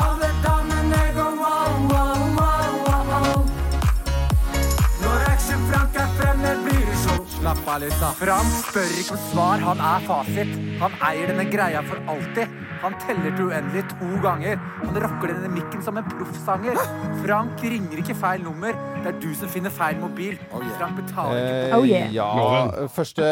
Alle 0.03 0.31
damene 0.43 1.03
går 1.21 1.39
wow, 1.45 1.79
wow, 1.93 2.25
wow, 2.41 2.81
wow. 2.91 3.45
Når 5.05 5.29
Action-Frank 5.37 6.01
er 6.03 6.11
fremme, 6.19 6.57
blir 6.67 6.83
det 6.91 6.99
show. 7.05 7.23
Slapp 7.39 7.63
av 7.77 7.85
litt, 7.85 8.01
da. 8.03 8.11
Frank 8.19 8.59
spør 8.65 8.99
ikke 9.05 9.15
om 9.15 9.23
svar, 9.31 9.69
han 9.71 9.87
er 9.93 10.11
fasit. 10.11 10.59
Han 10.83 10.99
eier 11.13 11.31
denne 11.31 11.47
greia 11.55 11.87
for 11.87 12.03
alltid. 12.17 12.67
Han 12.83 12.95
teller 13.03 13.35
til 13.35 13.49
uendelig 13.49 13.83
to 13.91 14.09
ganger. 14.23 14.59
Han 14.85 14.99
rocker 15.03 15.33
denne 15.33 15.51
mikken 15.51 15.83
som 15.83 15.99
en 15.99 16.07
proffsanger. 16.07 16.79
Frank 17.25 17.63
ringer 17.65 18.03
ikke 18.03 18.15
feil 18.19 18.45
nummer. 18.45 18.77
Det 19.03 19.13
er 19.13 19.19
du 19.23 19.29
som 19.39 19.51
finner 19.51 19.75
feil 19.75 19.99
mobil. 20.01 20.39
Frank 20.79 20.99
betaler 20.99 21.41
ikke 21.41 21.73
på 21.73 21.81
oh, 21.81 21.89
yeah. 21.89 22.13
Ja, 22.15 22.29
første 22.95 23.31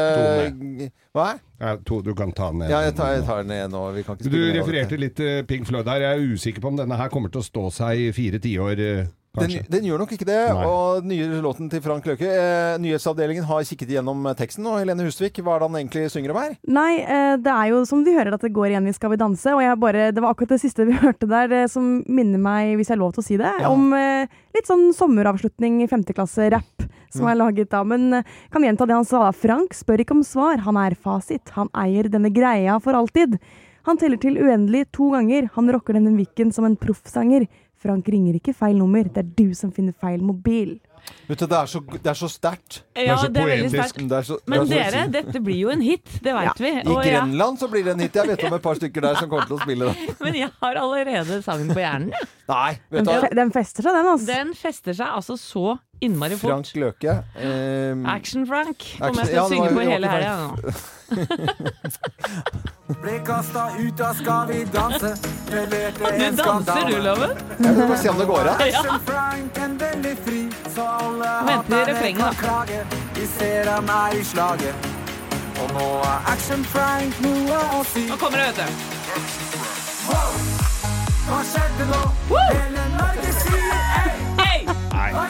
Hva? 1.16 1.28
Ja, 1.60 1.76
to, 1.88 2.00
du 2.04 2.12
kan 2.18 2.34
ta 2.36 2.50
den 2.52 2.64
ned. 2.64 2.72
Ja, 2.74 2.82
jeg 2.84 2.96
tar, 2.98 3.14
jeg 3.16 3.24
tar 3.28 3.44
den 3.44 3.54
ned 3.54 3.70
nå. 3.72 3.84
Vi 3.96 4.02
kan 4.06 4.18
ikke 4.18 4.32
Du 4.32 4.40
refererte 4.58 4.98
litt 5.00 5.16
til 5.20 5.46
Pink 5.48 5.68
Floyd 5.70 5.88
her. 5.88 6.04
Jeg 6.08 6.18
er 6.18 6.34
usikker 6.34 6.64
på 6.64 6.74
om 6.74 6.80
denne 6.82 6.98
her 6.98 7.12
kommer 7.12 7.32
til 7.32 7.44
å 7.44 7.46
stå 7.46 7.70
seg 7.78 8.08
i 8.08 8.10
fire 8.16 8.42
tiår, 8.42 8.82
eh, 8.82 9.06
Den, 9.36 9.52
den 9.70 9.84
gjør 9.88 10.00
nok 10.02 10.12
ikke 10.16 10.26
det. 10.28 10.38
Nei. 10.56 10.64
Og 10.66 11.02
den 11.04 11.10
nye 11.12 11.40
låten 11.44 11.68
til 11.72 11.82
Frank 11.84 12.06
Løke 12.08 12.28
eh, 12.30 12.76
Nyhetsavdelingen 12.82 13.44
har 13.48 13.64
kikket 13.68 13.92
gjennom 13.96 14.24
teksten. 14.38 14.66
Og 14.70 14.78
Helene 14.80 15.04
Hustvik, 15.06 15.40
hva 15.44 15.56
er 15.56 15.62
det 15.64 15.68
han 15.70 15.78
egentlig 15.82 16.04
synger 16.14 16.32
om 16.34 16.40
her? 16.40 16.56
Nei, 16.78 16.92
eh, 17.04 17.34
det 17.42 17.52
er 17.52 17.70
jo 17.72 17.82
som 17.88 18.04
de 18.06 18.14
hører 18.16 18.34
at 18.38 18.46
det 18.46 18.52
går 18.56 18.72
igjen 18.72 18.88
i 18.88 18.94
Skal 18.96 19.12
vi 19.12 19.20
danse, 19.20 19.52
og 19.54 19.60
jeg 19.64 19.80
bare, 19.82 20.08
det 20.16 20.22
var 20.24 20.32
akkurat 20.34 20.54
det 20.56 20.60
siste 20.64 20.86
vi 20.88 20.96
hørte 21.04 21.28
der 21.30 21.50
det 21.52 21.62
som 21.72 21.98
minner 22.08 22.40
meg, 22.40 22.74
hvis 22.80 22.88
jeg 22.90 22.96
har 22.96 23.02
lov 23.04 23.12
til 23.16 23.24
å 23.24 23.28
si 23.28 23.36
det, 23.40 23.52
om 23.68 23.90
eh, 23.96 24.26
litt 24.56 24.68
sånn 24.70 24.88
sommeravslutning 24.96 25.82
i 25.84 25.90
femteklasse-rapp 25.92 26.86
som 27.16 27.22
Mm. 27.26 27.28
er 27.30 27.36
laget 27.38 27.70
da. 27.72 27.80
Men 27.86 28.02
eh, 28.18 28.24
kan 28.52 28.64
gjenta 28.66 28.84
det 28.88 28.92
han 28.98 29.04
sa. 29.08 29.22
da. 29.28 29.32
Frank 29.32 29.72
spør 29.72 30.02
ikke 30.02 30.12
om 30.18 30.24
svar, 30.26 30.58
han 30.66 30.76
er 30.76 30.96
fasit. 31.00 31.52
Han 31.56 31.70
eier 31.72 32.10
denne 32.12 32.28
greia 32.34 32.74
for 32.82 32.92
alltid. 32.98 33.38
Han 33.86 33.96
teller 33.96 34.18
til 34.20 34.36
uendelig 34.42 34.82
to 34.92 35.06
ganger. 35.14 35.46
Han 35.54 35.70
rocker 35.72 35.94
denne 35.96 36.12
viken 36.18 36.50
som 36.52 36.66
en 36.66 36.74
proffsanger. 36.76 37.46
Frank 37.86 38.08
ringer 38.12 38.40
ikke 38.40 38.54
feil 38.56 38.76
nummer, 38.78 39.06
det 39.06 39.22
er 39.22 39.32
du 39.38 39.54
som 39.54 39.70
finner 39.74 39.94
feil 40.02 40.22
mobil. 40.26 40.76
Vet 41.28 41.38
du, 41.38 41.46
Det 41.46 41.54
er 41.54 41.68
så, 41.70 41.80
det 41.86 42.10
er 42.10 42.16
så 42.18 42.26
sterkt. 42.30 42.80
Ja, 42.98 43.14
det 43.30 43.38
er 43.38 43.46
veldig 43.46 43.68
sterkt. 43.70 44.00
Det 44.10 44.16
er 44.18 44.24
så- 44.26 44.38
det 44.40 44.48
Men 44.50 44.60
er 44.60 44.64
så 44.66 44.70
dere, 44.74 45.02
dette 45.14 45.42
blir 45.42 45.58
jo 45.60 45.68
en 45.70 45.80
hit, 45.80 46.04
det 46.22 46.34
veit 46.34 46.58
vi. 46.58 46.72
I 46.80 46.82
Og 46.86 47.04
I 47.04 47.10
Grenland 47.10 47.58
så 47.60 47.68
blir 47.70 47.84
det 47.84 47.92
en 47.94 48.00
hit. 48.00 48.12
Jeg 48.18 48.26
vet 48.26 48.44
om 48.48 48.54
et 48.54 48.62
par 48.62 48.74
stykker 48.74 49.00
der 49.06 49.14
som 49.14 49.30
kommer 49.30 49.46
til 49.46 49.56
å 49.56 49.62
spille 49.62 49.92
det. 49.92 50.16
men 50.24 50.34
jeg 50.34 50.50
har 50.60 50.74
allerede 50.82 51.42
sangen 51.46 51.68
på 51.70 51.78
hjernen. 51.78 52.10
Nei, 52.48 52.78
vet 52.90 53.04
du 53.04 53.10
Den, 53.12 53.36
den 53.36 53.52
fester 53.54 53.82
seg, 53.86 53.92
den, 53.94 54.06
altså. 54.06 54.26
Den 54.26 54.54
fester 54.54 54.92
seg 54.98 55.06
altså 55.06 55.38
så 55.38 55.78
innmari 56.00 56.36
fort. 56.36 56.50
Frank 56.50 56.66
Løke. 56.76 57.22
Um, 57.36 58.06
Action-Frank 58.06 58.96
om 59.00 59.06
Action- 59.06 59.18
jeg 59.18 59.26
skal 59.26 59.36
ja, 59.36 59.48
synge 59.48 59.68
på 59.74 59.80
hele 59.80 60.08
helga 60.08 60.36
nå. 60.36 60.50
Ble 63.02 63.14
kasta 63.26 63.62
ut 63.78 64.00
av 64.00 64.14
Skal 64.14 64.46
vi 64.50 64.64
danse. 64.74 65.10
Leverte 65.50 66.10
en 66.12 66.36
danser 66.36 66.42
skandale. 66.42 66.90
du, 66.90 67.02
Loven? 67.02 67.30
Jeg 67.58 67.74
vil 67.74 67.86
bare 67.86 67.98
se 68.02 68.08
om 68.08 68.18
det 68.18 68.26
går 68.26 68.48
av. 68.52 68.66
Ja. 68.66 68.82
Er 70.76 71.44
Venter 71.46 71.76
i 71.76 71.84
refrenget, 71.92 72.42
da. 72.42 72.82
Vi 73.14 73.26
ser 73.38 73.70
han 73.70 73.88
er 73.88 74.16
i 74.20 74.24
slaget. 74.24 74.74
Og 75.62 75.70
nå 75.72 75.86
er 76.04 76.28
Action 76.32 76.64
Frank 76.68 77.20
noe 77.24 77.60
å 77.78 77.80
si. 77.88 78.04
Nå 78.10 78.16
kommer 78.20 78.38
det, 78.42 78.46
vet 78.50 78.58
du. 78.60 78.66
Hva 81.26 81.40
skjedde 81.48 81.88
nå? 81.90 82.02
Hele 82.36 82.84
Norge. 82.98 83.25
Nå? 84.96 85.26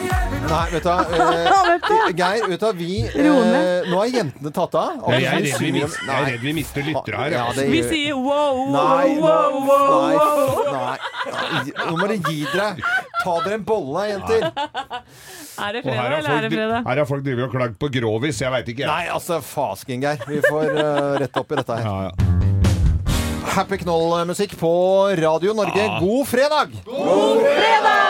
Nei, 0.47 0.63
vet 0.71 0.83
du 0.83 0.89
hva. 0.89 0.97
Eh, 1.87 2.13
Geir, 2.15 2.45
vet 2.49 2.61
du 2.61 2.65
hva. 2.65 2.71
Vi 2.77 2.91
eh, 3.07 3.87
Nå 3.87 3.99
er 4.01 4.11
jentene 4.11 4.51
tatt 4.55 4.75
av. 4.79 5.03
Jeg, 5.11 5.25
er 5.27 5.41
vi 5.43 5.51
redd 5.51 5.61
vi 5.61 5.71
mister, 5.75 6.03
jeg 6.07 6.17
er 6.17 6.29
redd 6.31 6.43
vi 6.43 6.53
mister 6.57 6.87
lyttere 6.87 7.19
her. 7.21 7.35
Ja, 7.35 7.45
det 7.55 7.67
Vi 7.71 7.81
sier 7.87 8.17
wow, 8.17 8.61
wow, 8.61 8.75
Nei, 8.75 9.17
wow, 9.21 9.57
wow, 9.67 9.97
wow. 10.13 10.61
nei, 10.71 10.81
nei. 10.83 11.63
Nå 11.77 11.97
må 11.97 12.07
dere 12.07 12.17
gi 12.23 12.45
dere. 12.51 12.69
Ta 13.23 13.35
dere 13.43 13.59
en 13.59 13.67
bolle, 13.67 14.07
jenter. 14.13 14.47
Er 15.57 15.73
det 15.73 15.79
fredag, 15.81 16.19
eller 16.19 16.29
er 16.35 16.43
det 16.45 16.49
fredag? 16.53 16.83
her 16.85 16.99
har 17.01 17.07
folk 17.09 17.23
drevet 17.25 17.47
og 17.47 17.53
klagd 17.55 17.79
på 17.81 17.87
grovis. 17.95 18.43
Jeg 18.43 18.53
veit 18.53 18.67
ikke. 18.69 18.83
jeg. 18.83 18.91
Nei, 18.91 19.07
altså, 19.09 19.39
fasken, 19.41 20.03
Geir. 20.05 20.21
Vi 20.29 20.37
får 20.45 20.69
uh, 20.77 21.15
rette 21.23 21.41
opp 21.41 21.55
i 21.55 21.57
dette 21.57 21.79
her. 21.79 21.87
Ja, 21.89 22.11
ja. 22.11 22.37
Happy 23.55 23.79
Knoll-musikk 23.81 24.53
på 24.59 24.73
Radio 25.17 25.57
Norge. 25.57 25.87
God 26.03 26.29
fredag! 26.29 26.77
God 26.85 27.41
fredag! 27.41 28.06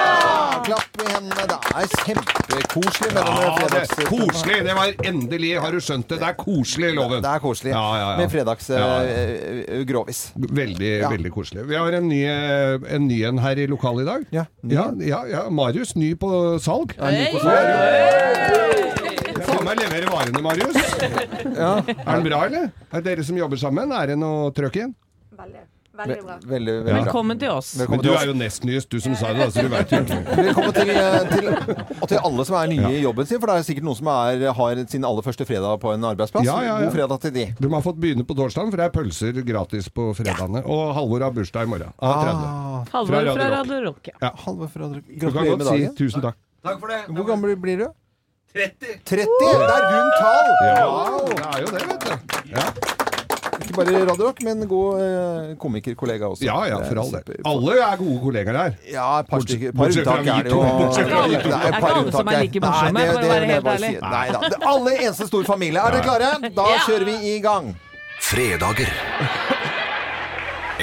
Det 1.28 1.58
er 1.76 1.88
kjempekoselig 2.06 3.10
med 3.14 3.18
denne 3.18 3.42
Ja, 3.44 3.50
det, 3.58 3.66
fredags... 3.68 4.10
koselig! 4.10 4.58
Det 4.68 4.76
var 4.78 4.94
endelig, 5.10 5.50
har 5.62 5.72
du 5.76 5.80
skjønt 5.84 6.08
det? 6.12 6.20
Det 6.22 6.28
er 6.30 6.38
koselig, 6.40 6.92
Loven. 6.96 7.22
Det 7.26 7.32
er 7.34 7.42
koselig. 7.44 7.72
Ja, 7.74 7.84
ja, 8.00 8.06
ja. 8.14 8.18
Med 8.22 8.32
fredags 8.32 8.70
Ja, 8.72 8.88
eh, 9.04 9.64
eh, 9.68 9.84
grovis. 9.90 10.22
Veldig, 10.36 10.92
Ja. 11.02 11.10
veldig 11.12 11.32
koselig. 11.36 11.66
Vi 11.68 11.76
har 11.76 11.92
en 12.00 12.08
ny 12.08 12.22
eh, 12.26 12.80
en, 12.96 13.08
ny 13.10 13.20
en 13.28 13.38
her 13.44 13.60
i 13.60 13.68
lokalet 13.68 14.06
i 14.06 14.10
dag. 14.12 14.26
Ja, 14.40 14.46
ny 14.64 14.74
ja, 14.78 14.86
ja, 15.12 15.22
ja. 15.34 15.44
Marius, 15.50 15.96
ny 16.00 16.14
på 16.16 16.32
salg. 16.64 16.96
ny 16.98 17.26
på 17.34 17.44
salg. 17.44 18.78
Få 19.48 19.62
meg 19.64 19.80
levere 19.84 20.08
varene, 20.12 20.42
Marius. 20.44 20.78
Er 21.04 21.84
den 21.88 22.24
bra, 22.30 22.46
eller? 22.48 22.70
Er 22.92 23.02
det 23.02 23.06
dere 23.12 23.24
som 23.28 23.38
jobber 23.40 23.60
sammen? 23.62 23.92
Er 23.96 24.14
det 24.14 24.18
noe 24.22 24.52
trøkk 24.56 24.80
igjen? 24.80 24.96
Ve- 25.38 25.66
Veldig, 25.98 26.18
veldig 26.52 26.74
bra. 26.86 26.94
Velkommen 27.00 27.40
til 27.42 27.50
oss. 27.50 27.72
Men 27.90 28.02
du 28.04 28.10
er 28.14 28.28
jo 28.30 28.34
nest 28.38 28.66
nyest, 28.68 28.90
du 28.94 29.00
som 29.02 29.16
sa 29.18 29.32
det, 29.34 29.48
så 29.56 29.64
du 29.66 29.70
vet 29.72 29.92
jo. 29.96 30.02
Velkommen 30.48 30.76
til, 30.76 30.92
eh, 30.94 31.18
til, 31.32 31.50
og 31.98 32.06
til 32.12 32.20
alle 32.22 32.46
som 32.46 32.58
er 32.60 32.72
nye 32.72 32.92
i 33.00 33.02
jobben 33.02 33.26
sin, 33.30 33.40
for 33.42 33.50
det 33.50 33.56
er 33.64 33.68
sikkert 33.68 33.88
noen 33.88 34.00
som 34.00 34.12
er, 34.14 34.46
har 34.60 34.82
sin 34.94 35.08
aller 35.10 35.26
første 35.26 35.48
fredag 35.50 35.80
på 35.82 35.94
en 35.96 36.06
arbeidsplass. 36.12 36.46
Ja, 36.46 36.58
ja, 36.62 36.76
ja. 36.78 36.88
God 36.88 36.98
fredag 37.00 37.22
til 37.26 37.34
de. 37.40 37.46
De 37.58 37.72
har 37.74 37.86
fått 37.86 38.02
begynne 38.04 38.28
på 38.30 38.38
torsdagen, 38.38 38.70
for 38.74 38.82
det 38.84 38.90
er 38.90 38.96
pølser 38.96 39.42
gratis 39.48 39.90
på 39.90 40.10
fredagene. 40.18 40.62
Og 40.70 40.94
Halvor 40.98 41.26
har 41.28 41.34
bursdag 41.36 41.66
i 41.66 41.72
morgen. 41.74 41.94
Ah. 41.98 42.84
Halvor 42.94 43.32
Fra 43.34 43.50
Radio 43.58 43.80
Rock. 43.90 44.12
Ja. 44.22 44.34
Andre. 44.48 44.70
Gratulerer 45.18 45.58
med 45.58 45.66
dagen. 45.66 45.88
si 45.90 46.04
tusen 46.04 46.22
takk. 46.24 46.38
Takk 46.68 46.80
for 46.84 46.92
det. 46.94 47.02
Hvor 47.10 47.26
gammel 47.32 47.58
blir 47.62 47.82
du? 47.86 47.88
30. 48.58 49.02
30! 49.06 49.28
Det 49.42 49.50
er 49.70 49.84
rundt 49.92 50.16
tall! 50.22 50.54
Ja, 50.66 50.86
Wow. 50.88 51.28
det 51.30 51.44
er 51.46 51.60
jo 51.62 51.74
det, 51.76 51.82
vet 51.90 52.06
du. 52.08 52.14
Ja, 52.56 52.64
Ikke 53.78 53.94
bare 53.94 54.06
radiorock, 54.12 54.42
men 54.48 54.64
god 54.68 55.02
eh, 55.06 55.56
komikerkollega 55.62 56.28
også. 56.34 56.44
ja, 56.48 56.58
ja 56.72 56.78
for 56.88 57.02
all 57.04 57.12
del. 57.14 57.42
Alle 57.52 57.76
er 57.88 57.98
gode 58.02 58.20
kollegaer 58.24 58.58
her. 58.62 58.78
Ja, 58.92 59.08
et 59.22 59.30
par, 59.30 59.44
stykker, 59.46 59.72
par 59.72 59.86
bortsett 59.86 60.08
fra 60.08 60.18
unntak 60.18 60.26
vi 60.26 60.34
er 60.34 60.44
det 60.44 60.52
to. 60.52 60.62
jo. 60.62 60.78
Bortsett 60.82 61.12
fra 61.12 61.22
vi 61.28 61.36
to. 61.38 61.50
Det 61.50 61.58
er 61.58 61.68
Er 61.68 61.78
ikke 61.78 61.94
alle 61.98 62.12
som 62.18 62.28
er 62.34 62.40
like 62.44 62.64
morsomme, 62.66 62.94
Nei, 62.98 63.08
for 63.08 63.18
å 63.18 63.28
være 63.28 63.42
vil 63.42 63.48
jeg 63.48 63.56
helt 63.56 63.68
bare 63.68 63.78
ærlig. 63.78 63.92
si. 63.94 64.02
Nei 64.16 64.28
da. 64.34 64.40
Det 64.48 64.58
er 64.62 64.68
alle 64.74 64.96
eneste 64.98 65.28
stor 65.30 65.44
familie. 65.54 65.80
Er 65.88 65.98
dere 65.98 66.08
klare? 66.10 66.52
Da 66.58 66.68
kjører 66.88 67.06
vi 67.12 67.18
i 67.36 67.40
gang. 67.46 67.72
Fredager. 68.28 68.90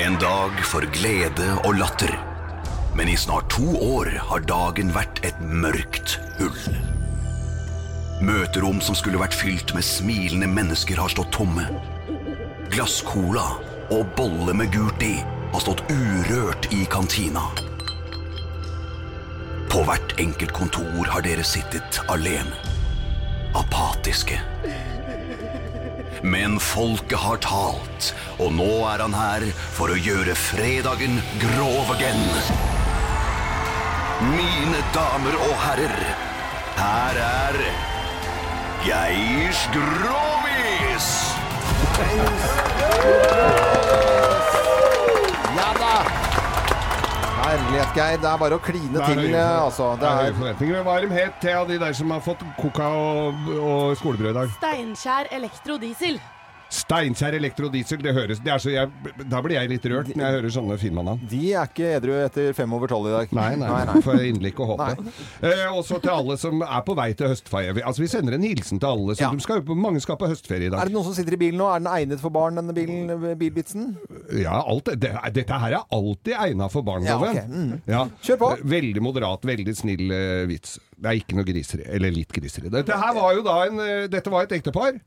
En 0.07 0.17
dag 0.19 0.63
for 0.67 0.87
glede 0.95 1.51
og 1.65 1.77
latter. 1.79 2.15
Men 2.95 3.09
i 3.11 3.17
snart 3.19 3.49
to 3.51 3.67
år 3.83 4.11
har 4.31 4.43
dagen 4.47 4.93
vært 4.95 5.19
et 5.27 5.39
mørkt 5.43 6.17
hull. 6.39 6.77
Møterom 8.25 8.79
som 8.83 8.95
skulle 8.95 9.19
vært 9.19 9.35
fylt 9.35 9.75
med 9.75 9.83
smilende 9.85 10.47
mennesker, 10.47 10.97
har 11.03 11.11
stått 11.11 11.33
tomme. 11.35 11.67
Glasscola 12.75 13.45
og 13.95 14.09
bolle 14.19 14.51
med 14.59 14.73
gult 14.75 15.03
i 15.07 15.21
har 15.53 15.63
stått 15.63 15.85
urørt 15.93 16.67
i 16.75 16.81
kantina. 16.91 17.45
På 19.71 19.85
hvert 19.87 20.15
enkelt 20.19 20.51
kontor 20.57 21.07
har 21.13 21.23
dere 21.23 21.45
sittet 21.47 22.01
alene. 22.11 22.59
Apatiske. 23.55 24.41
Men 26.27 26.59
folket 26.59 27.23
har 27.23 27.39
talt, 27.47 28.11
og 28.43 28.51
nå 28.59 28.73
er 28.91 29.05
han 29.05 29.15
her 29.15 29.47
for 29.77 29.95
å 29.95 30.01
gjøre 30.09 30.35
fredagen 30.35 31.21
grov 31.45 31.95
again. 31.95 32.27
Mine 34.35 34.83
damer 34.97 35.39
og 35.47 35.55
herrer, 35.69 35.97
her 36.81 37.23
er 37.29 37.63
Geirs 38.83 39.63
Grovis! 39.71 41.34
Ja 45.55 45.71
da! 45.79 45.95
Herlighet, 47.45 47.91
Geir. 47.95 48.19
Det 48.19 48.29
er 48.31 48.39
bare 48.41 48.57
å 48.59 48.63
kline 48.63 48.99
til, 48.99 49.25
altså. 49.39 49.93
det 50.01 50.09
er 50.09 50.21
høye 50.21 50.31
er 50.33 50.39
forventninger. 50.39 50.85
Hva 50.87 50.99
er 50.99 51.07
de 51.07 51.19
het 51.21 51.41
til 51.45 51.69
de 51.71 51.81
der 51.85 51.93
som 51.97 52.15
har 52.15 52.23
fått 52.25 52.43
coca 52.59 52.89
og, 52.99 53.51
og 53.59 53.97
skolebrød 54.01 54.33
i 54.33 54.39
dag? 54.41 54.55
Steinkjer 54.59 55.31
elektrodiesel. 55.39 56.19
Steinkjer 56.75 57.37
Elektrodiesel, 57.39 58.01
det 58.03 58.13
høres 58.17 58.41
det 58.45 58.51
er 58.55 58.63
så 58.63 58.73
jeg, 58.73 59.13
Da 59.31 59.41
blir 59.45 59.57
jeg 59.59 59.71
litt 59.71 59.85
rørt 59.91 60.11
når 60.13 60.25
jeg 60.25 60.37
hører 60.39 60.55
sånne 60.57 60.79
firmanavn. 60.81 61.23
De 61.31 61.43
er 61.55 61.69
ikke 61.71 61.91
edru 61.99 62.15
etter 62.19 62.51
fem 62.57 62.73
over 62.75 62.91
tolv 62.91 63.09
i 63.11 63.15
dag. 63.15 63.35
Nei, 63.37 63.51
nei, 63.61 63.69
nei. 63.89 63.97
får 64.05 64.19
jeg 64.21 64.33
inderlig 64.35 64.53
ikke 64.55 64.67
håpe. 64.73 64.89
Eh, 65.45 65.65
også 65.71 66.01
til 66.03 66.13
alle 66.15 66.37
som 66.41 66.65
er 66.67 66.83
på 66.87 66.97
vei 66.99 67.09
til 67.19 67.31
høstferie. 67.31 67.75
Altså, 67.85 68.03
vi 68.03 68.09
sender 68.11 68.37
en 68.37 68.47
hilsen 68.47 68.81
til 68.83 68.91
alle. 68.91 69.15
Så 69.15 69.25
Ja. 69.27 69.31
skal, 69.45 69.63
mange 69.79 70.03
skal 70.03 70.19
på 70.21 70.29
høstferie 70.31 70.69
i 70.69 70.73
dag. 70.73 70.81
Er 70.83 70.91
det 70.91 70.97
noen 70.97 71.07
som 71.07 71.15
sitter 71.17 71.37
i 71.37 71.41
bilen 71.45 71.61
nå? 71.63 71.69
Er 71.71 71.83
den 71.85 71.91
egnet 71.93 72.23
for 72.23 72.35
barn, 72.35 72.59
denne 72.59 72.75
bilen, 72.77 73.13
bilvitsen? 73.39 73.95
Ja, 74.41 74.59
alt, 74.63 74.91
det, 75.01 75.13
dette 75.37 75.61
her 75.65 75.79
er 75.79 75.87
alltid 75.95 76.35
egna 76.35 76.69
for 76.73 76.83
barn, 76.87 77.07
Ja, 77.07 77.19
okay. 77.21 77.47
Mm. 77.47 77.81
Ja. 77.87 78.07
Kjør 78.25 78.41
på. 78.43 78.51
Veldig 78.75 79.03
moderat, 79.05 79.47
veldig 79.47 79.77
snill 79.77 80.11
uh, 80.11 80.45
vits. 80.51 80.79
Det 80.97 81.11
er 81.11 81.21
ikke 81.21 81.37
noe 81.39 81.47
griseri. 81.47 81.85
Eller 81.97 82.15
litt 82.15 82.33
griseri. 82.35 82.71
Dette 82.73 82.99
her 82.99 83.15
var 83.17 83.35
jo 83.37 83.45
da 83.47 83.57
en, 83.67 83.81
eh, 83.83 84.07
dette 84.11 84.33
var 84.33 84.47
et 84.47 84.55
ektepar 84.57 84.99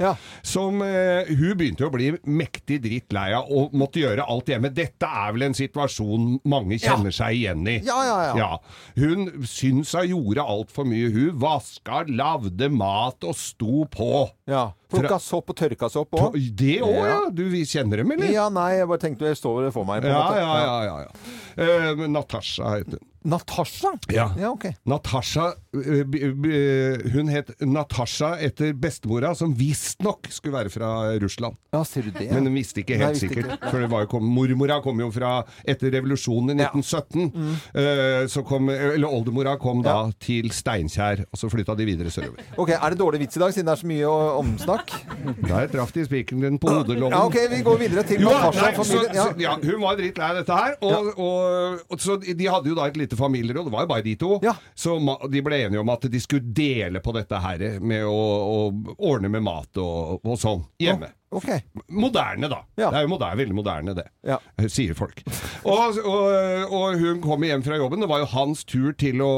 som 0.46 0.82
uh, 0.84 1.28
Hun 1.28 1.58
begynte 1.58 1.88
å 1.88 1.92
bli 1.94 2.12
mektig 2.24 2.80
dritt 2.84 3.14
lei 3.16 3.30
av 3.38 3.50
og 3.54 3.76
måtte 3.78 4.02
gjøre 4.02 4.26
alt 4.28 4.52
hjemme. 4.52 4.72
Dette 4.76 5.08
er 5.08 5.36
vel 5.36 5.48
en 5.50 5.58
situasjon 5.58 6.30
mange 6.48 6.80
kjenner 6.82 7.14
seg 7.16 7.40
igjen 7.40 7.64
i. 7.68 7.78
Ja, 7.88 8.00
ja, 8.08 8.18
ja. 8.38 8.50
Hun 8.98 9.46
syns 9.48 9.94
hun 9.98 10.10
gjorde 10.12 10.46
altfor 10.46 10.88
mye. 10.90 11.12
Hun 11.14 11.38
vaska, 11.42 12.04
lagde 12.10 12.70
mat 12.74 13.28
og 13.28 13.38
sto 13.38 13.86
på. 13.92 14.28
Ja. 14.50 14.70
Plukka 14.90 15.20
sopp 15.20 15.50
og 15.52 15.56
tørka 15.60 15.90
sopp 15.92 16.12
òg. 16.16 16.38
Det 16.56 16.78
òg, 16.86 16.96
ja. 17.04 17.20
Du 17.34 17.44
kjenner 17.68 17.98
dem, 18.04 18.12
eller? 18.16 18.32
Ja, 18.32 18.48
nei, 18.50 18.70
jeg 18.80 18.88
bare 18.88 19.04
tenkte 19.04 19.28
jeg 19.28 19.36
står 19.40 19.68
det 19.68 19.74
for 19.76 19.84
meg. 19.86 20.02
på 20.06 20.08
Ja, 20.08 20.24
ja, 20.40 20.56
ja. 20.64 20.80
ja, 20.88 20.98
ja. 21.06 21.12
Eh, 21.58 22.08
Natasha 22.08 22.78
heter 22.78 23.00
hun. 23.02 23.06
Natasha? 23.28 23.90
Ja. 24.14 24.30
Ja, 24.40 24.54
ok. 24.54 24.70
Natasha 24.88 25.50
eh, 25.76 26.04
b- 26.08 27.10
Hun 27.12 27.28
het 27.28 27.50
Natasha 27.60 28.38
etter 28.40 28.72
bestemora, 28.78 29.34
som 29.36 29.52
visstnok 29.58 30.30
skulle 30.32 30.56
være 30.56 30.72
fra 30.72 30.92
Russland. 31.20 31.58
Ja, 31.76 31.82
ser 31.84 32.06
du 32.08 32.12
det? 32.16 32.30
Men 32.32 32.48
hun 32.48 32.56
visste 32.56 32.80
ikke 32.86 32.96
Nei, 32.96 33.02
helt 33.10 33.18
visste 33.18 33.28
sikkert. 33.34 33.58
ikke. 33.58 33.72
For 33.74 33.84
det 33.84 33.90
var 33.92 34.06
jo 34.06 34.10
kom, 34.14 34.30
mormora 34.32 34.78
kom 34.86 35.02
jo 35.04 35.10
fra 35.12 35.34
etter 35.68 35.92
revolusjonen 35.98 36.54
i 36.56 36.64
1917. 36.70 37.28
Mm. 37.34 37.52
Eh, 37.84 38.22
så 38.32 38.46
kom, 38.48 38.70
eller 38.72 39.10
oldemora 39.12 39.58
kom 39.60 39.84
da 39.84 39.98
til 40.24 40.48
Steinkjer, 40.56 41.26
og 41.28 41.42
så 41.42 41.52
flytta 41.52 41.76
de 41.76 41.90
videre 41.90 42.14
sørover. 42.14 42.48
Ok, 42.58 42.72
Er 42.78 42.96
det 42.96 43.02
dårlig 43.02 43.26
vits 43.26 43.36
i 43.36 43.44
dag, 43.44 43.52
siden 43.58 43.68
det 43.68 43.76
er 43.76 43.84
så 43.84 43.92
mye 43.92 44.08
å- 44.08 44.32
omsnakk? 44.78 45.48
Der 45.48 45.68
traff 45.72 45.92
de 45.94 46.06
spikeren 46.06 46.42
din 46.42 46.60
på 46.60 46.70
hodelommen. 46.70 47.12
Ja, 47.12 47.26
ok, 47.26 47.38
vi 47.52 47.62
går 47.66 47.78
videre 47.78 48.04
til 48.08 48.22
Jo, 48.22 48.30
Natasha. 48.30 48.62
nei, 48.62 48.72
så, 48.76 48.84
familien. 48.84 49.16
Ja. 49.16 49.24
så, 49.24 49.42
ja, 49.42 49.56
hun 49.64 49.82
var 49.82 49.98
drittlei 50.00 50.32
dette 50.38 50.58
her. 50.58 50.76
Og, 50.82 51.12
og, 51.18 51.84
og, 51.90 52.00
så 52.00 52.18
de 52.22 52.48
hadde 52.48 52.72
jo 52.72 52.78
da 52.78 52.88
et 52.88 52.98
lite 52.98 53.20
familieråd, 53.20 53.66
det 53.68 53.74
var 53.74 53.86
jo 53.86 53.92
bare 53.92 54.06
de 54.06 54.16
to. 54.16 54.40
Så 54.76 54.98
ma, 55.00 55.18
de 55.30 55.44
ble 55.46 55.62
enige 55.68 55.82
om 55.82 55.94
at 55.94 56.10
de 56.12 56.22
skulle 56.24 56.54
dele 56.54 57.02
på 57.04 57.16
dette 57.18 57.42
her 57.44 57.80
med 57.82 58.06
å, 58.08 58.18
å 58.18 58.98
ordne 58.98 59.32
med 59.34 59.46
mat 59.46 59.82
og, 59.84 60.20
og 60.24 60.40
sånn 60.42 60.66
hjemme. 60.82 61.12
Ok. 61.36 61.48
Moderne, 61.92 62.48
da. 62.48 62.62
Det 62.78 62.86
er 62.88 63.04
jo 63.04 63.12
moderne, 63.12 63.38
veldig 63.42 63.56
moderne, 63.58 63.96
det. 63.98 64.06
Ja. 64.28 64.38
Sier 64.72 64.96
folk. 64.98 65.20
Og, 65.68 65.98
og, 66.00 66.72
og 66.72 67.02
hun 67.02 67.20
kommer 67.24 67.50
hjem 67.52 67.66
fra 67.66 67.80
jobben. 67.80 68.04
Det 68.04 68.10
var 68.12 68.24
jo 68.24 68.30
hans 68.32 68.64
tur 68.68 68.94
til 69.00 69.24
å 69.26 69.32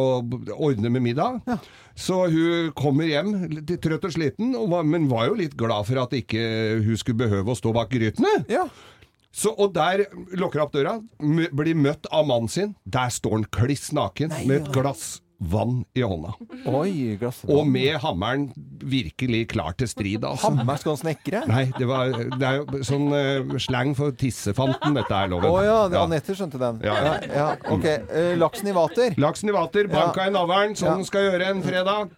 ordne 0.53 0.91
med 0.93 1.05
middag. 1.07 1.39
Så 1.99 2.21
hun 2.31 2.69
kommer 2.77 3.09
hjem 3.09 3.33
litt 3.55 3.73
trøtt 3.83 4.05
og 4.07 4.13
sliten, 4.15 4.53
men 4.91 5.09
var 5.11 5.31
jo 5.31 5.39
litt 5.41 5.57
glad 5.59 5.89
for 5.89 6.03
at 6.05 6.13
ikke 6.15 6.43
hun 6.85 6.99
skulle 6.99 7.25
behøve 7.25 7.55
å 7.55 7.57
stå 7.57 7.73
bak 7.75 7.89
grytene. 7.91 8.37
Så, 9.29 9.51
og 9.53 9.73
der 9.75 10.07
lukker 10.37 10.61
hun 10.61 10.65
opp 10.65 10.77
døra, 10.77 10.93
blir 11.19 11.77
møtt 11.77 12.07
av 12.13 12.29
mannen 12.29 12.49
sin. 12.49 12.75
Der 12.85 13.11
står 13.13 13.39
han 13.39 13.49
kliss 13.53 13.89
naken 13.97 14.33
med 14.45 14.61
et 14.61 14.71
glass 14.73 15.19
vann 15.39 15.85
i 15.95 16.01
hånda. 16.03 16.33
Oi, 16.67 17.17
Og 17.47 17.67
med 17.67 17.95
hammeren 18.03 18.49
virkelig 18.83 19.45
klar 19.53 19.71
til 19.79 19.87
strid. 19.87 20.25
Altså. 20.27 20.49
Hammer 20.51 20.79
skal 20.81 20.93
han 20.95 20.99
snekre? 20.99 21.41
Nei, 21.47 21.63
det, 21.77 21.87
var, 21.87 22.11
det 22.11 22.47
er 22.49 22.59
jo 22.59 22.81
sånn 22.83 23.07
uh, 23.13 23.55
slang 23.63 23.93
for 23.95 24.11
tissefanten, 24.19 24.97
dette 24.99 25.15
er 25.15 25.31
loven. 25.31 25.47
Å 25.49 25.63
ja, 25.63 25.77
ja. 25.93 26.03
Anette 26.03 26.35
skjønte 26.35 26.59
den. 26.61 26.81
Ja, 26.83 26.97
Ja, 26.99 27.13
ja. 27.23 27.31
ja, 27.39 27.47
ok. 27.71 27.87
Uh, 28.11 28.33
laksen 28.41 28.67
i 28.71 28.75
vater. 28.75 29.15
Laksen 29.21 29.51
i 29.51 29.55
vater, 29.55 29.87
banka 29.91 30.27
i 30.27 30.33
navlen, 30.35 30.75
sånn 30.79 30.99
Ja. 30.99 31.07
skal 31.07 31.29
gjøre 31.29 31.53
en 31.53 31.63
fredag. 31.63 32.11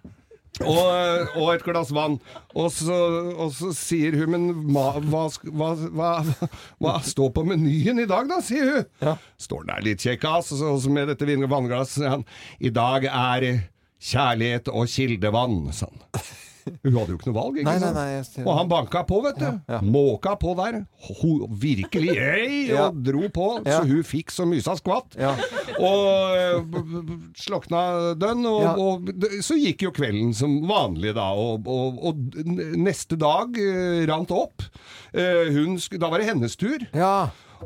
Og, 0.61 1.31
og 1.41 1.47
et 1.55 1.63
glass 1.65 1.89
vann. 1.95 2.19
Og 2.53 2.67
så, 2.73 2.97
og 3.35 3.49
så 3.57 3.71
sier 3.77 4.15
hun 4.19 4.31
Men 4.33 4.45
hva, 4.73 4.99
hva, 5.01 5.71
hva, 5.89 6.11
hva 6.81 6.93
står 7.05 7.31
på 7.35 7.45
menyen 7.49 8.01
i 8.03 8.07
dag, 8.09 8.29
da? 8.29 8.37
sier 8.45 8.69
hun. 8.75 8.85
Står 9.41 9.65
der 9.71 9.81
litt 9.85 10.03
kjekkas, 10.05 10.51
og 10.61 10.77
så 10.83 10.93
med 10.93 11.09
dette 11.11 11.27
vin- 11.29 11.47
vannglasset, 11.49 11.97
sier 12.01 12.13
han. 12.17 12.25
I 12.61 12.69
dag 12.75 13.07
er 13.09 13.47
kjærlighet 14.01 14.69
og 14.73 14.87
kildevann, 14.89 15.59
sa 15.75 15.89
han. 15.89 16.23
Hun 16.83 16.95
hadde 16.97 17.13
jo 17.13 17.17
ikke 17.19 17.29
noe 17.31 17.37
valg, 17.37 17.57
ikke 17.59 17.67
Nei, 17.67 17.79
sant? 17.81 17.95
nei, 17.97 18.21
nei, 18.21 18.45
Og 18.45 18.57
han 18.57 18.69
banka 18.71 19.03
på, 19.09 19.19
vet 19.25 19.39
du. 19.41 19.75
Måka 19.87 20.35
på 20.41 20.53
der. 20.59 20.79
Ho, 21.09 21.31
virkelig 21.61 22.15
ei, 22.17 22.67
Ja. 22.69 22.87
og 22.89 23.01
dro 23.05 23.27
på, 23.33 23.47
Ja. 23.65 23.79
så 23.81 23.87
hun 23.89 24.03
fikk 24.07 24.31
så 24.33 24.45
mysa 24.49 24.75
skvatt. 24.79 25.17
Og 25.81 26.37
eh, 26.37 27.19
slokna 27.41 27.83
dønn, 28.19 28.45
og, 28.45 28.61
Ja. 28.61 28.73
og 28.77 29.11
så 29.45 29.57
gikk 29.59 29.87
jo 29.87 29.91
kvelden 29.95 30.33
som 30.37 30.59
vanlig 30.69 31.13
da, 31.17 31.29
og, 31.33 31.67
og, 31.67 32.17
neste 32.77 33.17
dag 33.19 33.55
uh, 33.57 34.01
rant 34.09 34.31
opp. 34.35 34.61
Uh, 35.15 35.47
hun, 35.51 35.77
da 35.99 36.09
var 36.11 36.21
det 36.21 36.29
hennes 36.31 36.55
tur. 36.59 36.83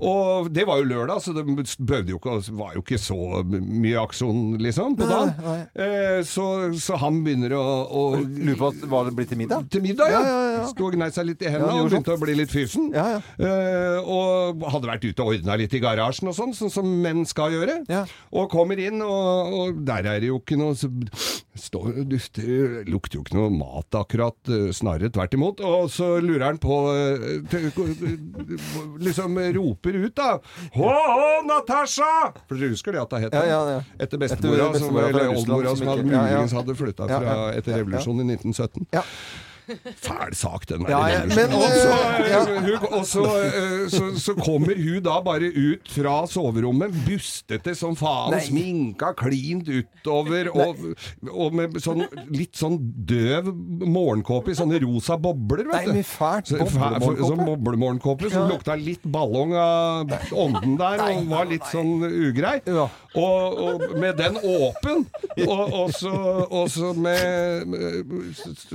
Og 0.04 0.50
det 0.54 0.66
var 0.68 0.82
jo 0.82 0.88
lørdag, 0.90 1.22
så 1.24 1.34
det 1.36 1.46
jo 1.46 2.20
ikke, 2.20 2.36
var 2.58 2.76
jo 2.76 2.84
ikke 2.84 3.00
så 3.02 3.18
mye 3.46 4.02
aksjon, 4.02 4.58
liksom, 4.62 4.98
på 5.00 5.08
Nei, 5.08 5.16
dagen. 5.16 5.64
Eh, 5.86 6.20
så, 6.28 6.48
så 6.82 7.00
han 7.02 7.22
begynner 7.26 7.56
å, 7.58 7.64
å 7.86 8.04
Lurer 8.20 8.60
på 8.60 8.72
hva 8.92 9.04
det 9.08 9.16
blir 9.18 9.30
til 9.30 9.40
middag? 9.40 9.68
Til 9.72 9.84
middag, 9.86 10.12
ja. 10.12 10.22
Ja, 10.22 10.36
ja, 10.36 10.52
ja. 10.58 10.68
Sto 10.72 10.90
og 10.90 10.98
gnei 10.98 11.10
seg 11.16 11.30
litt 11.30 11.46
i 11.46 11.52
hendene 11.52 11.86
og 11.86 11.90
begynte 11.92 12.16
å 12.16 12.22
bli 12.22 12.38
litt 12.42 12.52
fysen. 12.54 12.92
Eh, 12.96 14.00
og 14.02 14.66
hadde 14.74 14.92
vært 14.92 15.08
ute 15.08 15.24
og 15.26 15.34
ordna 15.36 15.58
litt 15.60 15.76
i 15.76 15.84
garasjen 15.84 16.32
og 16.32 16.38
sånn, 16.38 16.56
sånn 16.58 16.74
som 16.74 16.92
menn 17.06 17.24
skal 17.30 17.56
gjøre. 17.56 17.80
Og 18.36 18.50
kommer 18.52 18.80
inn, 18.82 19.02
og, 19.06 19.60
og 19.60 19.84
der 19.88 20.12
er 20.16 20.24
det 20.24 20.32
jo 20.34 20.42
ikke 20.42 20.60
noe 20.60 20.76
så, 20.80 20.92
står, 21.60 22.04
dufter, 22.10 22.84
Lukter 22.90 23.20
jo 23.20 23.24
ikke 23.26 23.36
noe 23.38 23.52
mat 23.54 23.98
akkurat, 23.98 24.38
eh, 24.52 24.70
snarere 24.76 25.10
tvert 25.16 25.34
imot. 25.38 25.62
Og 25.66 25.90
så 25.94 26.16
lurer 26.24 26.46
han 26.50 26.60
på 26.62 26.78
eh, 26.94 27.56
Liksom 29.06 29.38
roper 29.58 29.98
ut, 30.04 30.16
da. 30.18 30.30
Hå, 30.76 30.92
hå, 30.92 31.30
Natasha! 31.48 32.12
For 32.50 32.60
dere 32.60 32.74
husker 32.76 32.96
det 32.96 33.02
at 33.04 33.16
det 33.16 33.24
het? 33.28 33.38
Ja, 33.40 33.46
ja, 33.50 33.62
ja. 33.78 33.82
Etter 34.00 34.22
bestemora, 34.22 34.70
Etter 34.70 34.80
som, 34.80 34.94
bestemora 34.94 35.10
som, 35.10 35.16
eller 35.16 35.34
oldemora, 35.36 35.74
som 35.74 35.78
som 35.84 35.92
hadde, 35.94 36.06
ja, 36.06 36.14
ja. 36.14 36.22
muligens 36.36 36.56
hadde 36.60 36.76
flytta 36.80 37.10
Ja, 37.10 37.20
fra 37.20 37.36
ja. 37.36 37.50
etter 37.60 37.72
Ja, 37.72 37.78
ja. 37.78 37.84
revolusjonen 37.84 38.30
i 38.30 38.38
1917. 38.40 38.88
Fæl 40.06 40.36
sak, 40.38 40.66
den 40.70 40.84
der. 40.86 40.92
Ja, 40.92 41.00
ja, 41.10 41.22
men, 41.30 41.54
og 41.58 41.64
så, 41.74 41.94
ja. 42.30 42.42
hun, 42.46 42.86
og 43.00 43.06
så, 43.10 43.24
så, 43.94 44.04
så 44.22 44.36
kommer 44.38 44.78
hun 44.78 45.00
da 45.06 45.16
bare 45.26 45.50
ut 45.50 45.90
fra 45.92 46.16
soverommet, 46.30 46.94
bustete 47.08 47.74
som 47.78 47.96
faen, 47.98 48.36
Nei. 48.36 48.42
sminka 48.46 49.14
klint 49.18 49.70
utover, 49.72 50.52
og, 50.54 50.84
og 51.32 51.56
med 51.58 51.80
sånn 51.84 52.06
litt 52.30 52.58
sånn 52.60 52.78
døv 53.10 53.50
morgenkåpe 53.86 54.54
i 54.54 54.58
sånne 54.60 54.80
rosa 54.86 55.18
bobler, 55.22 55.66
vet 55.72 55.80
Nei, 55.80 55.86
du. 55.88 55.94
men 56.00 56.08
fælt. 56.08 56.54
Sånn 57.26 57.44
boblemorgenkåpe 57.46 58.30
som 58.30 58.46
Ja. 58.46 58.52
lukta 58.52 58.76
litt 58.78 59.04
ballong 59.10 59.56
av 59.58 60.12
ånden 60.36 60.78
der, 60.80 61.02
og 61.10 61.30
var 61.32 61.50
litt 61.50 61.66
sånn 61.72 62.04
ugrei. 62.06 62.60
Og, 63.16 63.60
og 63.66 63.84
med 64.02 64.18
den 64.20 64.36
åpen, 64.42 65.06
og, 65.48 65.62
og, 65.66 65.94
så, 65.96 66.12
og 66.50 66.70
så 66.72 66.92
med 66.94 67.16
med 67.16 67.66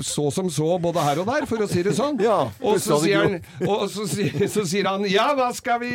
så 0.00 0.30
som 0.32 0.48
så 0.52 0.78
både 0.82 1.04
her 1.06 1.22
og 1.22 1.28
der, 1.30 1.46
for 1.50 1.64
å 1.64 1.68
si 1.70 1.84
det 1.86 1.94
sånn. 1.96 2.20
og 2.68 2.80
så 2.82 3.00
sier, 3.04 3.24
han, 3.24 3.66
og 3.66 3.86
så, 3.92 4.06
så 4.08 4.66
sier 4.68 4.88
han 4.90 5.06
Ja, 5.10 5.30
hva 5.38 5.50
skal 5.56 5.80
vi 5.82 5.92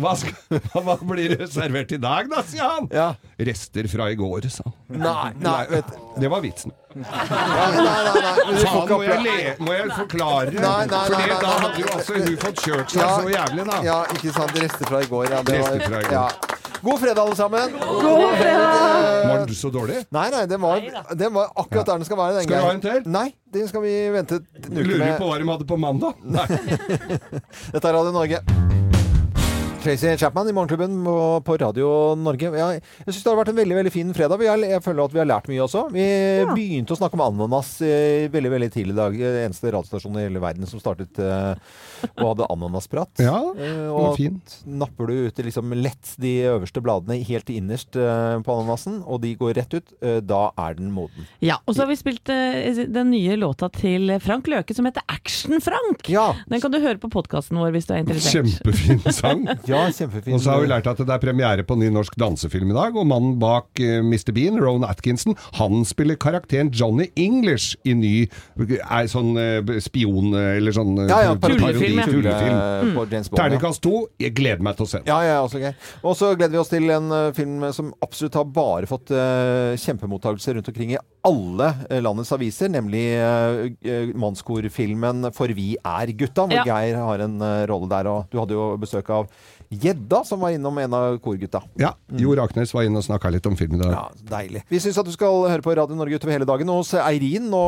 Hva, 0.00 0.14
skal, 0.18 0.60
hva 0.86 0.96
blir 1.02 1.36
det 1.40 1.50
servert 1.52 1.92
i 1.96 2.00
dag, 2.00 2.30
da, 2.32 2.44
sier 2.46 2.76
han. 2.76 2.90
Rester 3.40 3.88
fra 3.90 4.10
i 4.12 4.18
går, 4.18 4.50
sa 4.52 4.66
han. 4.66 4.76
Nei, 5.00 5.30
nei, 5.40 5.60
vet 5.70 5.94
Det 6.18 6.28
var 6.28 6.40
vitsen. 6.42 6.72
Nei, 6.94 7.04
nei, 7.06 7.82
nei, 7.86 8.20
nei. 8.20 8.62
Faen, 8.64 8.88
må 8.90 8.96
jeg, 9.06 9.18
le, 9.22 9.34
må 9.62 9.74
jeg 9.76 9.90
forklare? 9.94 10.50
Nei, 10.56 10.62
nei, 10.62 10.86
nei, 10.90 11.02
For 11.06 11.14
nei, 11.14 11.36
da 11.38 11.52
hadde 11.62 11.82
jo 11.84 11.90
altså 11.94 12.16
hun 12.18 12.38
fått 12.42 12.62
kjørt 12.64 12.90
seg 12.90 13.00
Ja. 13.04 13.10
så 13.14 13.30
jævlig, 13.30 13.66
da. 13.68 13.76
Ja, 13.86 13.98
ikke 14.16 14.32
sant. 14.34 14.56
Rester 14.58 14.90
fra 14.90 15.02
i 15.04 15.06
går. 15.12 15.28
Ja, 15.30 15.42
det 15.46 15.60
Rester 15.60 15.84
fra 15.86 16.00
i 16.00 16.08
går. 16.08 16.16
Ja. 16.16 16.56
God 16.80 16.98
fredag, 17.02 17.20
alle 17.22 17.36
sammen. 17.36 17.76
God 17.78 18.34
fredag! 18.40 19.28
Var 19.30 19.46
den 19.46 19.54
så 19.60 19.70
dårlig? 19.70 20.00
Nei, 20.16 20.26
nei, 20.34 20.42
den 20.50 20.60
var, 20.64 20.80
den 21.22 21.34
var 21.36 21.52
akkurat 21.62 21.86
der 21.92 22.00
den 22.02 22.08
skal 22.08 22.18
være. 22.24 22.38
Den 22.40 22.48
Skal 22.48 22.56
du 22.56 22.66
ha 22.66 22.72
en 22.74 22.82
til? 22.88 23.02
Nei, 23.18 23.26
den 23.54 23.68
skal 23.70 23.84
vi 23.86 23.94
vente 24.16 24.40
en 24.40 24.80
uke 24.80 24.88
Lurer 24.90 25.14
på 25.20 25.28
hva 25.30 25.38
de 25.44 25.48
hadde 25.52 25.68
på 25.70 25.78
mandag. 25.86 26.18
Nei. 26.24 26.46
Dette 27.76 27.84
er 27.84 27.94
Radio 28.00 28.16
Norge. 28.16 28.42
Tracy 29.80 30.16
Chapman 30.20 30.48
i 30.48 30.52
Morgenklubben 30.52 31.04
på, 31.04 31.12
på 31.44 31.54
Radio 31.56 31.86
Norge. 32.18 32.50
Jeg, 32.52 32.80
jeg 33.06 33.14
syns 33.14 33.22
det 33.24 33.30
har 33.30 33.38
vært 33.38 33.50
en 33.54 33.56
veldig 33.62 33.76
veldig 33.78 33.92
fin 33.94 34.10
fredag. 34.12 34.36
Vi 34.42 34.48
har, 34.50 34.60
jeg 34.60 34.82
føler 34.84 35.06
at 35.06 35.14
vi 35.14 35.20
har 35.22 35.28
lært 35.30 35.46
mye 35.48 35.62
også. 35.64 35.86
Vi 35.94 36.04
begynte 36.52 36.92
å 36.92 36.98
snakke 36.98 37.16
om 37.16 37.22
ananas 37.24 37.70
eh, 37.86 38.26
veldig 38.32 38.50
veldig 38.52 38.68
tidlig 38.74 38.92
i 38.92 38.98
dag. 38.98 39.16
Eh, 39.16 39.38
Eneste 39.46 39.72
radiostasjon 39.72 40.18
i 40.20 40.24
hele 40.26 40.42
verden 40.42 40.68
som 40.68 40.82
startet 40.82 41.16
eh, 41.24 41.54
og 42.10 42.26
hadde 42.26 42.48
ananasprat. 42.52 43.22
Ja, 43.24 43.38
det 43.56 43.70
var 43.86 44.10
og 44.10 44.18
fint. 44.20 44.58
napper 44.68 45.08
du 45.08 45.30
ut 45.30 45.40
liksom 45.48 45.72
lett 45.80 46.12
de 46.20 46.34
øverste 46.50 46.84
bladene 46.84 47.16
helt 47.30 47.48
innerst 47.54 47.96
eh, 47.96 48.36
på 48.44 48.58
ananasen, 48.58 49.00
og 49.08 49.22
de 49.24 49.32
går 49.40 49.56
rett 49.62 49.78
ut, 49.78 49.96
eh, 50.04 50.20
da 50.20 50.42
er 50.60 50.76
den 50.76 50.92
moden. 50.92 51.24
Ja, 51.40 51.56
og 51.64 51.72
så 51.78 51.86
har 51.86 51.90
vi 51.94 51.96
spilt 52.02 52.28
den 52.28 53.14
nye 53.14 53.38
låta 53.40 53.70
til 53.80 54.12
Frank 54.20 54.52
Løke 54.52 54.76
som 54.76 54.84
heter 54.90 55.08
Action-Frank. 55.08 56.04
Den 56.52 56.60
kan 56.60 56.76
du 56.76 56.82
høre 56.84 57.00
på 57.00 57.08
podkasten 57.16 57.56
vår 57.64 57.72
hvis 57.78 57.88
du 57.88 57.96
er 57.96 58.04
interessert. 58.04 58.44
Kjempefin 58.60 59.04
sang. 59.16 59.46
ja, 59.72 59.82
kjempefin. 59.96 60.34
Og 60.36 60.42
så 60.44 60.54
har 60.54 60.64
vi 60.64 60.70
lært 60.70 60.88
at 60.90 61.00
det 61.00 61.14
er 61.14 61.22
premiere 61.22 61.64
på 61.66 61.76
ny 61.80 61.88
norsk 61.94 62.16
dansefilm 62.20 62.70
i 62.72 62.76
dag, 62.76 62.96
og 62.96 63.06
mannen 63.10 63.38
bak 63.42 63.80
eh, 63.82 64.00
Mr. 64.04 64.32
Bean, 64.36 64.58
Rowan 64.60 64.84
Atkinson, 64.88 65.36
han 65.58 65.84
spiller 65.88 66.18
karakteren 66.20 66.70
Johnny 66.74 67.08
English 67.16 67.76
i 67.84 67.94
ny 67.94 68.14
er 68.60 69.08
sånn 69.10 69.32
eh, 69.40 69.78
spion 69.82 70.34
eh, 70.34 70.56
eller 70.60 70.76
sånn 70.76 70.94
eh, 71.04 71.10
Ja, 71.10 71.20
ja, 71.30 71.34
parodi- 71.40 71.60
tullefilm, 71.60 72.02
tullefilm. 72.04 72.58
Mm. 72.90 72.98
ja. 73.14 73.22
Terningkast 73.36 73.82
to. 73.84 73.94
Jeg 74.20 74.34
gleder 74.38 74.62
meg 74.64 74.76
til 74.78 74.86
å 74.86 74.90
se 74.90 75.00
den. 75.02 75.10
Ja, 75.10 75.20
ja, 75.26 75.38
også 75.44 75.60
gøy. 75.62 75.72
Og 76.04 76.16
så 76.18 76.32
gleder 76.36 76.54
vi 76.56 76.62
oss 76.62 76.72
til 76.72 76.90
en 76.94 77.10
eh, 77.16 77.30
film 77.36 77.64
som 77.76 77.92
absolutt 78.04 78.36
har 78.38 78.46
bare 78.50 78.88
fått 78.90 79.10
uh, 79.14 79.76
kjempemottakelse 79.80 80.54
rundt 80.56 80.68
omkring 80.72 80.94
i 80.94 81.00
alle 81.26 81.68
eh, 81.90 82.00
landets 82.02 82.32
aviser, 82.32 82.70
nemlig 82.72 83.04
uh, 83.20 84.12
mannskorfilmen 84.16 85.30
'For 85.36 85.52
vi 85.56 85.74
er 85.76 86.12
gutta', 86.16 86.46
hvor 86.48 86.56
Ja. 86.60 86.64
Geir 86.64 86.96
har 86.96 87.20
en 87.20 87.40
eh, 87.40 87.66
rolle 87.70 87.88
der. 87.88 88.08
Og 88.10 88.26
du 88.30 88.38
hadde 88.40 88.56
jo 88.56 88.76
besøk 88.80 89.10
av 89.10 89.28
Gjedda, 89.70 90.24
som 90.26 90.40
var 90.42 90.50
innom 90.50 90.78
en 90.82 90.94
av 90.94 91.18
korgutta. 91.22 91.60
Ja, 91.78 91.92
Jo 92.18 92.32
Raknes 92.34 92.72
var 92.74 92.82
inne 92.82 92.98
og 92.98 93.04
snakka 93.06 93.30
litt 93.30 93.44
om 93.46 93.54
film 93.56 93.76
i 93.76 93.78
dag. 93.78 93.92
Ja, 93.94 94.08
deilig. 94.32 94.64
Vi 94.68 94.80
syns 94.82 94.98
at 94.98 95.06
du 95.06 95.12
skal 95.14 95.44
høre 95.46 95.62
på 95.62 95.74
Radio 95.78 95.94
Norge 95.94 96.18
utover 96.18 96.34
hele 96.34 96.48
dagen. 96.48 96.72
Og 96.74 96.80
hos 96.82 96.90
Eirin, 96.98 97.46
nå, 97.52 97.60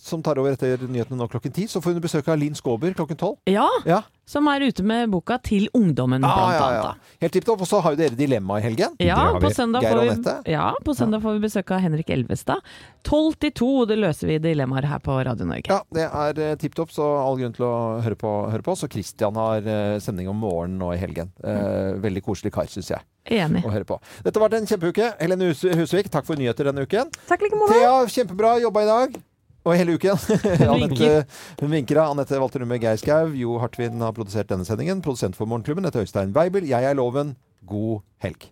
som 0.00 0.22
tar 0.24 0.40
over 0.40 0.56
etter 0.56 0.80
nyhetene 0.88 1.20
nå 1.20 1.28
klokken 1.28 1.52
ti, 1.52 1.66
så 1.68 1.82
får 1.84 1.92
hun 1.98 2.00
besøk 2.06 2.30
av 2.32 2.40
Linn 2.40 2.56
Skåber 2.56 2.96
klokken 2.96 3.20
tolv. 3.20 3.36
Ja, 3.50 3.68
Ja. 3.84 4.00
som 4.30 4.46
er 4.48 4.62
ute 4.62 4.82
med 4.86 5.10
boka 5.10 5.36
til 5.42 5.68
ungdommen, 5.74 6.22
blant 6.22 6.54
ja, 6.54 6.56
ja, 6.56 6.80
annet. 6.80 7.12
Helt 7.20 7.32
tipp 7.36 7.44
topp. 7.44 7.66
Og 7.66 7.68
så 7.68 7.82
har 7.84 7.92
jo 7.92 8.00
dere 8.00 8.16
Dilemma 8.16 8.56
i 8.56 8.62
helgen. 8.64 8.96
Ja, 9.02 9.34
på 9.42 9.50
søndag, 9.52 9.82
Geir 9.84 9.98
og 9.98 10.06
får 10.06 10.44
vi, 10.46 10.52
ja, 10.54 10.70
på 10.86 10.94
søndag 10.96 11.20
får 11.20 11.36
vi 11.36 11.44
besøk 11.44 11.74
av 11.76 11.82
Henrik 11.84 12.08
Elvestad. 12.14 12.64
12 13.04 13.36
til 13.44 13.52
2, 13.60 13.70
det 13.90 13.98
løser 13.98 14.30
vi 14.30 14.38
dilemmaer 14.38 14.86
her 14.86 15.02
på 15.04 15.18
Radio 15.26 15.44
Norge. 15.48 15.68
Ja, 15.68 15.80
det 15.92 16.06
er 16.08 16.40
uh, 16.52 16.56
tipp 16.60 16.76
topp, 16.78 16.92
så 16.94 17.04
all 17.20 17.36
grunn 17.40 17.52
til 17.56 17.66
å 17.66 17.74
høre 18.04 18.16
på. 18.16 18.32
Høre 18.54 18.64
på. 18.64 18.76
Så 18.78 18.88
Christian 18.92 19.36
har 19.40 19.66
eh, 19.66 19.98
sending 20.00 20.28
om 20.30 20.38
morgenen 20.40 20.78
nå 20.80 20.92
i 20.94 20.96
helgen. 20.96 21.09
Eh, 21.18 21.94
veldig 22.04 22.22
koselig 22.22 22.52
kar, 22.54 22.68
syns 22.70 22.90
jeg. 22.92 23.00
Enig. 23.26 23.64
Å 23.64 23.72
høre 23.72 23.84
på. 23.88 23.98
Dette 24.24 24.38
har 24.38 24.48
vært 24.48 24.60
en 24.60 24.68
kjempeuke. 24.70 25.10
Helene 25.20 25.50
Husvik, 25.52 26.10
takk 26.12 26.28
for 26.28 26.36
nyheter 26.40 26.70
denne 26.70 26.86
uken. 26.86 27.10
Takk 27.28 27.42
like 27.42 27.58
måte. 27.58 27.74
Thea, 27.74 27.96
kjempebra 28.06 28.60
jobba 28.62 28.82
i 28.86 28.90
dag. 28.90 29.18
Og 29.64 29.76
hele 29.76 29.96
uken. 29.98 30.16
Anette, 30.72 31.10
hun 31.60 31.74
vinker 31.74 32.00
av. 32.00 32.14
Anette 32.14 32.38
Walter 32.40 32.62
Numme 32.62 32.78
Geir 32.80 33.00
Skau. 33.00 33.34
Jo 33.36 33.58
Hartvin 33.60 34.00
har 34.00 34.14
produsert 34.16 34.48
denne 34.48 34.64
sendingen. 34.68 35.02
Produsent 35.04 35.36
for 35.36 35.50
Morgenklubben 35.50 35.84
heter 35.88 36.06
Øystein 36.06 36.32
Weibel. 36.36 36.64
Jeg 36.68 36.84
er 36.88 36.96
Loven. 36.96 37.36
God 37.68 38.00
helg. 38.24 38.50